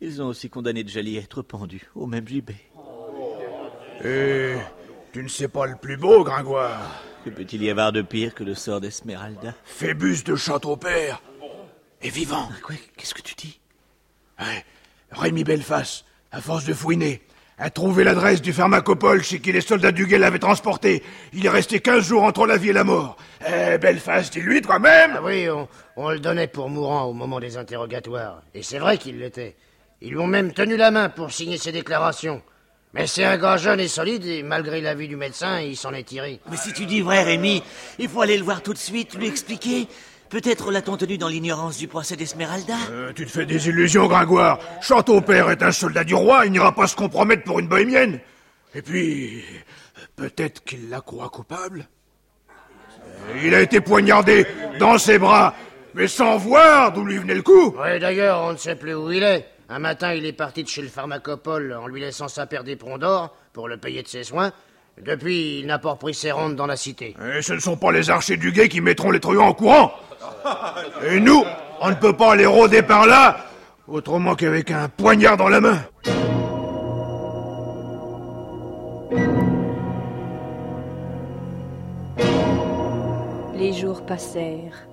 Ils 0.00 0.22
ont 0.22 0.26
aussi 0.26 0.48
condamné 0.48 0.86
Jali 0.86 1.18
à 1.18 1.22
être 1.22 1.42
pendu 1.42 1.82
au 1.96 2.06
même 2.06 2.28
gibet. 2.28 2.54
Et 4.04 4.54
tu 5.12 5.24
ne 5.24 5.28
sais 5.28 5.48
pas 5.48 5.66
le 5.66 5.74
plus 5.74 5.96
beau, 5.96 6.22
Gringoire 6.22 7.02
Que 7.24 7.30
peut-il 7.30 7.64
y 7.64 7.68
avoir 7.68 7.90
de 7.90 8.00
pire 8.00 8.32
que 8.32 8.44
le 8.44 8.54
sort 8.54 8.80
d'Esmeralda? 8.80 9.56
Phébus 9.64 10.22
de 10.22 10.36
Châteaupère 10.36 11.20
est 12.00 12.10
vivant. 12.10 12.48
Quoi? 12.62 12.76
Qu'est-ce 12.96 13.14
que 13.14 13.22
tu 13.22 13.34
dis? 13.34 13.58
Ouais, 14.38 14.64
Rémi 15.10 15.42
Belleface, 15.42 16.04
à 16.30 16.40
force 16.40 16.64
de 16.64 16.74
fouiner, 16.74 17.22
a 17.62 17.70
trouvé 17.70 18.02
l'adresse 18.02 18.42
du 18.42 18.52
pharmacopole 18.52 19.22
chez 19.22 19.38
qui 19.38 19.52
les 19.52 19.60
soldats 19.60 19.92
du 19.92 20.06
guet 20.06 20.18
l'avaient 20.18 20.40
transporté. 20.40 21.00
Il 21.32 21.46
est 21.46 21.48
resté 21.48 21.78
15 21.78 22.04
jours 22.04 22.24
entre 22.24 22.44
la 22.44 22.56
vie 22.56 22.70
et 22.70 22.72
la 22.72 22.82
mort. 22.82 23.16
Eh, 23.46 23.78
Belleface, 23.78 24.32
dis-lui 24.32 24.62
toi-même 24.62 25.12
Ah 25.16 25.20
oui, 25.22 25.48
on, 25.48 25.68
on 25.96 26.10
le 26.10 26.18
donnait 26.18 26.48
pour 26.48 26.68
mourant 26.68 27.04
au 27.04 27.12
moment 27.12 27.38
des 27.38 27.56
interrogatoires. 27.56 28.42
Et 28.52 28.64
c'est 28.64 28.80
vrai 28.80 28.98
qu'il 28.98 29.20
l'était. 29.20 29.54
Ils 30.00 30.10
lui 30.10 30.18
ont 30.18 30.26
même 30.26 30.52
tenu 30.52 30.76
la 30.76 30.90
main 30.90 31.08
pour 31.08 31.30
signer 31.30 31.56
ses 31.56 31.70
déclarations. 31.70 32.42
Mais 32.94 33.06
c'est 33.06 33.24
un 33.24 33.38
gars 33.38 33.58
jeune 33.58 33.78
et 33.78 33.86
solide, 33.86 34.26
et 34.26 34.42
malgré 34.42 34.80
l'avis 34.80 35.06
du 35.06 35.16
médecin, 35.16 35.60
il 35.60 35.76
s'en 35.76 35.94
est 35.94 36.02
tiré. 36.02 36.40
Mais 36.50 36.56
si 36.56 36.72
tu 36.72 36.84
dis 36.84 37.00
vrai, 37.00 37.22
Rémi, 37.22 37.62
il 38.00 38.08
faut 38.08 38.22
aller 38.22 38.36
le 38.36 38.44
voir 38.44 38.62
tout 38.62 38.72
de 38.74 38.78
suite, 38.78 39.14
lui 39.14 39.28
expliquer. 39.28 39.86
Peut-être 40.32 40.72
l'a-t-on 40.72 40.96
tenu 40.96 41.18
dans 41.18 41.28
l'ignorance 41.28 41.76
du 41.76 41.88
procès 41.88 42.16
d'Esmeralda. 42.16 42.72
Euh, 42.90 43.12
tu 43.14 43.26
te 43.26 43.30
fais 43.30 43.44
des 43.44 43.68
illusions, 43.68 44.06
Gringoire. 44.06 44.58
Châteaupère 44.80 45.50
est 45.50 45.62
un 45.62 45.72
soldat 45.72 46.04
du 46.04 46.14
roi, 46.14 46.46
il 46.46 46.52
n'ira 46.52 46.74
pas 46.74 46.86
se 46.86 46.96
compromettre 46.96 47.44
pour 47.44 47.58
une 47.58 47.68
bohémienne. 47.68 48.18
Et 48.74 48.80
puis, 48.80 49.44
peut-être 50.16 50.64
qu'il 50.64 50.88
la 50.88 51.02
croit 51.02 51.28
coupable. 51.28 51.86
Euh, 52.48 53.42
Il 53.44 53.54
a 53.54 53.60
été 53.60 53.82
poignardé 53.82 54.46
dans 54.78 54.96
ses 54.96 55.18
bras, 55.18 55.54
mais 55.92 56.08
sans 56.08 56.38
voir 56.38 56.94
d'où 56.94 57.04
lui 57.04 57.18
venait 57.18 57.34
le 57.34 57.42
coup. 57.42 57.76
Oui, 57.78 58.00
d'ailleurs, 58.00 58.40
on 58.40 58.52
ne 58.52 58.56
sait 58.56 58.76
plus 58.76 58.94
où 58.94 59.12
il 59.12 59.22
est. 59.22 59.46
Un 59.68 59.80
matin, 59.80 60.14
il 60.14 60.24
est 60.24 60.32
parti 60.32 60.62
de 60.64 60.68
chez 60.68 60.80
le 60.80 60.88
pharmacopole 60.88 61.74
en 61.74 61.86
lui 61.88 62.00
laissant 62.00 62.28
sa 62.28 62.46
paire 62.46 62.64
d'éperons 62.64 62.96
d'or 62.96 63.36
pour 63.52 63.68
le 63.68 63.76
payer 63.76 64.02
de 64.02 64.08
ses 64.08 64.24
soins. 64.24 64.50
Depuis, 65.04 65.58
il 65.60 65.66
n'a 65.66 65.78
pas 65.78 65.92
repris 65.92 66.14
ses 66.14 66.30
rondes 66.30 66.54
dans 66.54 66.66
la 66.66 66.76
cité. 66.76 67.16
Et 67.36 67.42
ce 67.42 67.54
ne 67.54 67.58
sont 67.58 67.76
pas 67.76 67.90
les 67.90 68.08
archers 68.08 68.36
du 68.36 68.52
guet 68.52 68.68
qui 68.68 68.80
mettront 68.80 69.10
les 69.10 69.18
truands 69.18 69.48
en 69.48 69.54
courant. 69.54 69.92
Et 71.04 71.18
nous, 71.18 71.42
on 71.80 71.90
ne 71.90 71.94
peut 71.94 72.16
pas 72.16 72.36
les 72.36 72.46
rôder 72.46 72.82
par 72.82 73.06
là, 73.06 73.44
autrement 73.88 74.36
qu'avec 74.36 74.70
un 74.70 74.88
poignard 74.88 75.36
dans 75.36 75.48
la 75.48 75.60
main. 75.60 75.82
Les 83.56 83.72
jours 83.72 84.06
passèrent. 84.06 84.86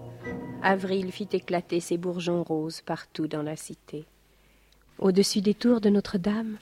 Avril 0.64 1.12
fit 1.12 1.30
éclater 1.32 1.80
ses 1.80 1.98
bourgeons 1.98 2.44
roses 2.44 2.82
partout 2.82 3.28
dans 3.28 3.44
la 3.44 3.56
cité. 3.56 4.06
Au-dessus 4.98 5.42
des 5.42 5.54
tours 5.54 5.82
de 5.82 5.90
Notre-Dame, 5.90 6.58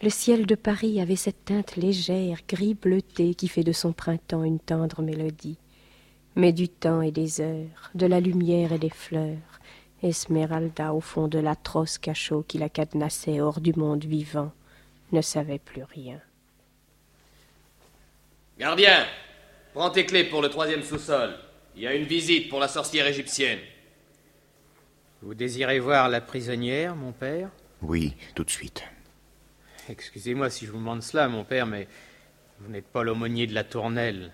le 0.00 0.10
ciel 0.10 0.46
de 0.46 0.54
Paris 0.54 1.00
avait 1.00 1.16
cette 1.16 1.44
teinte 1.44 1.76
légère, 1.76 2.38
gris 2.48 2.74
bleuté, 2.74 3.34
qui 3.34 3.48
fait 3.48 3.64
de 3.64 3.72
son 3.72 3.92
printemps 3.92 4.44
une 4.44 4.60
tendre 4.60 5.02
mélodie. 5.02 5.58
Mais 6.36 6.52
du 6.52 6.68
temps 6.68 7.02
et 7.02 7.10
des 7.10 7.40
heures, 7.40 7.90
de 7.94 8.06
la 8.06 8.20
lumière 8.20 8.72
et 8.72 8.78
des 8.78 8.90
fleurs, 8.90 9.60
Esmeralda, 10.02 10.94
au 10.94 11.00
fond 11.00 11.26
de 11.26 11.40
l'atroce 11.40 11.98
cachot 11.98 12.44
qui 12.46 12.58
la 12.58 12.68
cadenassait 12.68 13.40
hors 13.40 13.60
du 13.60 13.72
monde 13.72 14.04
vivant, 14.04 14.52
ne 15.10 15.20
savait 15.20 15.58
plus 15.58 15.82
rien. 15.82 16.20
Gardien, 18.58 19.04
prends 19.74 19.90
tes 19.90 20.06
clés 20.06 20.24
pour 20.24 20.42
le 20.42 20.50
troisième 20.50 20.84
sous-sol. 20.84 21.34
Il 21.74 21.82
y 21.82 21.86
a 21.88 21.94
une 21.94 22.06
visite 22.06 22.48
pour 22.48 22.60
la 22.60 22.68
sorcière 22.68 23.06
égyptienne. 23.06 23.58
Vous 25.22 25.34
désirez 25.34 25.80
voir 25.80 26.08
la 26.08 26.20
prisonnière, 26.20 26.94
mon 26.94 27.10
père? 27.10 27.50
Oui, 27.82 28.14
tout 28.36 28.44
de 28.44 28.50
suite. 28.50 28.84
Excusez-moi 29.88 30.50
si 30.50 30.66
je 30.66 30.70
vous 30.72 30.78
demande 30.78 31.02
cela, 31.02 31.28
mon 31.28 31.44
père, 31.44 31.66
mais 31.66 31.88
vous 32.60 32.70
n'êtes 32.70 32.86
pas 32.86 33.02
l'aumônier 33.02 33.46
de 33.46 33.54
la 33.54 33.64
tournelle. 33.64 34.32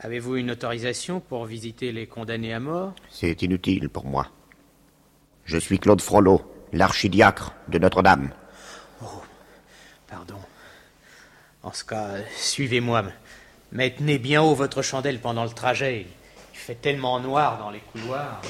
Avez-vous 0.00 0.36
une 0.36 0.50
autorisation 0.50 1.20
pour 1.20 1.44
visiter 1.44 1.92
les 1.92 2.06
condamnés 2.06 2.54
à 2.54 2.60
mort? 2.60 2.94
C'est 3.10 3.42
inutile 3.42 3.88
pour 3.88 4.06
moi. 4.06 4.28
Je 5.44 5.58
suis 5.58 5.78
Claude 5.78 6.00
Frollo, 6.00 6.42
l'archidiacre 6.72 7.54
de 7.68 7.78
Notre-Dame. 7.78 8.32
Oh, 9.02 9.22
pardon. 10.08 10.38
En 11.62 11.72
ce 11.72 11.84
cas, 11.84 12.16
suivez-moi. 12.36 13.04
Mais 13.72 13.94
tenez 13.94 14.18
bien 14.18 14.42
haut 14.42 14.54
votre 14.54 14.82
chandelle 14.82 15.20
pendant 15.20 15.44
le 15.44 15.50
trajet. 15.50 16.06
Il 16.52 16.58
fait 16.58 16.74
tellement 16.74 17.20
noir 17.20 17.58
dans 17.58 17.70
les 17.70 17.80
couloirs. 17.80 18.40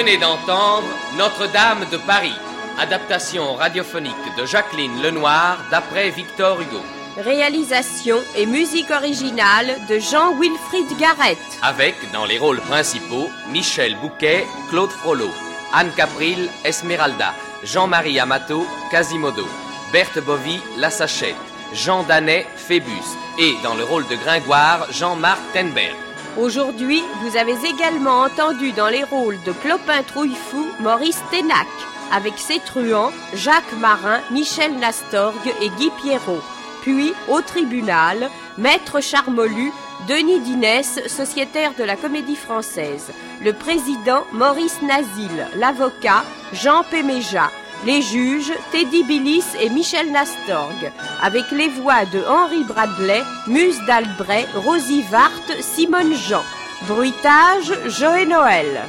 Venez 0.00 0.16
d'entendre 0.16 0.88
Notre-Dame 1.18 1.84
de 1.92 1.98
Paris, 1.98 2.34
adaptation 2.78 3.52
radiophonique 3.52 4.34
de 4.38 4.46
Jacqueline 4.46 5.02
Lenoir 5.02 5.58
d'après 5.70 6.08
Victor 6.08 6.58
Hugo. 6.58 6.80
Réalisation 7.18 8.16
et 8.34 8.46
musique 8.46 8.90
originale 8.90 9.76
de 9.90 9.98
Jean-Wilfried 9.98 10.96
Garrett. 10.98 11.38
Avec, 11.60 11.96
dans 12.14 12.24
les 12.24 12.38
rôles 12.38 12.62
principaux, 12.62 13.28
Michel 13.50 13.94
Bouquet, 13.96 14.46
Claude 14.70 14.90
Frollo, 14.90 15.28
Anne 15.74 15.92
Capril, 15.94 16.48
Esmeralda, 16.64 17.34
Jean-Marie 17.62 18.20
Amato, 18.20 18.66
Quasimodo, 18.90 19.46
Berthe 19.92 20.24
Bovy, 20.24 20.62
La 20.78 20.88
Sachette, 20.88 21.36
Jean 21.74 22.04
Danet, 22.04 22.46
Phébus, 22.56 23.18
et 23.38 23.54
dans 23.62 23.74
le 23.74 23.84
rôle 23.84 24.08
de 24.08 24.16
Gringoire, 24.16 24.90
Jean-Marc 24.90 25.40
Tenberg. 25.52 25.94
Aujourd'hui, 26.40 27.02
vous 27.20 27.36
avez 27.36 27.56
également 27.68 28.22
entendu 28.22 28.72
dans 28.72 28.88
les 28.88 29.04
rôles 29.04 29.36
de 29.44 29.52
Clopin 29.52 30.02
Trouillefou 30.02 30.66
Maurice 30.80 31.20
Ténac, 31.30 31.66
avec 32.10 32.38
ses 32.38 32.60
truands 32.60 33.12
Jacques 33.34 33.78
Marin, 33.78 34.20
Michel 34.30 34.72
Nastorgue 34.78 35.52
et 35.60 35.68
Guy 35.68 35.90
Pierrot. 36.00 36.40
Puis, 36.80 37.12
au 37.28 37.42
tribunal, 37.42 38.30
Maître 38.56 39.02
Charmolu, 39.02 39.70
Denis 40.08 40.40
Dinès, 40.40 41.06
sociétaire 41.08 41.74
de 41.78 41.84
la 41.84 41.96
Comédie 41.96 42.36
Française, 42.36 43.12
le 43.44 43.52
président 43.52 44.24
Maurice 44.32 44.80
Nazil, 44.80 45.46
l'avocat 45.56 46.24
Jean 46.54 46.84
Péméja, 46.90 47.50
les 47.86 48.02
juges 48.02 48.52
Teddy 48.72 49.04
Billis 49.04 49.44
et 49.60 49.70
Michel 49.70 50.12
Nastorgue, 50.12 50.92
avec 51.22 51.50
les 51.50 51.68
voix 51.68 52.04
de 52.06 52.20
Henri 52.26 52.64
Bradley, 52.64 53.22
Muse 53.46 53.80
d'Albret, 53.86 54.46
Rosie 54.54 55.04
Vart, 55.10 55.30
Simone 55.60 56.14
Jean. 56.14 56.42
Bruitage 56.88 57.72
Joël 57.88 58.26
Noël. 58.26 58.80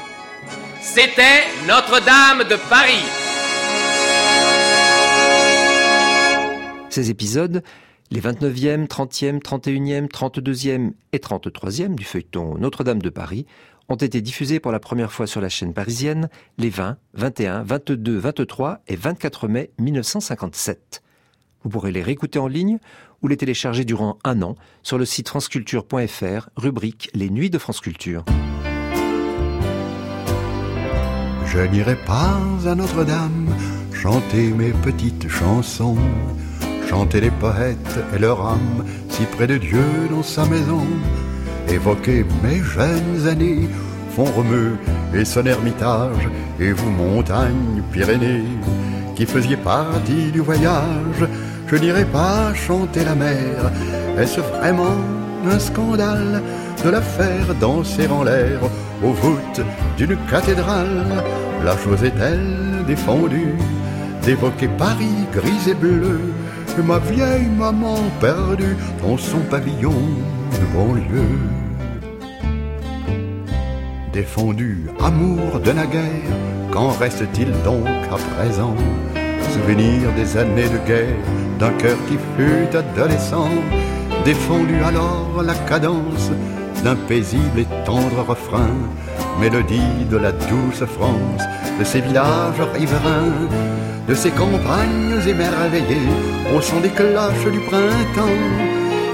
C'était 0.79 1.43
Notre-Dame 1.67 2.47
de 2.49 2.55
Paris. 2.69 3.03
Ces 6.89 7.09
épisodes, 7.09 7.63
les 8.11 8.21
29e, 8.21 8.87
30e, 8.87 9.41
31e, 9.41 10.07
32e 10.07 10.91
et 11.11 11.17
33e 11.17 11.95
du 11.95 12.05
feuilleton 12.05 12.57
Notre-Dame 12.57 13.01
de 13.01 13.09
Paris, 13.09 13.45
ont 13.91 13.95
été 13.95 14.21
diffusés 14.21 14.59
pour 14.59 14.71
la 14.71 14.79
première 14.79 15.11
fois 15.11 15.27
sur 15.27 15.41
la 15.41 15.49
chaîne 15.49 15.73
parisienne 15.73 16.29
les 16.57 16.69
20, 16.69 16.97
21, 17.13 17.63
22, 17.63 18.17
23 18.17 18.79
et 18.87 18.95
24 18.95 19.47
mai 19.47 19.71
1957. 19.79 21.03
Vous 21.63 21.69
pourrez 21.69 21.91
les 21.91 22.01
réécouter 22.01 22.39
en 22.39 22.47
ligne 22.47 22.79
ou 23.21 23.27
les 23.27 23.37
télécharger 23.37 23.83
durant 23.85 24.17
un 24.23 24.41
an 24.41 24.55
sur 24.81 24.97
le 24.97 25.05
site 25.05 25.27
franceculture.fr, 25.27 26.49
rubrique 26.55 27.09
Les 27.13 27.29
Nuits 27.29 27.49
de 27.49 27.57
France 27.57 27.81
Culture. 27.81 28.23
Je 31.45 31.59
n'irai 31.59 31.97
pas 31.97 32.39
à 32.65 32.75
Notre-Dame 32.75 33.53
chanter 33.93 34.51
mes 34.51 34.71
petites 34.71 35.27
chansons, 35.27 35.97
chanter 36.87 37.19
les 37.19 37.29
poètes 37.29 37.99
et 38.15 38.19
leur 38.19 38.47
âme 38.47 38.85
si 39.09 39.23
près 39.25 39.47
de 39.47 39.57
Dieu 39.57 39.83
dans 40.09 40.23
sa 40.23 40.45
maison, 40.45 40.87
évoquer 41.71 42.25
mes 42.43 42.61
jeunes 42.61 43.27
années, 43.27 43.67
font 44.15 44.25
remue 44.25 44.75
et 45.13 45.25
son 45.25 45.45
ermitage, 45.45 46.29
et 46.59 46.71
vous 46.73 46.91
montagnes 46.91 47.81
Pyrénées, 47.91 48.43
qui 49.15 49.25
faisiez 49.25 49.57
partie 49.57 50.31
du 50.31 50.39
voyage, 50.39 51.25
je 51.67 51.75
n'irai 51.77 52.05
pas 52.05 52.53
chanter 52.53 53.03
la 53.05 53.15
mer, 53.15 53.71
est-ce 54.17 54.41
vraiment 54.41 54.97
un 55.49 55.59
scandale 55.59 56.41
de 56.83 56.89
la 56.89 57.01
faire 57.01 57.55
danser 57.59 58.07
en 58.07 58.23
l'air 58.23 58.59
aux 59.03 59.13
voûtes 59.13 59.61
d'une 59.97 60.17
cathédrale? 60.29 61.23
La 61.63 61.77
chose 61.77 62.03
est-elle 62.03 62.85
défendue? 62.87 63.55
D'évoquer 64.23 64.67
Paris 64.67 65.25
gris 65.33 65.69
et 65.69 65.73
bleu 65.73 66.19
et 66.77 66.81
ma 66.83 66.99
vieille 66.99 67.49
maman 67.57 67.97
perdue 68.19 68.75
dans 69.01 69.17
son 69.17 69.39
pavillon 69.49 69.91
de 69.91 70.65
banlieue 70.75 71.39
Défendu 74.13 74.89
amour 74.99 75.61
de 75.63 75.71
naguère, 75.71 76.01
qu'en 76.69 76.89
reste-t-il 76.89 77.49
donc 77.63 77.87
à 78.11 78.17
présent? 78.35 78.75
Souvenir 79.53 80.11
des 80.17 80.35
années 80.35 80.67
de 80.67 80.85
guerre, 80.85 81.15
d'un 81.59 81.71
cœur 81.71 81.97
qui 82.09 82.17
fut 82.35 82.75
adolescent, 82.75 83.49
défendu 84.25 84.75
alors 84.83 85.41
la 85.41 85.53
cadence 85.53 86.29
d'un 86.83 86.95
paisible 86.95 87.59
et 87.59 87.85
tendre 87.85 88.25
refrain, 88.27 88.75
mélodie 89.39 90.05
de 90.09 90.17
la 90.17 90.33
douce 90.33 90.83
France, 90.83 91.43
de 91.79 91.83
ces 91.85 92.01
villages 92.01 92.61
riverains, 92.73 93.47
de 94.09 94.13
ces 94.13 94.31
campagnes 94.31 95.21
émerveillées 95.25 96.11
au 96.53 96.59
son 96.59 96.81
des 96.81 96.89
cloches 96.89 97.49
du 97.49 97.59
printemps, 97.61 98.41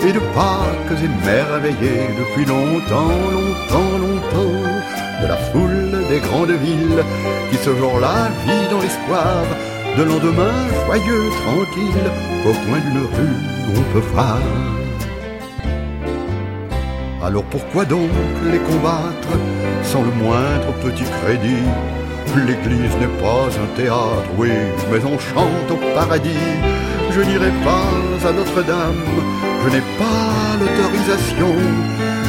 et 0.08 0.14
de 0.14 0.20
Pâques 0.34 1.04
émerveillées 1.04 2.08
depuis 2.18 2.46
longtemps, 2.46 3.18
longtemps, 3.36 3.98
longtemps, 4.00 4.77
de 5.22 5.28
la 5.28 5.38
foule 5.38 6.08
des 6.10 6.20
grandes 6.20 6.52
villes 6.52 7.04
qui 7.50 7.58
ce 7.58 7.76
jour-là 7.76 8.30
vit 8.46 8.68
dans 8.70 8.82
l'espoir 8.82 9.44
de 9.98 10.04
lendemain 10.04 10.58
joyeux, 10.86 11.30
tranquille, 11.44 12.10
au 12.46 12.54
coin 12.66 12.80
d'une 12.80 13.04
rue 13.16 13.58
on 13.76 13.94
peut 13.94 14.06
voir. 14.14 14.40
Alors 17.24 17.44
pourquoi 17.44 17.86
donc 17.86 18.10
les 18.52 18.60
combattre 18.60 19.34
sans 19.84 20.04
le 20.04 20.12
moindre 20.12 20.72
petit 20.84 21.04
crédit? 21.22 21.66
L'église 22.46 22.96
n'est 23.00 23.22
pas 23.22 23.48
un 23.48 23.76
théâtre, 23.76 24.30
oui, 24.38 24.52
mais 24.92 25.04
on 25.04 25.18
chante 25.18 25.72
au 25.72 25.96
paradis. 25.96 26.46
Je 27.12 27.22
n'irai 27.22 27.52
pas 27.64 28.28
à 28.28 28.32
Notre-Dame, 28.32 29.04
je 29.68 29.74
n'ai 29.74 29.82
pas 29.98 30.56
l'autorisation, 30.62 31.54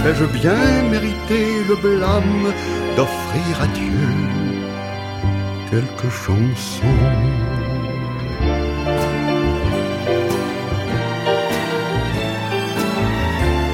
ai-je 0.05 0.24
bien 0.24 0.82
mérité 0.91 1.62
le 1.68 1.76
blâme 1.76 2.53
d'offrir 2.97 3.62
à 3.62 3.66
Dieu 3.68 4.09
quelques 5.70 6.11
chansons 6.11 6.82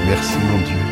Merci 0.05 0.37
mon 0.47 0.59
Dieu. 0.59 0.84